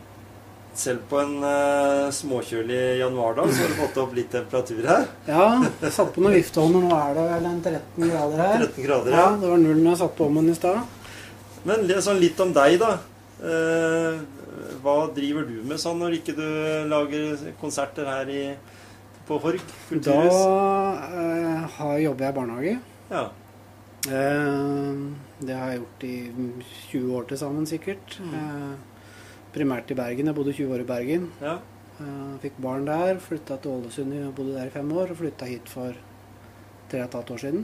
selv 0.79 1.03
på 1.09 1.19
en 1.21 1.35
uh, 1.43 2.11
småkjølig 2.13 2.79
januardag 2.99 3.49
så 3.51 3.61
har 3.63 3.71
du 3.73 3.77
fått 3.79 3.99
opp 4.03 4.15
litt 4.17 4.31
temperatur 4.33 4.83
her. 4.89 5.07
Ja, 5.29 5.47
jeg 5.63 5.91
satte 5.95 6.13
på 6.15 6.23
noen 6.25 6.37
vifteovner. 6.37 6.85
Nå 6.85 6.95
er 6.99 7.17
det 7.17 7.25
vel 7.31 7.49
en 7.49 7.59
13 7.63 8.09
grader 8.11 8.43
her. 8.43 8.65
13 8.67 8.87
grader, 8.87 9.15
Ja, 9.15 9.25
ja. 9.25 9.35
det 9.41 9.51
var 9.53 9.61
null 9.63 9.81
når 9.81 9.91
jeg 9.93 10.01
satte 10.03 10.19
på 10.19 10.29
ovnen 10.29 10.51
i 10.51 10.57
stad. 10.57 10.81
Men 11.65 11.87
sånn 12.05 12.21
litt 12.21 12.41
om 12.43 12.53
deg, 12.55 12.79
da. 12.83 12.95
Uh, 13.41 14.23
hva 14.83 14.95
driver 15.15 15.45
du 15.49 15.57
med 15.67 15.79
sånn 15.81 15.99
når 16.01 16.19
ikke 16.19 16.35
du 16.37 16.45
lager 16.89 17.39
konserter 17.61 18.07
her 18.09 18.29
i, 18.31 18.43
på 19.27 19.39
Horg 19.41 19.61
Da 19.63 19.87
kulturhus? 19.89 20.35
eh, 21.09 21.63
har, 21.77 21.95
jobber 22.03 22.27
jeg 22.27 22.33
i 22.33 22.37
barnehage. 22.37 22.75
Ja. 23.09 23.23
Eh, 24.05 24.91
det 25.41 25.57
har 25.57 25.71
jeg 25.73 25.81
gjort 25.81 26.05
i 26.05 26.15
20 26.91 27.15
år 27.17 27.25
til 27.31 27.41
sammen, 27.41 27.65
sikkert. 27.69 28.19
Mm. 28.21 28.75
Primært 29.55 29.91
i 29.91 29.95
Bergen. 29.97 30.27
Jeg 30.27 30.35
bodde 30.35 30.53
20 30.53 30.73
år 30.75 30.83
i 30.83 30.89
Bergen. 30.89 31.31
ja. 31.41 31.57
Eh, 31.95 32.33
fikk 32.43 32.57
barn 32.59 32.83
der. 32.85 33.15
Flytta 33.23 33.55
til 33.63 33.71
Ålesund 33.71 34.11
og 34.27 34.33
bodde 34.35 34.57
der 34.57 34.67
i 34.67 34.73
fem 34.73 34.89
år. 34.91 35.11
Og 35.13 35.17
flytta 35.21 35.45
hit 35.47 35.69
for 35.71 35.95
tre 36.91 36.99
og 36.99 37.05
et 37.05 37.13
halvt 37.15 37.31
år 37.31 37.39
siden. 37.45 37.61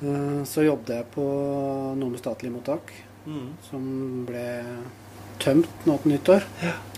Eh, 0.00 0.44
så 0.48 0.64
jobbet 0.64 0.94
jeg 0.94 1.04
på 1.12 1.24
noe 2.00 2.08
med 2.14 2.18
statlig 2.22 2.52
mottak. 2.54 2.92
Mm. 3.28 3.48
som 3.60 3.82
ble 4.24 4.44
tømt 5.38 5.84
nå 5.84 5.98
til 6.00 6.14
nyttår. 6.14 6.46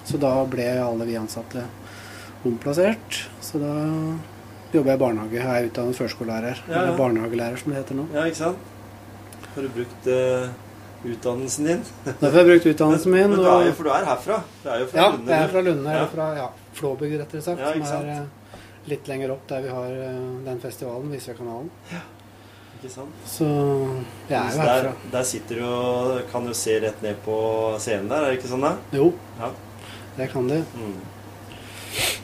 Så 0.06 0.18
da 0.22 0.30
ble 0.46 0.66
alle 0.78 1.08
vi 1.08 1.16
ansatte 1.18 1.64
omplassert. 2.46 3.24
Så 3.42 3.58
da 3.58 3.72
jobber 4.70 4.92
jeg 4.92 5.00
i 5.00 5.02
barnehage. 5.02 5.40
Jeg 5.40 5.64
er 5.64 5.66
utdannet 5.72 5.98
førskolelærer. 5.98 6.60
Ja, 6.68 6.72
ja. 6.72 6.82
Eller 6.84 6.98
barnehagelærer, 7.00 7.56
som 7.58 7.72
det 7.72 7.80
heter 7.82 7.98
nå. 7.98 8.06
ja, 8.14 8.28
ikke 8.30 8.36
sant? 8.44 8.58
Har 9.56 9.66
du 9.66 9.72
brukt 9.74 10.06
eh, 10.06 10.46
utdannelsen 11.04 11.64
din? 11.70 11.82
Derfor 12.04 12.30
har 12.30 12.38
jeg 12.44 12.48
brukt 12.50 12.66
utdannelsen 12.74 13.12
min. 13.14 13.30
Men 13.34 13.38
du 13.40 13.48
er 13.48 13.72
for 13.78 13.88
du 13.88 13.90
er 13.94 14.04
herfra? 14.10 14.38
Du 14.62 14.68
er 14.70 14.82
jo 14.84 14.86
fra 14.92 15.00
ja, 15.02 15.08
Lunde, 15.14 15.32
jeg 15.32 15.42
er 15.46 15.52
fra 15.54 15.60
Lunde. 15.66 15.90
Ja. 15.90 15.96
Eller 15.98 16.12
fra 16.14 16.28
ja, 16.36 16.46
Flåbygd, 16.80 17.18
rettere 17.22 17.42
sagt. 17.44 17.60
Ja, 17.64 17.72
som 17.88 18.06
er 18.06 18.14
eh, 18.14 18.62
litt 18.92 19.08
lenger 19.10 19.34
opp 19.36 19.44
der 19.50 19.64
vi 19.66 19.72
har 19.76 19.94
eh, 20.06 20.18
den 20.46 20.60
festivalen, 20.62 21.10
Visøykanalen. 21.12 21.70
Ikke 22.80 22.92
sant? 22.94 23.24
Så 23.28 23.46
jeg 24.30 24.36
er 24.40 24.54
jo 24.54 24.60
herfra. 24.64 24.92
der 25.12 25.26
sitter 25.28 25.58
du 25.60 25.64
og 25.68 26.20
kan 26.32 26.46
jo 26.48 26.54
se 26.56 26.78
rett 26.80 27.02
ned 27.04 27.18
på 27.26 27.34
scenen 27.82 28.08
der, 28.08 28.24
er 28.24 28.32
det 28.32 28.38
ikke 28.40 28.52
sånn 28.54 28.64
da? 28.64 28.70
Jo, 28.96 29.10
Ja. 29.40 29.50
det 30.16 30.30
kan 30.32 30.48
du. 30.48 30.56
Mm. 30.80 31.00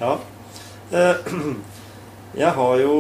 Ja. 0.01 0.13
Eh, 0.93 1.33
Jeg 2.37 2.53
har 2.53 2.77
jo 2.83 2.95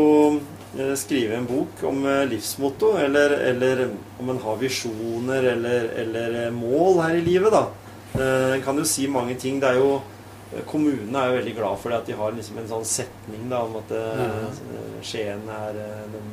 eh, 0.81 0.95
skrevet 0.99 1.39
en 1.39 1.47
bok 1.49 1.83
om 1.89 2.05
eh, 2.07 2.24
livsmotto, 2.31 2.97
eller, 2.99 3.31
eller 3.51 3.89
om 4.20 4.31
en 4.31 4.43
har 4.43 4.61
visjoner 4.61 5.49
eller, 5.53 5.89
eller 6.03 6.37
eh, 6.45 6.53
mål 6.55 7.03
her 7.05 7.16
i 7.20 7.24
livet, 7.24 7.53
da. 7.53 7.66
En 8.16 8.62
kan 8.64 8.79
jo 8.81 8.85
si 8.89 9.05
mange 9.12 9.35
ting. 9.37 9.59
Det 9.61 9.74
er 9.74 9.83
jo 9.83 9.97
Kommunene 10.70 11.20
er 11.20 11.29
jo 11.29 11.37
veldig 11.41 11.53
glad 11.57 11.81
for 11.83 11.91
det 11.91 11.97
at 11.99 12.07
de 12.09 12.14
har 12.16 12.31
liksom 12.33 12.61
en 12.62 12.68
sånn 12.70 12.85
setning 12.87 13.49
da, 13.51 13.59
om 13.66 13.74
at 13.81 13.91
mm. 13.91 15.01
Skien 15.05 15.43
er 15.53 15.74
den 16.14 16.31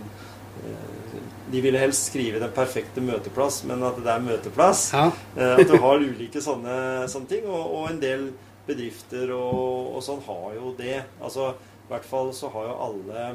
De 1.51 1.63
ville 1.65 1.81
helst 1.81 2.11
skrive 2.11 2.39
'den 2.39 2.53
perfekte 2.55 3.01
møteplass', 3.03 3.63
men 3.67 3.83
at 3.83 3.97
det 3.97 4.13
er 4.13 4.23
møteplass. 4.23 4.83
Ja. 4.93 5.09
At 5.35 5.67
du 5.67 5.75
har 5.81 5.97
ulike 5.97 6.39
sånne, 6.45 7.09
sånne 7.09 7.31
ting, 7.33 7.49
og, 7.49 7.73
og 7.73 7.89
en 7.89 7.99
del 7.99 8.29
bedrifter 8.69 9.33
og, 9.35 9.97
og 9.97 10.05
sånn 10.05 10.21
har 10.29 10.53
jo 10.55 10.75
det. 10.77 11.01
Altså, 11.19 11.51
I 11.57 11.91
hvert 11.91 12.07
fall 12.07 12.31
så 12.37 12.53
har 12.53 12.69
jo 12.69 12.79
alle 12.85 13.25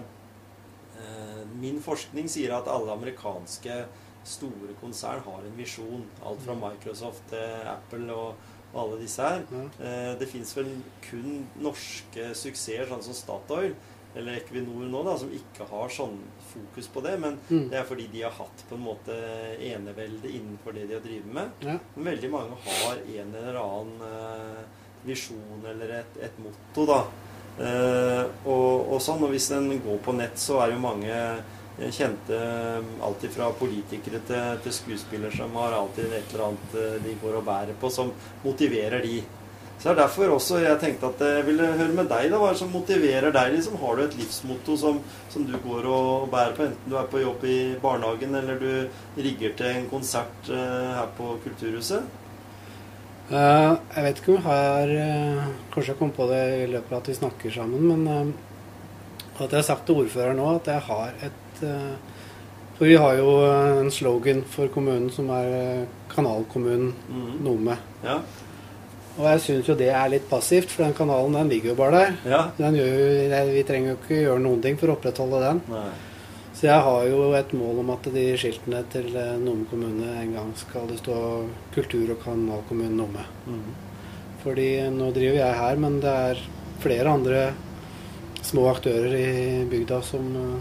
Min 1.60 1.80
forskning 1.82 2.28
sier 2.30 2.52
at 2.58 2.68
alle 2.70 2.92
amerikanske 2.94 3.84
store 4.28 4.74
konsern 4.80 5.22
har 5.24 5.44
en 5.46 5.56
visjon. 5.56 6.04
Alt 6.26 6.42
fra 6.44 6.54
Microsoft 6.58 7.22
til 7.30 7.68
Apple 7.70 8.12
og, 8.12 8.34
og 8.74 8.80
alle 8.82 8.98
disse 9.00 9.22
her. 9.24 9.44
Eh, 9.80 10.10
det 10.20 10.28
fins 10.28 10.52
vel 10.58 10.68
kun 11.08 11.46
norske 11.64 12.32
suksesser, 12.36 12.86
sånn 12.90 13.02
som 13.06 13.14
Statoil 13.16 13.74
eller 14.18 14.38
Equinor 14.40 14.86
nå, 14.90 15.02
da, 15.04 15.12
som 15.20 15.30
ikke 15.30 15.66
har 15.70 15.90
sånn 15.92 16.16
fokus 16.52 16.88
på 16.90 17.02
det. 17.04 17.18
Men 17.20 17.38
Mm. 17.50 17.68
det 17.70 17.78
er 17.78 17.84
fordi 17.84 18.06
de 18.12 18.22
har 18.24 18.32
hatt 18.32 18.64
på 18.68 18.74
en 18.74 18.84
måte 18.84 19.14
enevelde 19.62 20.28
innenfor 20.32 20.74
det 20.74 20.86
de 20.88 20.94
har 20.94 21.04
drevet 21.04 21.32
med. 21.34 21.50
Ja. 21.62 21.78
Men 21.94 22.04
veldig 22.12 22.30
mange 22.32 22.56
har 22.66 22.96
en 22.98 23.34
eller 23.34 23.58
annen 23.62 24.02
eh, 24.02 24.62
visjon 25.06 25.64
eller 25.70 25.88
et, 26.00 26.16
et 26.24 26.38
motto, 26.42 26.86
da. 26.88 27.02
Eh, 27.58 28.24
og, 28.46 28.92
og 28.94 29.00
sånn, 29.02 29.22
og 29.26 29.32
hvis 29.34 29.48
en 29.56 29.70
går 29.82 30.02
på 30.04 30.14
nett, 30.14 30.38
så 30.38 30.60
er 30.62 30.74
jo 30.74 30.82
mange 30.82 31.10
eh, 31.10 31.88
kjente 31.94 32.38
Alltid 33.02 33.34
fra 33.34 33.48
politikere 33.58 34.20
til, 34.28 34.60
til 34.62 34.76
skuespillere 34.76 35.34
som 35.34 35.56
har 35.58 35.74
alltid 35.74 36.12
et 36.12 36.34
eller 36.34 36.52
annet 36.52 36.78
eh, 36.78 37.00
de 37.02 37.16
går 37.22 37.40
og 37.40 37.48
bærer 37.48 37.74
på, 37.80 37.90
som 37.90 38.12
motiverer 38.44 39.02
de. 39.02 39.18
Så 39.78 39.86
det 39.86 39.92
er 39.92 39.98
derfor 40.00 40.32
også 40.34 40.58
jeg 40.58 40.78
tenkte 40.82 41.06
at 41.12 41.20
jeg 41.22 41.42
ville 41.46 41.66
høre 41.78 41.94
med 41.94 42.08
deg. 42.10 42.30
da, 42.32 42.38
Hva 42.38 42.48
er 42.48 42.56
det 42.56 42.62
som 42.62 42.72
motiverer 42.74 43.34
deg? 43.34 43.52
liksom? 43.54 43.76
Har 43.78 43.94
du 43.94 44.04
et 44.04 44.16
livsmotto 44.18 44.78
som, 44.78 44.98
som 45.30 45.44
du 45.46 45.54
går 45.62 45.86
og 45.86 46.30
bærer 46.32 46.56
på, 46.56 46.66
enten 46.66 46.90
du 46.90 46.96
er 46.98 47.10
på 47.10 47.22
jobb 47.22 47.44
i 47.46 47.58
barnehagen 47.82 48.34
eller 48.40 48.58
du 48.58 49.22
rigger 49.22 49.54
til 49.60 49.70
en 49.70 49.86
konsert 49.90 50.50
uh, 50.50 50.96
her 50.98 51.12
på 51.14 51.36
Kulturhuset? 51.44 52.26
Eh, 53.28 53.72
jeg 53.92 54.04
vet 54.06 54.20
ikke 54.22 54.30
om 54.32 54.36
jeg 54.38 54.44
har 54.46 54.90
eh, 54.94 55.48
Kanskje 55.74 55.90
jeg 55.92 55.98
kom 55.98 56.12
på 56.16 56.26
det 56.30 56.44
i 56.62 56.68
løpet 56.72 56.94
av 56.94 57.02
at 57.02 57.10
vi 57.10 57.16
snakker 57.18 57.52
sammen, 57.52 57.84
men 57.90 58.06
eh, 58.08 58.30
at 59.36 59.52
jeg 59.52 59.58
har 59.58 59.66
sagt 59.66 59.84
til 59.86 60.00
ordføreren 60.00 60.40
nå 60.40 60.46
at 60.54 60.70
jeg 60.72 60.84
har 60.88 61.12
et 61.26 61.60
For 62.78 62.88
vi 62.88 62.96
har 62.98 63.18
jo 63.18 63.34
en 63.82 63.90
slogan 63.90 64.40
for 64.46 64.70
kommunen 64.72 65.10
som 65.10 65.28
er 65.34 65.86
'Kanalkommunen 66.08 66.94
mm. 67.08 67.32
Nome'. 67.44 67.76
Ja. 68.02 68.18
Og 69.18 69.24
jeg 69.26 69.40
syns 69.40 69.68
jo 69.68 69.74
det 69.74 69.90
er 69.90 70.08
litt 70.08 70.28
passivt, 70.30 70.70
for 70.70 70.84
den 70.84 70.94
kanalen 70.94 71.34
den 71.34 71.48
ligger 71.48 71.70
jo 71.70 71.74
bare 71.74 71.90
der. 71.98 72.12
ja. 72.24 72.42
Den 72.56 72.78
gjør 72.78 72.86
jo, 72.86 73.52
vi 73.52 73.62
trenger 73.62 73.90
jo 73.90 73.96
ikke 73.98 74.22
gjøre 74.22 74.42
noen 74.42 74.62
ting 74.62 74.78
for 74.78 74.88
å 74.88 74.94
opprettholde 74.94 75.42
den. 75.42 75.62
Nei. 75.68 75.90
Så 76.58 76.66
jeg 76.66 76.82
har 76.82 77.04
jo 77.06 77.18
et 77.38 77.52
mål 77.54 77.84
om 77.84 77.90
at 77.94 78.06
de 78.10 78.22
skiltene 78.34 78.80
til 78.90 79.12
eh, 79.14 79.36
Nome 79.38 79.68
kommune 79.70 80.08
en 80.18 80.32
gang 80.34 80.48
skal 80.58 80.88
det 80.90 80.96
stå 80.98 81.14
'Kultur- 81.70 82.10
og 82.16 82.18
kanalkommunen 82.24 82.96
Nome'. 82.98 83.26
Mm. 83.46 83.68
Fordi 84.42 84.66
nå 84.90 85.12
driver 85.14 85.38
jeg 85.38 85.60
her, 85.60 85.76
men 85.76 86.00
det 86.02 86.10
er 86.10 86.42
flere 86.82 87.14
andre 87.14 87.44
små 88.42 88.66
aktører 88.72 89.14
i 89.14 89.64
bygda 89.70 90.02
som, 90.02 90.26
eh, 90.34 90.58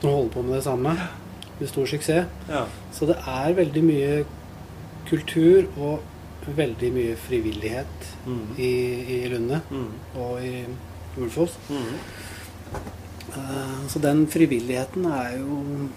som 0.00 0.10
holder 0.10 0.34
på 0.34 0.42
med 0.42 0.54
det 0.56 0.64
samme. 0.64 0.98
Med 1.60 1.68
stor 1.68 1.86
suksess. 1.86 2.26
Ja. 2.48 2.66
Så 2.92 3.06
det 3.06 3.18
er 3.22 3.54
veldig 3.54 3.84
mye 3.84 4.24
kultur 5.06 5.70
og 5.78 6.00
veldig 6.56 6.92
mye 6.92 7.16
frivillighet 7.16 8.14
mm. 8.26 8.46
i, 8.58 8.72
i 9.06 9.28
Lunde 9.28 9.60
mm. 9.70 9.90
og 10.18 10.42
i 10.42 10.64
Ulfoss. 11.16 11.58
Mhm. 11.70 12.97
Eh, 13.36 13.86
Så 13.88 14.00
den 14.00 14.26
frivilligheten 14.26 15.06
er 15.12 15.38
jo 15.38 15.88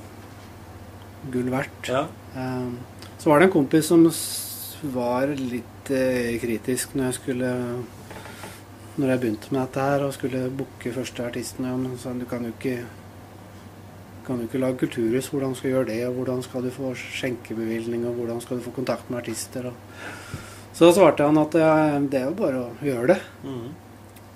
gull 1.32 1.50
verdt. 1.54 1.88
Ja. 1.90 2.06
Eh, 2.36 2.70
Så 3.18 3.30
var 3.30 3.40
det 3.40 3.46
en 3.50 3.52
kompis 3.54 3.86
som 3.88 4.06
var 4.94 5.28
litt 5.28 5.90
eh, 5.92 6.40
kritisk 6.42 6.96
når 6.96 7.12
jeg 7.12 7.14
skulle 7.20 7.52
Når 8.98 9.08
jeg 9.08 9.20
begynte 9.22 9.52
med 9.54 9.62
dette 9.62 9.80
her 9.82 10.04
og 10.04 10.14
skulle 10.14 10.50
booke 10.50 10.92
første 10.94 11.24
artisten. 11.24 11.66
Ja, 11.66 11.76
men 11.78 11.98
sa 11.98 12.10
han, 12.10 12.20
du 12.20 12.26
kan 12.26 12.44
jo 12.44 12.52
ikke 12.52 12.82
kan 14.26 14.38
jo 14.38 14.46
ikke 14.46 14.60
lage 14.60 14.78
kulturhus. 14.78 15.30
Hvordan 15.32 15.56
skal 15.56 15.70
du 15.72 15.76
gjøre 15.76 15.88
det? 15.88 16.02
Og 16.08 16.14
hvordan 16.20 16.44
skal 16.44 16.62
du 16.62 16.70
få 16.70 16.92
skjenkebevilgning? 16.94 18.04
Og 18.06 18.14
hvordan 18.20 18.42
skal 18.42 18.58
du 18.60 18.64
få 18.64 18.72
kontakt 18.76 19.10
med 19.10 19.20
artister? 19.24 19.66
Og 19.72 19.74
så 20.78 20.92
svarte 20.94 21.26
han 21.26 21.38
at 21.42 21.54
ja, 21.58 22.00
det 22.00 22.20
er 22.20 22.28
jo 22.30 22.36
bare 22.38 22.60
å 22.68 22.70
gjøre 22.86 23.08
det. 23.16 23.20
Mm. 23.44 23.72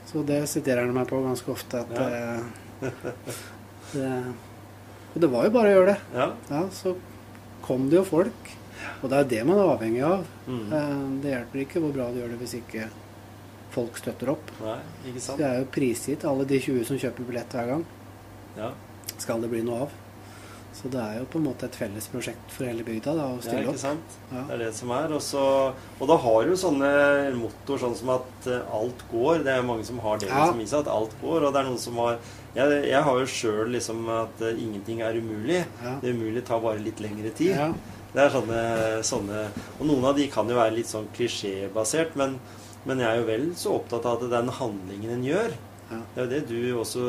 Så 0.09 0.23
det 0.25 0.39
siterer 0.49 0.85
han 0.85 0.93
meg 0.95 1.07
på 1.11 1.21
ganske 1.21 1.51
ofte. 1.51 1.83
At 1.83 1.91
Ja. 1.93 2.39
det, 3.93 4.11
Og 5.15 5.21
det 5.23 5.29
var 5.31 5.47
jo 5.47 5.53
bare 5.55 5.71
å 5.71 5.75
gjøre 5.77 5.93
det. 5.93 5.97
ja. 6.15 6.29
Ja, 6.51 6.63
Så 6.71 6.95
kom 7.65 7.89
det 7.89 7.97
jo 8.01 8.05
folk. 8.07 8.51
Og 9.01 9.09
det 9.09 9.17
er 9.17 9.29
det 9.31 9.41
man 9.47 9.57
er 9.57 9.71
avhengig 9.73 10.03
av. 10.05 10.25
Mhm. 10.47 10.73
Eh, 10.73 11.21
Det 11.23 11.31
hjelper 11.33 11.63
ikke 11.65 11.81
hvor 11.81 11.93
bra 11.95 12.11
du 12.13 12.19
gjør 12.21 12.33
det 12.35 12.39
hvis 12.43 12.57
ikke 12.61 12.87
folk 13.75 13.97
støtter 13.97 14.29
opp. 14.35 14.51
Nei, 14.61 14.77
ikke 15.09 15.21
sant? 15.23 15.37
Det 15.41 15.45
er 15.47 15.59
jo 15.63 15.69
prisgitt 15.73 16.23
alle 16.25 16.45
de 16.47 16.59
20 16.59 16.85
som 16.85 16.97
kjøper 17.01 17.25
billett 17.27 17.49
hver 17.55 17.67
gang. 17.73 17.85
Ja. 18.57 18.71
Skal 19.17 19.41
det 19.41 19.49
bli 19.51 19.61
noe 19.65 19.81
av. 19.87 19.95
Så 20.75 20.89
det 20.91 20.99
er 20.99 21.19
jo 21.21 21.25
på 21.31 21.39
en 21.39 21.45
måte 21.47 21.63
et 21.69 21.75
felles 21.79 22.07
prosjekt 22.11 22.51
for 22.51 22.67
hele 22.67 22.83
bygda 22.83 23.13
da, 23.15 23.25
å 23.31 23.39
Ja, 23.41 23.59
ikke 23.63 23.77
sant? 23.79 24.15
opp. 24.19 24.33
Ja. 24.35 24.41
Det 24.49 24.53
er 24.53 24.63
det 24.65 24.73
som 24.75 24.91
er. 24.91 25.13
Og, 25.15 25.21
så, 25.23 25.43
og 25.99 26.07
da 26.11 26.17
har 26.19 26.43
du 26.45 26.51
sånne 26.59 26.89
mottoer 27.39 27.79
sånn 27.79 27.95
som 27.95 28.09
at 28.17 28.47
eh, 28.51 28.61
alt 28.75 29.03
går. 29.11 29.43
Det 29.47 29.53
er 29.55 29.63
mange 29.63 29.85
som 29.87 29.99
har 30.03 30.17
det 30.19 30.27
Ja. 30.29 30.47
som 30.51 30.59
i 30.59 30.65
seg, 30.67 30.79
at 30.83 30.91
alt 30.91 31.15
går. 31.21 31.47
Og 31.47 31.53
det 31.53 31.61
er 31.61 31.69
noen 31.69 31.79
som 31.79 31.95
har 32.03 32.19
Jeg, 32.55 32.79
jeg 32.87 33.01
har 33.03 33.19
jo 33.19 33.27
sjøl 33.27 33.73
liksom 33.75 34.05
at 34.13 34.41
uh, 34.43 34.53
ingenting 34.53 35.01
er 35.03 35.19
umulig. 35.19 35.61
Ja. 35.83 35.97
Det 36.01 36.15
umulige 36.15 36.45
tar 36.47 36.63
bare 36.63 36.81
litt 36.83 37.03
lengre 37.03 37.33
tid. 37.35 37.55
Ja. 37.57 37.69
Det 38.15 38.23
er 38.23 38.31
sånne, 38.31 38.59
sånne 39.03 39.39
Og 39.75 39.87
noen 39.89 40.05
av 40.07 40.13
de 40.15 40.29
kan 40.31 40.47
jo 40.47 40.55
være 40.55 40.77
litt 40.77 40.87
sånn 40.87 41.09
klisjébasert, 41.17 42.15
men, 42.15 42.37
men 42.87 43.01
jeg 43.03 43.09
er 43.09 43.19
jo 43.19 43.25
vel 43.27 43.47
så 43.59 43.73
opptatt 43.75 44.07
av 44.07 44.21
at 44.21 44.31
den 44.31 44.53
handlingen 44.61 45.17
en 45.17 45.25
gjør 45.25 45.57
Ja. 45.85 45.99
Det 46.13 46.21
er 46.21 46.23
jo 46.23 46.31
det 46.31 46.45
du 46.49 46.79
også 46.79 47.01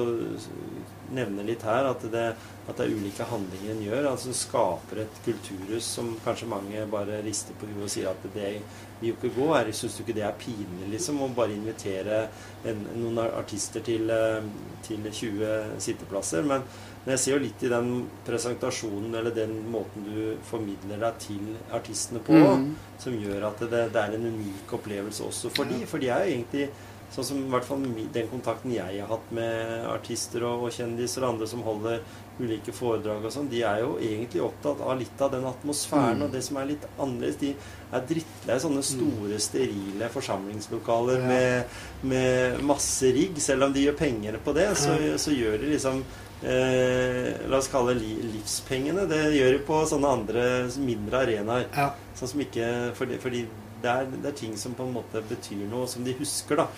nevner 1.16 1.46
litt 1.46 1.62
her, 1.64 1.86
at 1.88 2.02
det, 2.12 2.24
at 2.66 2.76
det 2.76 2.84
er 2.84 2.96
ulike 2.98 3.24
handlinger 3.30 3.72
en 3.72 3.84
gjør. 3.86 4.08
Altså 4.10 4.34
skaper 4.36 5.04
et 5.04 5.22
kulturhus 5.24 5.86
som 5.96 6.10
kanskje 6.26 6.50
mange 6.50 6.82
bare 6.92 7.22
rister 7.24 7.56
på 7.56 7.70
huet 7.70 7.86
og 7.86 7.92
sier 7.94 8.10
at 8.10 8.26
det 8.34 8.58
vil 9.00 9.12
jo 9.12 9.16
ikke 9.16 9.32
gå. 9.36 9.48
Syns 9.76 9.96
du 9.96 10.02
ikke 10.04 10.16
det 10.16 10.24
er 10.26 10.36
pinlig, 10.40 10.90
liksom, 10.94 11.22
å 11.22 11.30
bare 11.36 11.56
invitere 11.56 12.26
en, 12.66 12.82
noen 12.96 13.22
artister 13.26 13.84
til, 13.86 14.10
eh, 14.10 14.48
til 14.86 15.06
20 15.10 15.78
sitteplasser? 15.82 16.46
Men, 16.48 16.64
men 17.04 17.14
jeg 17.14 17.24
ser 17.24 17.36
jo 17.36 17.44
litt 17.44 17.62
i 17.66 17.72
den 17.72 17.92
presentasjonen, 18.26 19.14
eller 19.14 19.36
den 19.36 19.56
måten 19.72 20.08
du 20.08 20.20
formidler 20.48 21.00
deg 21.06 21.22
til 21.26 21.54
artistene 21.76 22.24
på, 22.24 22.36
mm. 22.36 22.68
som 23.02 23.16
gjør 23.16 23.48
at 23.52 23.64
det, 23.66 23.86
det 23.94 24.02
er 24.02 24.18
en 24.18 24.28
unik 24.32 24.76
opplevelse 24.80 25.24
også 25.28 25.52
for 25.54 25.68
de. 25.70 25.84
For 25.88 26.02
de 26.02 26.12
er 26.12 26.26
jo 26.26 26.36
egentlig 26.36 26.68
Sånn 27.14 27.26
som 27.28 27.38
i 27.38 27.50
hvert 27.52 27.64
fall 27.64 27.84
den 28.12 28.26
kontakten 28.32 28.72
jeg 28.74 28.98
har 28.98 29.10
hatt 29.12 29.28
med 29.34 29.84
artister 29.92 30.42
og, 30.48 30.66
og 30.66 30.74
kjendiser 30.74 31.22
og 31.22 31.36
andre 31.36 31.46
som 31.48 31.62
holder 31.62 32.00
ulike 32.40 32.72
foredrag 32.76 33.24
og 33.24 33.32
sånn, 33.32 33.48
de 33.48 33.62
er 33.64 33.78
jo 33.80 33.94
egentlig 33.96 34.42
opptatt 34.44 34.80
av 34.84 34.98
litt 35.00 35.20
av 35.24 35.30
den 35.32 35.44
atmosfæren 35.48 36.18
Mm. 36.18 36.22
og 36.26 36.32
det 36.32 36.42
som 36.44 36.56
er 36.60 36.66
litt 36.66 36.84
annerledes. 36.98 37.36
De 37.40 37.54
er 37.92 38.00
drittlei 38.10 38.58
sånne 38.60 38.82
store, 38.84 39.38
sterile 39.40 40.08
forsamlingslokaler 40.12 41.18
Ja. 41.22 41.26
med, 41.26 41.64
med 42.02 42.62
masse 42.62 43.08
rigg. 43.16 43.38
Selv 43.40 43.64
om 43.64 43.72
de 43.72 43.86
gjør 43.86 43.96
penger 43.96 44.38
på 44.44 44.52
det, 44.54 44.68
så, 44.76 44.96
så 45.16 45.30
gjør 45.32 45.60
de 45.64 45.72
liksom 45.72 46.02
eh, 46.44 47.48
La 47.48 47.56
oss 47.58 47.68
kalle 47.72 47.94
li, 47.96 48.16
livspengene. 48.34 49.06
Det 49.08 49.22
gjør 49.36 49.56
de 49.56 49.62
på 49.66 49.80
sånne 49.88 50.12
andre 50.18 50.44
mindre 50.84 51.22
arenaer. 51.24 51.66
Ja. 51.76 51.90
Sånn 52.16 52.28
som 52.34 52.40
ikke 52.44 52.68
Fordi, 52.98 53.18
fordi 53.22 53.46
det, 53.82 53.90
er, 53.92 54.06
det 54.22 54.30
er 54.32 54.38
ting 54.38 54.54
som 54.58 54.74
på 54.76 54.86
en 54.86 54.94
måte 54.96 55.20
betyr 55.28 55.66
noe, 55.70 55.86
som 55.88 56.04
de 56.04 56.14
husker, 56.18 56.56
da. 56.62 56.68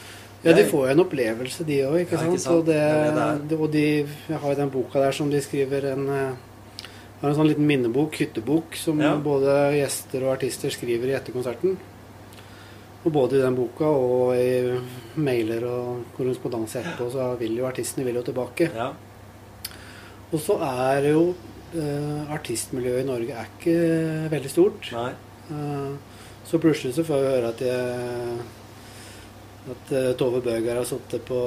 Ja, 0.45 0.53
de 0.55 0.65
får 0.71 0.85
jo 0.87 0.93
en 0.93 1.03
opplevelse, 1.03 1.65
de 1.67 1.81
òg, 1.83 1.97
ikke, 2.05 2.15
Ja, 2.15 2.21
sant? 2.23 2.35
ikke 2.37 2.43
sant? 2.45 2.57
Og, 2.61 2.67
det, 2.67 2.79
Det 2.79 3.15
det 3.15 3.49
det 3.51 3.59
og 3.59 3.73
de 3.73 3.87
jeg 4.29 4.39
har 4.39 4.53
jo 4.53 4.61
den 4.61 4.71
boka 4.71 5.01
der 5.03 5.13
som 5.13 5.31
de 5.31 5.41
skriver 5.43 5.93
en 5.93 6.09
eh, 6.09 6.37
har 7.21 7.31
en 7.33 7.35
sånn 7.35 7.49
liten 7.51 7.67
minnebok, 7.67 8.15
hyttebok, 8.21 8.77
som 8.79 9.01
Ja. 9.03 9.17
både 9.17 9.75
gjester 9.75 10.23
og 10.23 10.37
artister 10.37 10.71
skriver 10.71 11.09
i 11.11 11.17
etter 11.19 11.33
konserten. 11.35 11.77
Og 13.05 13.13
både 13.13 13.39
i 13.39 13.43
den 13.43 13.57
boka 13.57 13.85
og 13.91 14.37
i 14.37 14.79
mailer 15.17 15.65
og 15.67 16.05
korrespondanse 16.17 16.79
etterpå, 16.79 17.11
så 17.11 17.37
vil 17.39 17.57
jo 17.59 17.67
artistene 17.67 18.05
vil 18.07 18.15
jo 18.21 18.23
tilbake. 18.23 18.71
Ja. 18.75 18.93
Og 20.33 20.39
så 20.41 20.59
er 20.63 21.09
jo 21.11 21.35
eh, 21.75 22.31
artistmiljøet 22.35 23.03
i 23.03 23.07
Norge 23.09 23.35
er 23.35 23.51
ikke 23.59 24.31
veldig 24.31 24.51
stort. 24.51 24.93
Uh, 25.51 25.97
så 26.45 26.59
plutselig 26.61 26.95
så 26.95 27.05
får 27.05 27.23
vi 27.23 27.31
høre 27.33 27.49
at, 27.49 27.61
jeg, 27.65 28.39
at 29.69 29.93
uh, 29.93 30.11
Tove 30.19 30.43
Bøger 30.45 30.79
har 30.81 30.89
sittet 30.89 31.25
på 31.29 31.39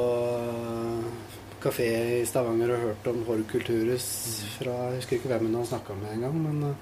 kafé 1.62 1.90
i 2.22 2.26
Stavanger 2.26 2.74
og 2.74 2.88
hørt 2.88 3.12
om 3.12 3.22
Horg 3.28 3.46
Kulturhus 3.52 4.08
fra 4.58 4.74
Jeg 4.90 5.02
husker 5.02 5.20
ikke 5.20 5.30
hvem 5.30 5.48
hun 5.50 5.60
har 5.60 5.70
snakka 5.70 5.94
med 6.00 6.16
engang, 6.16 6.42
men 6.42 6.74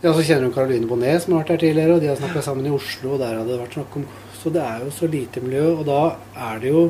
ja, 0.00 0.14
så 0.16 0.22
kjenner 0.24 0.48
hun 0.48 0.54
Caroline 0.54 0.88
Bonnet, 0.88 1.20
som 1.20 1.34
har 1.34 1.42
vært 1.42 1.54
her 1.54 1.60
tidligere, 1.66 1.98
og 1.98 2.00
de 2.00 2.08
har 2.08 2.16
snakka 2.16 2.40
sammen 2.44 2.64
i 2.64 2.72
Oslo, 2.72 3.14
og 3.14 3.20
der 3.20 3.36
hadde 3.36 3.52
det 3.52 3.60
vært 3.60 3.76
snakk 3.76 3.96
om 4.00 4.06
Så 4.40 4.48
det 4.48 4.62
er 4.64 4.84
jo 4.86 4.92
så 4.96 5.06
lite 5.12 5.42
miljø, 5.44 5.64
og 5.74 5.82
da 5.84 6.00
er 6.48 6.60
det 6.62 6.70
jo 6.70 6.84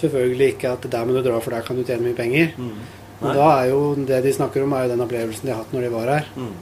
selvfølgelig 0.00 0.48
ikke 0.56 0.72
at 0.74 0.88
der 0.90 1.04
må 1.06 1.14
du 1.14 1.20
dra, 1.22 1.38
for 1.38 1.54
der 1.54 1.62
kan 1.62 1.76
du 1.78 1.84
tjene 1.86 2.02
mye 2.02 2.18
penger. 2.18 2.48
Mm. 2.58 2.80
Men 3.20 3.36
da 3.38 3.44
er 3.60 3.68
jo 3.70 3.94
det 4.08 4.18
de 4.24 4.32
snakker 4.34 4.64
om, 4.64 4.74
er 4.74 4.86
jo 4.86 4.90
den 4.92 5.04
opplevelsen 5.04 5.46
de 5.46 5.52
har 5.54 5.62
hatt 5.62 5.76
når 5.76 5.86
de 5.86 5.92
var 5.94 6.10
her. 6.10 6.26
Mm. 6.34 6.56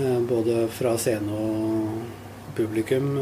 Eh, 0.00 0.16
både 0.32 0.56
fra 0.72 0.96
scene 1.00 1.36
og 1.36 2.56
publikum. 2.56 3.12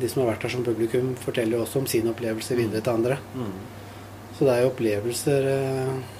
De 0.00 0.08
som 0.08 0.22
har 0.22 0.32
vært 0.32 0.46
her 0.46 0.54
som 0.54 0.64
publikum, 0.64 1.12
forteller 1.20 1.58
jo 1.58 1.66
også 1.66 1.82
om 1.82 1.90
sin 1.90 2.08
opplevelse 2.08 2.56
videre 2.58 2.80
til 2.80 2.96
andre. 2.96 3.20
Mm. 3.34 3.52
Så 4.38 4.46
det 4.46 4.54
er 4.54 4.64
jo 4.64 4.70
opplevelser 4.72 5.48
eh, 5.50 6.16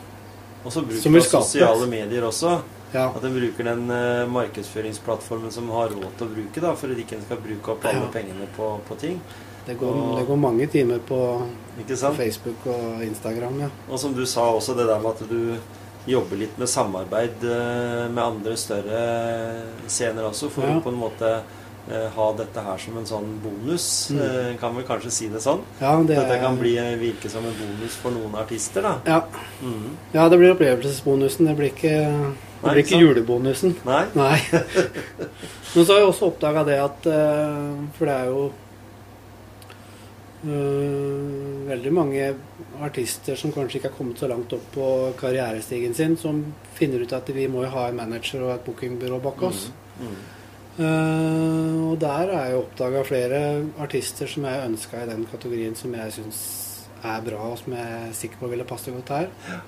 og 0.64 0.72
så 0.72 0.82
bruker 0.84 1.10
man 1.10 1.24
sosiale 1.24 1.86
medier 1.88 2.24
også. 2.26 2.58
Ja. 2.92 3.06
At 3.14 3.24
en 3.24 3.36
bruker 3.36 3.64
den 3.64 3.84
eh, 3.94 4.26
markedsføringsplattformen 4.28 5.52
som 5.54 5.70
har 5.72 5.92
råd 5.94 6.10
til 6.18 6.26
å 6.26 6.32
bruke, 6.34 6.62
da, 6.62 6.74
for 6.76 6.92
at 6.92 7.00
ikke 7.00 7.16
en 7.20 7.22
skal 7.24 7.38
bruke 7.44 7.72
opp 7.74 7.86
alle 7.86 8.08
ja. 8.08 8.10
pengene 8.12 8.48
på, 8.56 8.72
på 8.88 8.98
ting. 9.00 9.20
Det 9.66 9.76
går, 9.78 9.94
og, 9.94 10.16
det 10.18 10.24
går, 10.26 10.40
mange 10.40 10.66
timer 10.72 11.02
på, 11.06 11.20
på, 11.76 12.12
Facebook 12.16 12.66
og 12.72 13.04
Instagram, 13.04 13.60
ja. 13.62 13.68
Og 13.88 14.00
som 14.00 14.16
du 14.16 14.24
sa 14.26 14.48
også, 14.50 14.74
det 14.74 14.88
der 14.88 15.00
med 15.04 15.10
at 15.12 15.30
du 15.30 16.10
jobber 16.10 16.40
litt 16.40 16.56
med 16.58 16.68
samarbeid 16.68 17.44
eh, 17.44 18.04
med 18.10 18.22
andre 18.24 18.56
større 18.58 19.00
scener 19.86 20.26
også, 20.26 20.50
for 20.50 20.66
ja. 20.66 20.76
å 20.76 20.84
på 20.84 20.92
en 20.92 21.00
måte 21.00 21.32
ha 22.14 22.26
dette 22.38 22.62
her 22.62 22.78
som 22.78 22.98
en 23.00 23.06
sånn 23.08 23.30
bonus. 23.42 23.86
Mm. 24.14 24.58
kan 24.60 24.76
vi 24.76 24.84
kanskje 24.86 25.10
si 25.10 25.28
det 25.32 25.40
sånn? 25.42 25.64
Ja, 25.80 25.96
det 26.06 26.18
Dette 26.18 26.36
kan 26.42 26.58
bli, 26.60 26.74
virke 27.00 27.30
som 27.32 27.46
en 27.48 27.56
bonus 27.58 27.96
for 27.98 28.14
noen 28.14 28.36
artister, 28.38 28.84
da. 28.84 28.92
Ja, 29.08 29.22
mm. 29.64 29.88
ja 30.14 30.28
det 30.30 30.38
blir 30.38 30.54
opplevelsesbonusen. 30.54 31.50
Det 31.50 31.56
blir 31.58 31.72
ikke 31.72 31.96
det 32.60 32.74
blir 32.74 32.82
ikke 32.84 33.00
julebonusen. 33.00 33.76
Nei. 33.88 34.04
Nei. 34.20 34.38
Men 35.74 35.84
så 35.84 35.92
har 35.92 36.02
jeg 36.02 36.10
også 36.10 36.30
oppdaga 36.30 36.66
det 36.68 36.80
at 36.82 37.06
For 37.96 38.10
det 38.10 38.14
er 38.16 38.28
jo 38.28 38.42
øh, 40.44 41.68
veldig 41.70 41.92
mange 41.94 42.32
artister 42.82 43.36
som 43.36 43.52
kanskje 43.52 43.78
ikke 43.78 43.90
har 43.90 43.96
kommet 43.96 44.20
så 44.20 44.28
langt 44.30 44.52
opp 44.56 44.66
på 44.74 44.88
karrierestigen 45.20 45.94
sin, 45.94 46.16
som 46.16 46.42
finner 46.76 47.04
ut 47.04 47.12
at 47.16 47.28
vi 47.34 47.46
må 47.50 47.64
jo 47.66 47.72
ha 47.74 47.88
en 47.88 47.98
manager 47.98 48.46
og 48.46 48.54
et 48.54 48.66
bookingbyrå 48.66 49.20
bak 49.22 49.42
oss. 49.50 49.68
Mm. 50.00 50.20
Mm. 50.76 50.84
Uh, 50.84 51.90
og 51.90 51.98
der 52.00 52.30
har 52.30 52.46
jeg 52.48 52.60
oppdaga 52.60 53.02
flere 53.06 53.40
artister 53.82 54.30
som 54.30 54.46
jeg 54.48 54.66
ønska 54.68 55.02
i 55.02 55.08
den 55.10 55.26
kategorien 55.30 55.76
som 55.76 55.94
jeg 55.96 56.14
syns 56.14 56.40
er 57.00 57.24
bra, 57.24 57.40
og 57.50 57.58
som 57.60 57.74
jeg 57.74 57.96
er 57.96 58.14
sikker 58.16 58.40
på 58.40 58.50
ville 58.52 58.68
passe 58.68 58.92
godt 58.94 59.12
her. 59.14 59.28
Ja. 59.48 59.60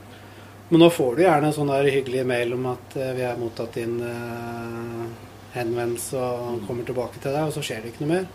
Men 0.71 0.85
nå 0.85 0.89
får 0.93 1.17
du 1.17 1.25
gjerne 1.25 1.51
en 1.51 1.57
sånn 1.57 1.73
der 1.73 1.91
hyggelig 1.93 2.23
mail 2.29 2.55
om 2.57 2.71
at 2.73 2.97
uh, 2.97 3.11
vi 3.17 3.27
har 3.27 3.41
mottatt 3.41 3.77
din 3.81 3.99
uh, 4.01 5.09
henvendelse 5.57 6.21
og 6.21 6.63
kommer 6.69 6.87
tilbake 6.89 7.21
til 7.21 7.35
deg, 7.35 7.49
og 7.49 7.57
så 7.57 7.65
skjer 7.65 7.83
det 7.83 7.93
ikke 7.93 8.07
noe 8.07 8.15
mer. 8.15 8.31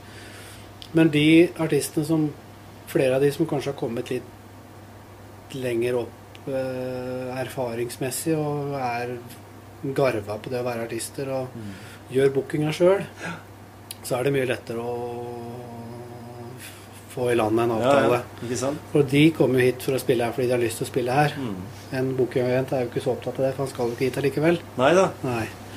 Men 0.97 1.13
de 1.13 1.29
artistene 1.63 2.07
som 2.07 2.29
Flere 2.87 3.17
av 3.17 3.19
de 3.21 3.27
som 3.35 3.43
kanskje 3.43 3.73
har 3.73 3.75
kommet 3.75 4.07
litt 4.07 5.55
lenger 5.59 5.97
opp 5.99 6.45
erfaringsmessig 6.47 8.31
og 8.39 8.77
er 8.79 9.11
garva 9.97 10.37
på 10.39 10.51
det 10.51 10.61
å 10.61 10.65
være 10.65 10.85
artister 10.87 11.27
og 11.35 11.51
mm. 11.51 11.73
Gjør 12.13 12.33
bookinga 12.37 12.73
sjøl, 12.75 13.03
så 14.03 14.17
er 14.17 14.27
det 14.27 14.33
mye 14.35 14.47
lettere 14.49 14.83
å 14.83 14.95
få 17.17 17.31
i 17.31 17.37
land 17.37 17.59
en 17.59 17.73
avtale. 17.77 18.19
Ja. 18.51 18.71
For 18.91 19.07
de 19.15 19.23
kommer 19.35 19.61
jo 19.61 19.69
hit 19.71 19.85
for 19.87 19.97
å 19.97 20.01
spille 20.01 20.27
her 20.27 20.35
fordi 20.35 20.49
de 20.49 20.55
har 20.55 20.61
lyst 20.61 20.81
til 20.81 20.87
å 20.87 20.91
spille 20.91 21.15
her. 21.17 21.33
Mm. 21.41 21.55
En 21.97 22.11
bookingagent 22.17 22.75
er 22.75 22.83
jo 22.83 22.91
ikke 22.91 23.03
så 23.03 23.15
opptatt 23.15 23.39
av 23.39 23.47
det, 23.47 23.53
for 23.55 23.65
han 23.65 23.71
skal 23.73 23.89
jo 23.89 23.97
ikke 23.97 24.09
hit 24.09 24.19
allikevel. 24.21 24.61
Nei 24.77 24.91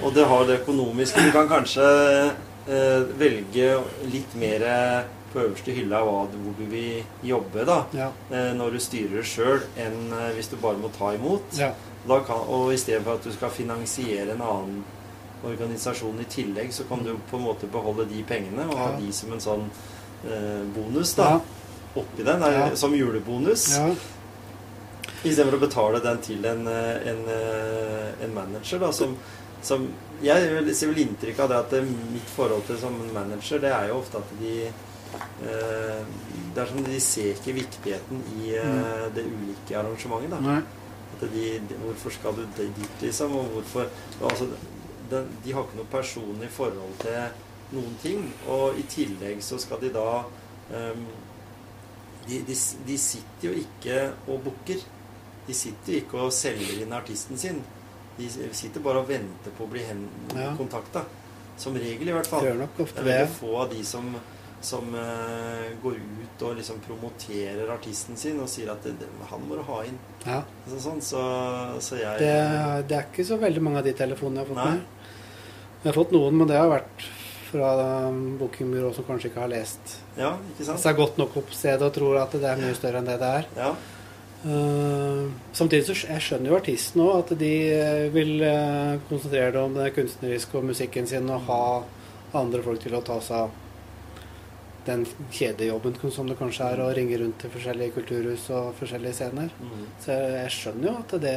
Og 0.05 0.13
det 0.17 0.27
har 0.29 0.45
det 0.49 0.61
økonomiske. 0.63 1.25
Du 1.25 1.33
kan 1.35 1.49
kanskje 1.49 1.87
eh, 2.69 3.01
velge 3.21 3.73
litt 4.13 4.37
mer 4.41 4.69
på 5.31 5.43
øverste 5.45 5.75
hylle 5.75 5.97
av 5.97 6.33
hvor 6.35 6.55
du 6.59 6.65
vil 6.71 7.03
jobbe, 7.27 7.65
da, 7.69 7.83
ja. 7.95 8.09
eh, 8.35 8.51
når 8.57 8.77
du 8.77 8.81
styrer 8.83 9.27
sjøl, 9.27 9.63
enn 9.79 10.11
eh, 10.17 10.31
hvis 10.37 10.51
du 10.51 10.57
bare 10.61 10.81
må 10.81 10.91
ta 10.95 11.13
imot. 11.17 11.55
Ja. 11.59 11.73
Kan, 12.09 12.47
og 12.49 12.73
i 12.73 12.81
stedet 12.81 13.05
for 13.05 13.21
at 13.21 13.27
du 13.29 13.33
skal 13.35 13.53
finansiere 13.53 14.35
en 14.35 14.43
annen 14.43 14.81
organisasjon 15.47 16.21
i 16.21 16.29
tillegg, 16.29 16.73
så 16.75 16.85
kan 16.89 17.05
du 17.05 17.15
på 17.31 17.39
en 17.39 17.47
måte 17.47 17.71
beholde 17.71 18.05
de 18.11 18.21
pengene 18.29 18.67
og 18.69 18.77
ha 18.77 18.91
de 18.99 19.13
som 19.17 19.33
en 19.33 19.43
sånn 19.43 19.67
Eh, 20.25 20.65
bonus 20.75 21.15
da, 21.15 21.23
ja. 21.23 21.41
oppi 21.95 22.23
den, 22.23 22.43
er, 22.43 22.75
som 22.77 22.95
julebonus. 22.95 23.71
Ja. 23.73 23.87
Istedenfor 25.25 25.57
å 25.57 25.63
betale 25.63 26.01
den 26.05 26.21
til 26.25 26.45
en, 26.49 26.67
eh, 26.69 27.09
en, 27.09 27.23
eh, 27.29 28.25
en 28.25 28.35
manager 28.35 28.83
da, 28.85 28.93
som, 28.93 29.17
som 29.63 29.89
Jeg 30.21 30.75
ser 30.77 30.91
vel 30.91 30.99
inntrykk 31.01 31.39
av 31.41 31.49
det 31.49 31.57
at 31.57 31.71
mitt 31.89 32.33
forhold 32.35 32.67
til 32.69 32.77
som 32.77 32.97
manager, 33.15 33.63
det 33.63 33.71
er 33.73 33.87
jo 33.89 34.03
ofte 34.03 34.21
at 34.21 34.35
de 34.37 34.67
eh, 34.67 36.03
Det 36.53 36.61
er 36.61 36.69
som 36.69 36.85
de 36.85 36.99
ser 37.01 37.31
ikke 37.33 37.55
viktigheten 37.57 38.21
i 38.43 38.51
eh, 38.61 38.67
mm. 38.69 39.15
det 39.17 39.25
ulike 39.25 39.79
arrangementet. 39.81 40.37
da. 40.37 40.59
At 41.15 41.25
de, 41.33 41.47
de, 41.69 41.79
hvorfor 41.87 42.13
skal 42.13 42.37
du 42.37 42.45
dit, 42.59 42.93
liksom? 43.01 43.33
Og 43.37 43.49
hvorfor 43.55 43.89
altså, 44.21 44.51
den, 45.11 45.31
De 45.45 45.55
har 45.57 45.67
ikke 45.67 45.81
noe 45.81 45.93
personlig 45.93 46.51
forhold 46.55 46.95
til 47.03 47.41
noen 47.75 47.99
ting. 48.03 48.25
Og 48.51 48.79
i 48.81 48.87
tillegg 48.91 49.43
så 49.45 49.59
skal 49.63 49.83
de 49.83 49.93
da 49.95 50.23
um, 50.23 51.05
de, 52.27 52.41
de, 52.47 52.57
de, 52.87 52.97
sitter 52.99 53.51
jo 53.51 53.55
ikke 53.63 54.01
og 54.29 54.43
booker. 54.47 54.83
De 55.47 55.57
sitter 55.57 55.97
jo 55.97 56.03
ikke 56.05 56.25
og 56.27 56.35
selger 56.35 56.83
inn 56.85 56.93
artisten 56.95 57.41
sin. 57.41 57.63
De 58.19 58.29
sitter 58.29 58.83
bare 58.85 59.01
og 59.01 59.09
venter 59.09 59.55
på 59.57 59.65
å 59.65 59.71
bli 59.71 59.87
ja. 59.87 60.53
kontakta. 60.59 61.07
Som 61.61 61.75
regel, 61.77 62.09
i 62.09 62.13
hvert 62.15 62.29
fall. 62.29 62.45
Det, 62.47 62.53
nok 62.57 62.79
ofte 62.87 63.03
det 63.05 63.17
er 63.21 63.27
få 63.29 63.51
av 63.61 63.67
de 63.73 63.83
som, 63.85 64.07
som 64.65 64.95
uh, 64.97 65.67
går 65.83 65.99
ut 65.99 66.45
og 66.47 66.55
liksom 66.57 66.79
promoterer 66.87 67.69
artisten 67.69 68.17
sin 68.17 68.41
og 68.41 68.49
sier 68.49 68.71
at 68.73 68.87
det, 68.87 68.95
det, 69.03 69.09
han 69.29 69.45
må 69.45 69.59
du 69.59 69.65
ha 69.69 69.83
inn. 69.85 69.99
Ja. 70.25 70.39
Sånn, 70.71 71.03
så, 71.05 71.21
så 71.85 72.01
jeg, 72.01 72.23
det, 72.23 72.33
det, 72.89 72.97
er 72.97 73.11
ikke 73.11 73.27
så 73.29 73.37
veldig 73.43 73.65
mange 73.67 73.83
av 73.83 73.91
de 73.91 73.93
telefonene 73.99 74.41
jeg 74.41 74.49
har 74.49 74.55
fått 74.55 74.63
nei. 74.63 74.79
med. 74.79 75.00
Jeg 75.81 75.89
har 75.89 75.97
fått 75.97 76.13
noen, 76.13 76.37
men 76.37 76.51
det 76.51 76.59
har 76.61 76.69
vært 76.71 77.07
fra 77.51 77.71
bookingbyrå 78.39 78.93
som 78.95 79.07
kanskje 79.09 79.31
ikke 79.31 79.43
har 79.43 79.51
lest 79.51 79.97
ja, 80.15 80.37
ikke 80.53 80.69
sant? 80.69 80.83
seg 80.83 80.99
godt 81.01 81.17
nok 81.19 81.33
opp 81.41 81.49
stedet 81.57 81.83
og 81.83 81.95
tror 81.97 82.21
at 82.21 82.37
det 82.39 82.47
er 82.47 82.61
mye 82.61 82.77
større 82.79 83.01
enn 83.01 83.09
det 83.09 83.17
det 83.19 83.31
er. 83.41 83.49
Ja. 83.59 83.71
Uh, 84.41 85.27
samtidig 85.53 85.85
så 85.89 85.97
jeg 85.99 86.25
skjønner 86.25 86.53
jo 86.53 86.59
artisten 86.61 87.03
òg, 87.05 87.25
at 87.25 87.33
de 87.43 87.51
eh, 87.75 88.05
vil 88.15 88.39
uh, 88.41 89.01
konsentrere 89.11 89.51
det 89.57 89.65
om 89.65 89.75
det 89.77 89.91
kunstneriske 89.97 90.57
og 90.57 90.71
musikken 90.71 91.11
sin 91.11 91.29
og 91.29 91.43
ha 91.51 91.65
andre 92.41 92.63
folk 92.65 92.81
til 92.81 92.95
å 92.97 93.03
ta 93.05 93.19
seg 93.25 93.43
av 93.43 93.59
den 94.87 95.05
kjedejobben 95.33 95.99
som 96.11 96.29
det 96.31 96.39
kanskje 96.39 96.71
er 96.73 96.81
å 96.81 96.93
ringe 96.97 97.19
rundt 97.21 97.37
til 97.43 97.53
forskjellige 97.53 97.95
kulturhus 97.99 98.47
og 98.57 98.73
forskjellige 98.79 99.19
scener. 99.19 99.53
Mm. 99.61 99.83
Så 100.01 100.17
jeg, 100.17 100.55
skjønner 100.57 100.89
jo 100.89 100.95
at 101.03 101.15
det 101.21 101.37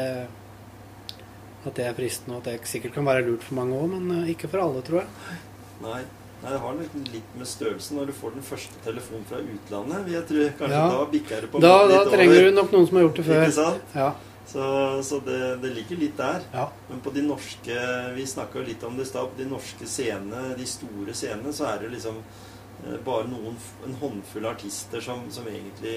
at 1.64 1.78
det 1.80 1.88
er 1.88 1.95
fristende, 1.97 2.38
og 2.38 2.43
at 2.43 2.51
det 2.51 2.70
sikkert 2.70 2.97
kan 2.97 3.07
være 3.07 3.24
lurt 3.28 3.45
for 3.45 3.59
mange 3.59 3.78
òg, 3.80 3.95
men 3.95 4.28
ikke 4.32 4.49
for 4.51 4.64
alle, 4.66 4.84
tror 4.86 5.03
jeg. 5.03 5.39
Nei. 5.84 6.03
Nei, 6.43 6.51
det 6.51 6.59
har 6.59 6.80
litt 7.14 7.36
med 7.39 7.47
størrelsen 7.47 7.95
når 7.95 8.09
du 8.09 8.14
får 8.18 8.34
den 8.36 8.43
første 8.43 8.80
telefonen 8.84 9.24
fra 9.30 9.39
utlandet. 9.39 10.09
Jeg 10.11 10.26
tror 10.28 10.49
kanskje 10.59 10.76
ja. 10.76 10.88
Da 10.91 11.05
bikker 11.14 11.45
det 11.45 11.49
på 11.53 11.61
da, 11.64 11.74
da 11.88 11.99
trenger 12.09 12.36
over. 12.36 12.47
du 12.49 12.57
nok 12.57 12.74
noen 12.76 12.88
som 12.89 12.99
har 12.99 13.05
gjort 13.05 13.20
det 13.20 13.26
før. 13.30 13.43
Ikke 13.45 13.55
sant? 13.55 13.93
Ja. 13.95 14.07
Så, 14.53 14.66
så 15.07 15.20
det, 15.24 15.38
det, 15.64 15.72
ligger 15.78 16.01
litt 16.01 16.18
der. 16.20 16.43
Ja. 16.51 16.66
Men 16.89 16.99
på 17.05 17.14
de 17.16 17.24
norske 17.24 17.78
Vi 18.18 18.26
snakka 18.28 18.59
jo 18.59 18.66
litt 18.68 18.84
om 18.84 18.97
det 18.99 19.05
i 19.07 19.11
stad. 19.14 19.30
På 19.32 19.39
de 19.39 19.47
norske 19.47 19.88
scenene, 19.88 20.41
de 20.59 20.68
store 20.68 21.16
scenene, 21.16 21.53
så 21.55 21.70
er 21.72 21.86
det 21.86 21.93
liksom 21.93 22.20
eh, 22.20 22.99
bare 23.07 23.30
noen, 23.32 23.55
en 23.88 23.95
håndfull 24.03 24.49
artister 24.51 25.05
som, 25.05 25.24
som 25.32 25.47
egentlig 25.47 25.95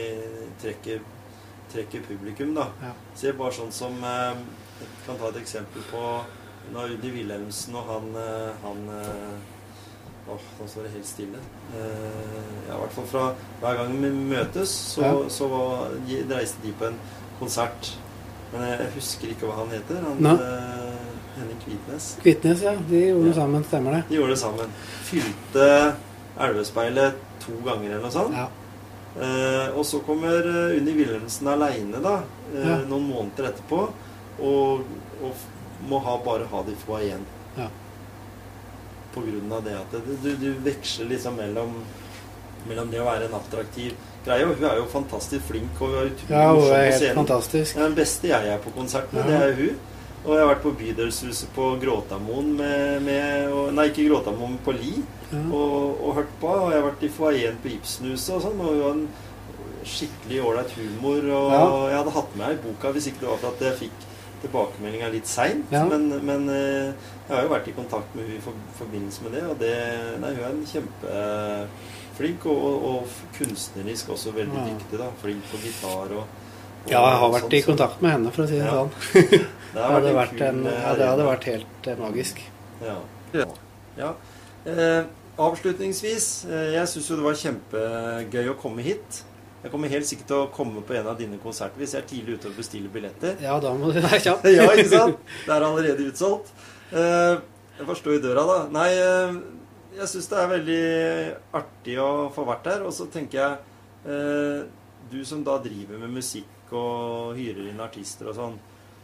trekker, 0.62 1.02
trekker, 1.74 2.06
publikum, 2.06 2.54
da. 2.54 2.68
Ja. 2.86 2.94
Se 3.18 3.34
bare 3.34 3.58
sånn 3.58 3.74
som 3.74 3.98
eh, 4.06 4.46
Jeg 4.80 4.88
kan 5.06 5.20
ta 5.20 5.30
et 5.32 5.40
eksempel 5.42 5.84
på 5.90 6.02
da 6.74 6.82
Udi 6.90 7.12
Wilhelmsen 7.14 7.76
og 7.78 7.86
han, 7.92 8.08
eh, 8.20 8.64
han 8.64 8.88
Åh, 10.26 10.46
nå 10.58 10.64
står 10.66 10.82
det 10.82 10.90
helt 10.96 11.06
stille. 11.06 11.40
Eh, 11.78 12.46
ja, 12.66 12.74
i 12.74 12.78
hvert 12.80 12.94
fall 12.96 13.04
fra 13.06 13.26
hver 13.60 13.76
gang 13.78 13.92
vi 14.02 14.08
møtes, 14.10 14.72
så, 14.96 15.04
ja. 15.04 15.12
så 15.30 15.46
var, 15.52 15.92
reiste 16.32 16.64
de 16.64 16.72
på 16.74 16.88
en 16.88 16.96
konsert. 17.38 17.92
Men 18.50 18.64
jeg, 18.66 18.80
jeg, 18.80 18.90
husker 18.96 19.30
ikke 19.30 19.46
hva 19.46 19.60
han 19.60 19.70
heter. 19.70 20.02
Han, 20.02 20.26
eh, 20.32 20.96
Henning 21.36 21.62
Kvitnes. 21.62 22.08
Kvitnes, 22.24 22.64
ja. 22.66 22.74
De 22.90 23.04
gjorde 23.04 23.28
det 23.28 23.36
sammen, 23.38 23.66
stemmer 23.70 23.98
det. 23.98 24.02
De 24.08 24.18
gjorde 24.18 24.34
det 24.34 24.40
sammen. 24.42 24.76
Fylte 25.06 25.68
Elvespeilet 26.46 27.22
to 27.44 27.54
ganger 27.64 27.92
eller 27.92 28.06
noe 28.08 28.14
sånt. 28.14 28.36
Ja. 28.36 28.48
Eh, 29.16 29.78
og 29.78 29.86
så 29.88 30.02
kommer 30.04 30.42
eh, 30.42 30.74
Unni 30.80 30.96
Wilhelmsen 30.98 31.48
aleine, 31.48 32.02
da, 32.04 32.18
eh, 32.52 32.82
noen 32.90 33.06
måneder 33.12 33.52
etterpå. 33.52 33.86
Og, 34.40 34.84
og 35.22 35.44
må 35.88 35.98
ha, 36.04 36.16
bare 36.24 36.46
ha 36.50 36.62
de 36.66 36.74
få 36.86 36.98
igjen. 37.04 37.24
Ja. 37.56 37.68
På 39.14 39.22
grunn 39.24 39.52
av 39.52 39.64
det 39.64 39.76
at 39.78 39.94
du, 40.22 40.30
du 40.36 40.50
veksler 40.66 41.08
liksom 41.14 41.36
mellom, 41.40 41.72
mellom 42.68 42.90
det 42.92 43.00
å 43.00 43.06
være 43.08 43.28
en 43.30 43.36
attraktiv 43.38 43.94
greie. 44.26 44.44
Hun 44.48 44.64
er 44.68 44.76
jo 44.80 44.86
fantastisk 44.92 45.46
flink 45.48 45.80
og 45.80 45.94
er 46.02 46.10
utrolig 46.10 46.34
Ja, 46.36 46.48
hun 46.52 46.70
er 46.72 46.82
helt 46.88 46.98
scenen. 47.00 47.20
fantastisk. 47.22 47.74
Det 47.76 47.82
er 47.82 47.86
den 47.88 47.96
beste 48.00 48.32
jeg 48.32 48.50
er 48.56 48.64
på 48.64 48.72
konsert 48.76 49.12
med, 49.16 49.24
Ja. 49.24 49.28
det 49.30 49.50
er 49.50 49.60
hun. 49.60 49.78
Og 50.26 50.32
jeg 50.34 50.42
har 50.42 50.48
vært 50.50 50.62
på 50.64 50.72
Bydelshuset 50.74 51.52
på 51.54 51.66
Gråtamoen 51.80 52.48
med, 52.58 53.02
med 53.06 53.52
og, 53.54 53.68
Nei, 53.76 53.84
ikke 53.92 54.08
Gråtamoen, 54.08 54.56
på 54.66 54.72
Li. 54.74 54.96
Ja. 55.30 55.38
Og, 55.54 56.00
og 56.02 56.16
hørt 56.18 56.32
på. 56.40 56.50
Og 56.50 56.72
jeg 56.72 56.80
har 56.82 56.88
vært 56.90 57.04
i 57.06 57.10
foajeen 57.14 57.60
på 57.62 57.70
Ibsenhuset 57.76 58.34
og 58.34 58.42
sånn. 58.42 58.58
Og 58.58 58.72
hun 58.72 58.82
har 58.82 58.96
en 58.96 59.06
skikkelig 59.86 60.40
ålreit 60.42 60.74
humor. 60.80 61.22
Og 61.30 61.52
Ja. 61.54 61.62
jeg 61.92 61.96
hadde 62.00 62.14
hatt 62.18 62.34
med 62.36 62.46
henne 62.48 62.58
i 62.58 62.64
boka 62.66 62.90
hvis 62.96 63.06
ikke 63.12 63.22
det 63.22 63.28
var 63.30 63.38
for 63.44 63.54
at 63.54 63.62
jeg 63.68 63.78
fikk 63.84 64.04
tilbakemeldinga 64.46 65.10
litt 65.12 65.26
seint. 65.28 65.66
Ja. 65.74 65.84
Men, 65.90 66.08
men 66.24 66.48
eh, 66.48 66.94
jeg 67.26 67.34
har 67.36 67.42
jo 67.44 67.52
vært 67.52 67.68
i 67.68 67.76
kontakt 67.76 68.14
med 68.16 68.24
henne 68.30 68.38
i 68.38 68.56
forbindelse 68.78 69.26
med 69.26 69.36
det, 69.36 69.44
og 69.50 69.58
det 69.60 69.74
Nei, 70.22 70.32
hun 70.38 70.44
er 70.46 70.50
en 70.54 70.66
kjempeflink, 70.70 72.46
og, 72.46 72.64
og, 72.64 72.88
og 72.90 73.36
kunstnerisk 73.38 74.08
også 74.16 74.32
veldig 74.36 74.56
Ja. 74.62 74.66
dyktig. 74.72 74.98
da 75.02 75.10
Flink 75.22 75.42
på 75.52 75.60
gitar 75.64 76.16
og, 76.16 76.24
Ja, 76.86 77.00
jeg 77.02 77.18
har 77.18 77.30
vært 77.34 77.52
i 77.58 77.62
kontakt 77.66 78.02
med 78.02 78.12
henne, 78.14 78.30
for 78.32 78.44
å 78.44 78.48
si 78.48 78.58
det 78.60 78.66
Ja. 78.66 78.80
sånn. 78.80 79.46
Det 79.76 79.82
hadde 79.92 80.12
vært, 80.16 80.40
en, 80.40 80.60
eh, 80.66 80.72
ja, 80.80 80.92
det 80.96 81.06
hadde 81.10 81.24
vært 81.26 81.44
helt 81.50 81.86
eh, 81.90 81.96
magisk. 82.00 82.38
Ja. 82.80 82.94
ja. 83.98 84.12
Eh, 84.64 85.02
avslutningsvis, 85.36 86.28
jeg 86.48 86.88
syns 86.88 87.10
jo 87.10 87.16
det 87.18 87.26
var 87.26 87.36
kjempegøy 87.42 88.48
å 88.54 88.56
komme 88.60 88.80
hit. 88.86 89.18
Jeg 89.66 89.72
kommer 89.72 89.90
helt 89.90 90.06
sikkert 90.06 90.28
til 90.30 90.38
å 90.44 90.48
komme 90.54 90.80
på 90.86 90.94
en 90.94 91.08
av 91.10 91.16
dine 91.18 91.40
konserter 91.42 91.82
hvis 91.82 91.96
jeg 91.96 92.04
er 92.04 92.06
tidlig 92.06 92.36
ute 92.38 92.50
og 92.52 92.58
bestiller 92.60 92.92
billetter. 92.94 93.32
Ja, 93.42 93.56
da 93.58 93.72
må 93.74 93.90
du 93.90 93.98
være 94.04 94.20
kjapp. 94.22 94.46
ja, 94.54 94.66
ikke 94.70 94.92
sant? 94.92 95.32
Det 95.42 95.54
er 95.56 95.66
allerede 95.66 96.06
utsolgt. 96.06 96.52
Eh, 96.94 97.34
jeg 97.80 97.88
får 97.88 97.98
stå 97.98 98.14
i 98.14 98.20
døra, 98.22 98.44
da. 98.46 98.58
Nei, 98.76 98.86
eh, 98.94 99.40
jeg 99.98 100.10
syns 100.12 100.30
det 100.30 100.38
er 100.38 100.52
veldig 100.54 100.84
artig 101.58 101.96
å 101.98 102.10
få 102.36 102.46
vært 102.46 102.70
her. 102.70 102.86
Og 102.86 102.94
så 102.94 103.08
tenker 103.10 103.42
jeg 103.42 104.14
eh, 104.14 104.60
Du 105.10 105.18
som 105.26 105.42
da 105.46 105.58
driver 105.64 105.98
med 106.04 106.14
musikk 106.14 106.70
og 106.74 107.34
hyrer 107.38 107.66
inn 107.72 107.82
artister 107.82 108.30
og 108.30 108.38
sånn, 108.38 108.54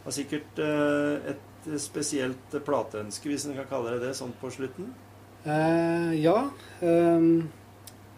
har 0.03 0.11
sikkert 0.11 0.57
et 0.59 1.67
spesielt 1.79 2.57
plateønske, 2.67 3.29
hvis 3.31 3.45
en 3.47 3.55
kan 3.55 3.69
kalle 3.69 3.93
det 3.93 4.09
det, 4.09 4.15
sånn 4.19 4.33
på 4.41 4.51
slutten? 4.51 4.89
Eh, 5.43 6.23
ja. 6.23 6.49
ehm, 6.79 7.49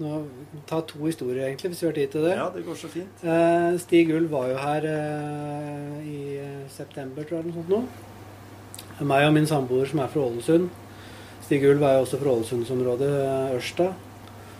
nå, 0.01 0.21
ta 0.67 0.81
to 0.87 0.99
historier, 1.05 1.45
egentlig, 1.47 1.71
hvis 1.73 1.83
vi 1.83 1.87
har 1.87 1.95
tid 1.97 2.11
til 2.13 2.25
det. 2.27 2.33
Ja, 2.35 2.47
det 2.53 2.65
går 2.65 2.79
så 2.79 2.89
fint. 2.91 3.23
Eh, 3.23 3.77
Stig 3.79 4.11
Ulv 4.15 4.31
var 4.33 4.49
jo 4.51 4.57
her 4.59 4.87
eh, 4.89 5.99
i 6.03 6.19
eh, 6.41 6.65
september, 6.71 7.23
tror 7.23 7.39
jeg. 7.39 7.45
eller 7.45 7.53
Noe 7.53 7.61
sånt 7.61 7.71
nå. 7.71 9.05
Meg 9.11 9.27
og 9.27 9.35
min 9.35 9.47
samboer 9.47 9.87
som 9.91 10.01
er 10.03 10.11
fra 10.11 10.25
Ålesund. 10.25 10.67
Stig 11.45 11.63
Ulv 11.67 11.83
er 11.83 11.97
jo 11.97 12.03
også 12.05 12.19
fra 12.21 12.33
Ålesundsområdet, 12.33 13.11
eh, 13.21 13.55
Ørsta. 13.59 13.91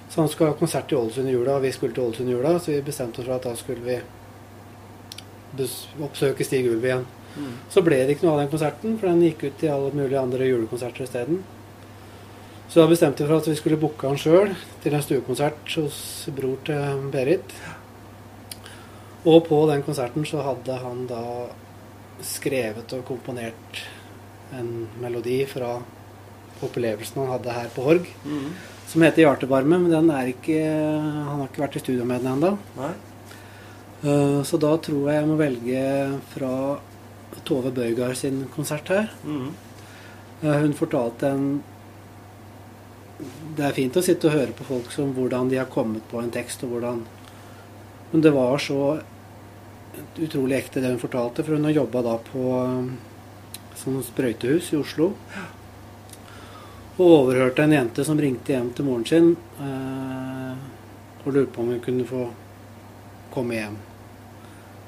Så 0.10 0.22
han 0.22 0.30
skulle 0.30 0.52
ha 0.54 0.60
konsert 0.60 0.92
i 0.92 0.96
Ålesund 1.00 1.28
i 1.28 1.34
jula, 1.34 1.58
og 1.58 1.66
vi 1.66 1.74
skulle 1.76 1.96
til 1.96 2.06
Ålesund 2.06 2.30
i 2.30 2.36
jula. 2.36 2.56
Så 2.60 2.72
vi 2.72 2.82
bestemte 2.86 3.20
oss 3.20 3.28
for 3.28 3.36
at 3.36 3.48
da 3.48 3.56
skulle 3.60 3.84
vi 3.84 4.00
oppsøke 6.04 6.46
Stig 6.46 6.68
Ulv 6.70 6.84
igjen. 6.84 7.06
Mm. 7.36 7.52
Så 7.72 7.84
ble 7.84 7.98
det 8.04 8.16
ikke 8.16 8.28
noe 8.28 8.38
av 8.38 8.44
den 8.44 8.52
konserten, 8.54 8.96
for 9.00 9.12
den 9.12 9.24
gikk 9.26 9.44
ut 9.48 9.58
til 9.60 9.74
alle 9.74 9.92
mulige 9.96 10.22
andre 10.22 10.48
julekonserter 10.48 11.08
isteden. 11.08 11.44
Så 12.70 12.82
da 12.82 12.88
bestemte 12.90 13.24
vi 13.24 13.30
for 13.30 13.38
at 13.40 13.48
vi 13.48 13.56
skulle 13.56 13.78
booke 13.80 14.08
han 14.10 14.18
sjøl 14.20 14.56
til 14.84 14.94
en 14.98 15.02
stuekonsert 15.06 15.76
hos 15.78 16.00
bror 16.36 16.58
til 16.68 17.10
Berit. 17.14 17.54
Og 19.26 19.46
på 19.48 19.60
den 19.72 19.84
konserten 19.86 20.26
så 20.28 20.42
hadde 20.46 20.76
han 20.82 21.06
da 21.10 21.22
skrevet 22.26 22.94
og 22.98 23.06
komponert 23.08 23.82
en 24.56 24.88
melodi 25.02 25.40
fra 25.50 25.78
opplevelsen 26.64 27.22
han 27.24 27.32
hadde 27.36 27.52
her 27.56 27.70
på 27.76 27.84
Horg, 27.84 28.06
Mm. 28.26 28.52
som 28.88 29.02
heter 29.02 29.24
'Hjartevarme', 29.24 29.80
men 29.82 29.92
den 29.92 30.10
er 30.10 30.28
ikke, 30.34 30.62
han 30.64 31.40
har 31.40 31.48
ikke 31.48 31.62
vært 31.68 31.76
i 31.76 31.80
studio 31.80 32.06
med 32.06 32.22
den 32.22 32.34
ennå. 32.34 32.58
Eh, 34.04 34.44
Så 34.44 34.58
da 34.60 34.78
tror 34.78 35.10
jeg 35.12 35.20
jeg 35.22 35.28
må 35.28 35.36
velge 35.38 36.20
fra 36.36 36.80
Tove 37.46 37.72
Bøygard 37.72 38.16
sin 38.16 38.48
konsert 38.56 38.88
her. 38.88 39.10
Mm. 39.26 39.52
Eh, 40.44 40.62
Hun 40.62 40.74
fortalte 40.74 41.24
en 41.28 41.64
Det 43.56 43.64
er 43.64 43.76
fint 43.76 43.96
å 43.96 44.04
sitte 44.04 44.28
og 44.28 44.36
høre 44.36 44.56
på 44.56 44.68
folk 44.68 44.92
som 44.92 45.14
hvordan 45.16 45.50
de 45.52 45.60
har 45.62 45.70
kommet 45.72 46.04
på 46.12 46.20
en 46.20 46.34
tekst, 46.34 46.64
og 46.66 46.76
hvordan 46.76 47.06
Men 48.12 48.22
det 48.22 48.32
var 48.32 48.60
så 48.60 49.00
utrolig 50.20 50.58
ekte 50.58 50.82
det 50.84 50.92
hun 50.94 51.02
fortalte, 51.02 51.44
for 51.44 51.56
hun 51.56 51.66
har 51.68 51.76
jobba 51.76 52.02
da 52.06 52.16
på 52.28 52.44
um, 52.62 52.90
sånn 53.80 54.04
sprøytehus 54.06 54.72
i 54.74 54.80
Oslo. 54.80 55.10
Og 56.96 57.06
overhørte 57.06 57.66
en 57.66 57.76
jente 57.76 58.06
som 58.08 58.20
ringte 58.20 58.54
hjem 58.54 58.70
til 58.76 58.88
moren 58.88 59.08
sin 59.08 59.34
eh, 59.60 60.54
og 61.26 61.34
lurte 61.34 61.52
på 61.52 61.64
om 61.64 61.74
hun 61.74 61.82
kunne 61.84 62.06
få 62.08 62.22
komme 63.34 63.58
hjem. 63.58 63.76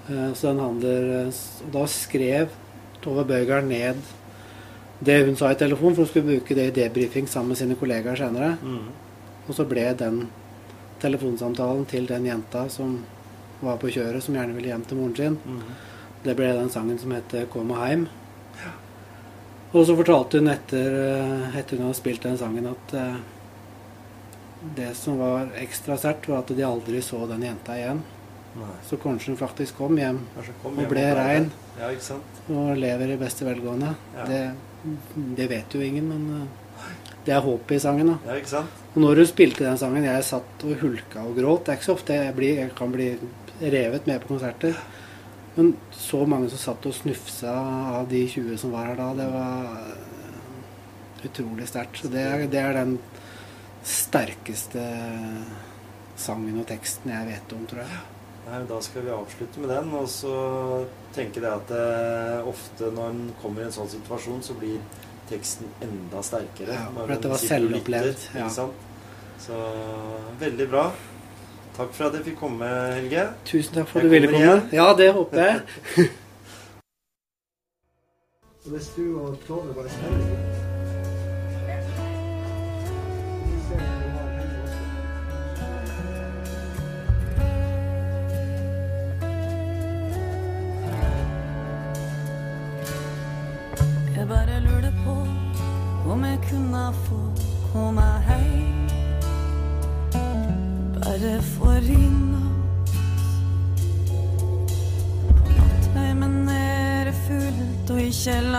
Eh, 0.07 0.29
så 0.31 0.53
den 0.53 0.63
handler 0.63 1.09
eh, 1.17 1.41
Og 1.65 1.73
da 1.73 1.83
skrev 1.91 2.55
Tove 3.03 3.27
Bøygard 3.27 3.67
ned 3.67 3.99
det 4.99 5.25
hun 5.25 5.35
sa 5.37 5.51
i 5.51 5.55
telefon, 5.59 5.93
for 5.93 6.03
hun 6.03 6.09
skulle 6.09 6.31
bruke 6.31 6.55
det 6.57 6.67
i 6.67 6.75
debrifing 6.81 7.27
sammen 7.29 7.53
med 7.53 7.59
sine 7.59 7.77
kollegaer 7.77 8.17
senere. 8.17 8.57
Mm. 8.63 8.87
Og 9.47 9.55
så 9.55 9.65
ble 9.69 9.85
den 9.97 10.23
telefonsamtalen 11.01 11.85
til 11.85 12.07
den 12.09 12.25
jenta 12.25 12.65
som 12.73 12.97
var 13.61 13.77
på 13.81 13.91
kjøret, 13.93 14.23
som 14.23 14.35
gjerne 14.37 14.55
ville 14.57 14.71
hjem 14.73 14.85
til 14.85 14.97
moren 14.97 15.15
sin, 15.15 15.37
Mm. 15.45 15.61
det 16.23 16.35
ble 16.35 16.53
den 16.53 16.69
sangen 16.69 16.99
som 16.99 17.11
heter 17.11 17.45
'Kom 17.45 17.71
og 17.71 17.77
heim'. 17.77 18.07
Og 19.73 19.85
så 19.85 19.95
fortalte 19.95 20.39
hun 20.39 20.47
etter, 20.47 20.93
at 21.49 21.55
etter 21.55 21.77
hun 21.77 21.87
hadde 21.87 21.99
spilt 21.99 22.23
den 22.23 22.37
sangen, 22.37 22.67
at 22.67 22.93
eh, 22.93 23.15
det 24.75 24.95
som 24.95 25.17
var 25.19 25.51
ekstra 25.55 25.97
sterkt, 25.97 26.27
var 26.27 26.39
at 26.39 26.47
de 26.47 26.63
aldri 26.63 27.01
så 27.01 27.27
den 27.27 27.41
jenta 27.41 27.75
igjen. 27.77 28.01
Nei. 28.57 28.73
Så 28.89 28.97
kanskje 28.97 29.33
hun 29.33 29.37
faktisk 29.37 29.77
kom 29.77 29.97
hjem 29.97 30.19
kom 30.63 30.71
og 30.71 30.79
hjem 30.81 30.89
ble 30.89 31.01
ble 31.13 31.15
rein 31.15 31.51
Ja, 31.77 31.91
og 32.49 32.77
lever 32.77 33.13
i 33.13 33.17
beste 33.17 33.45
velgående. 33.45 33.91
Ja. 34.15 34.25
Det, 34.25 34.39
det 35.37 35.49
vet 35.51 35.75
jo 35.75 35.81
ingen, 35.83 36.07
men 36.11 36.41
eh, 36.41 36.91
det 37.25 37.35
er 37.35 37.43
håpet 37.43 37.77
i 37.77 37.83
sangen. 37.83 38.13
da. 38.13 38.17
Ja, 38.29 38.37
ikke 38.39 38.53
sant? 38.53 38.83
Og 38.93 39.01
når 39.03 39.21
hun 39.21 39.29
spilte 39.29 39.65
den 39.65 39.79
sangen, 39.79 40.07
jeg 40.07 40.27
satt 40.27 40.63
og 40.65 40.79
hulka 40.81 41.25
og 41.27 41.35
gråt. 41.37 41.65
Det 41.65 41.73
er 41.73 41.79
ikke 41.79 41.89
så 41.89 41.97
ofte 41.97 42.17
jeg, 42.17 42.35
blir, 42.37 42.61
jeg 42.63 42.73
kan 42.77 42.93
bli 42.93 43.09
revet 43.61 44.07
med 44.09 44.23
på 44.23 44.31
konserter. 44.33 44.79
Men 45.57 45.71
så 45.91 46.21
mange 46.29 46.51
som 46.53 46.61
satt 46.61 46.85
og 46.85 46.93
snufsa 46.93 47.53
av 47.99 48.09
de 48.11 48.23
20 48.29 48.59
som 48.61 48.75
var 48.75 48.91
her 48.91 48.99
da, 48.99 49.07
det 49.17 49.29
var 49.33 49.71
eh, 49.81 51.29
utrolig 51.29 51.69
sterkt. 51.69 52.03
Så 52.03 52.11
det 52.13 52.25
er, 52.25 52.45
det 52.51 52.61
er 52.61 52.77
den 52.77 52.97
sterkeste 53.87 54.83
sangen 56.17 56.61
og 56.61 56.67
teksten 56.69 57.13
jeg 57.13 57.29
vet 57.31 57.57
om, 57.57 57.65
tror 57.69 57.83
jeg. 57.85 58.05
Nei, 58.47 58.61
Da 58.69 58.77
skal 58.83 59.03
vi 59.03 59.11
avslutte 59.11 59.63
med 59.63 59.73
den. 59.73 59.91
Og 59.97 60.07
så 60.11 60.33
tenker 61.17 61.43
det 61.43 61.51
at 61.51 61.73
eh, 61.75 62.47
ofte 62.47 62.91
når 62.93 63.11
en 63.13 63.21
kommer 63.41 63.63
i 63.63 63.67
en 63.67 63.75
sånn 63.75 63.89
situasjon, 63.91 64.41
så 64.45 64.55
blir 64.59 64.79
teksten 65.27 65.69
enda 65.83 66.21
sterkere. 66.23 66.77
Ja, 66.77 66.87
for 66.95 67.11
dette 67.11 67.31
var 67.33 67.41
selvopplevd, 67.43 68.29
ja. 68.37 68.49
Så 69.47 69.57
veldig 70.39 70.67
bra. 70.71 70.85
Takk 71.77 71.91
for 71.93 72.07
at 72.07 72.15
jeg 72.17 72.23
fikk 72.31 72.39
komme, 72.41 72.69
Helge. 72.95 73.27
Tusen 73.45 73.75
takk 73.75 73.91
for 73.91 73.99
at 74.01 74.07
du 74.07 74.13
ville 74.15 74.31
komme. 74.31 74.45
komme. 74.47 74.69
Ja, 74.73 74.87
det 74.97 75.11
håper 75.13 75.43
jeg. 75.43 75.57
Hvis 78.67 78.89
du 78.97 79.03
og 79.21 79.37
Tove 79.47 79.73
bare 79.73 79.89
spiller 79.89 80.17
litt 80.17 80.67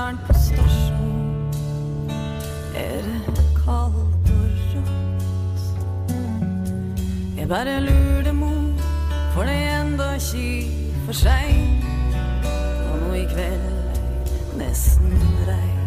kjelleren 0.08 0.18
på 0.26 0.32
stasjon 0.32 1.50
er 2.76 3.02
det 3.04 3.44
kaldt 3.56 4.30
og 4.32 4.46
rått. 4.72 5.60
Jeg 7.36 7.48
bare 7.48 7.80
lurer, 7.80 8.32
mor, 8.32 8.72
for 9.34 9.42
det 9.42 9.54
er 9.54 9.80
enda 9.82 10.12
ikke 10.14 10.70
for 11.06 11.12
seint. 11.12 11.84
Og 12.92 12.98
nå 13.02 13.12
i 13.14 13.26
kveld 13.34 14.56
nesten 14.56 15.12
regn. 15.48 15.77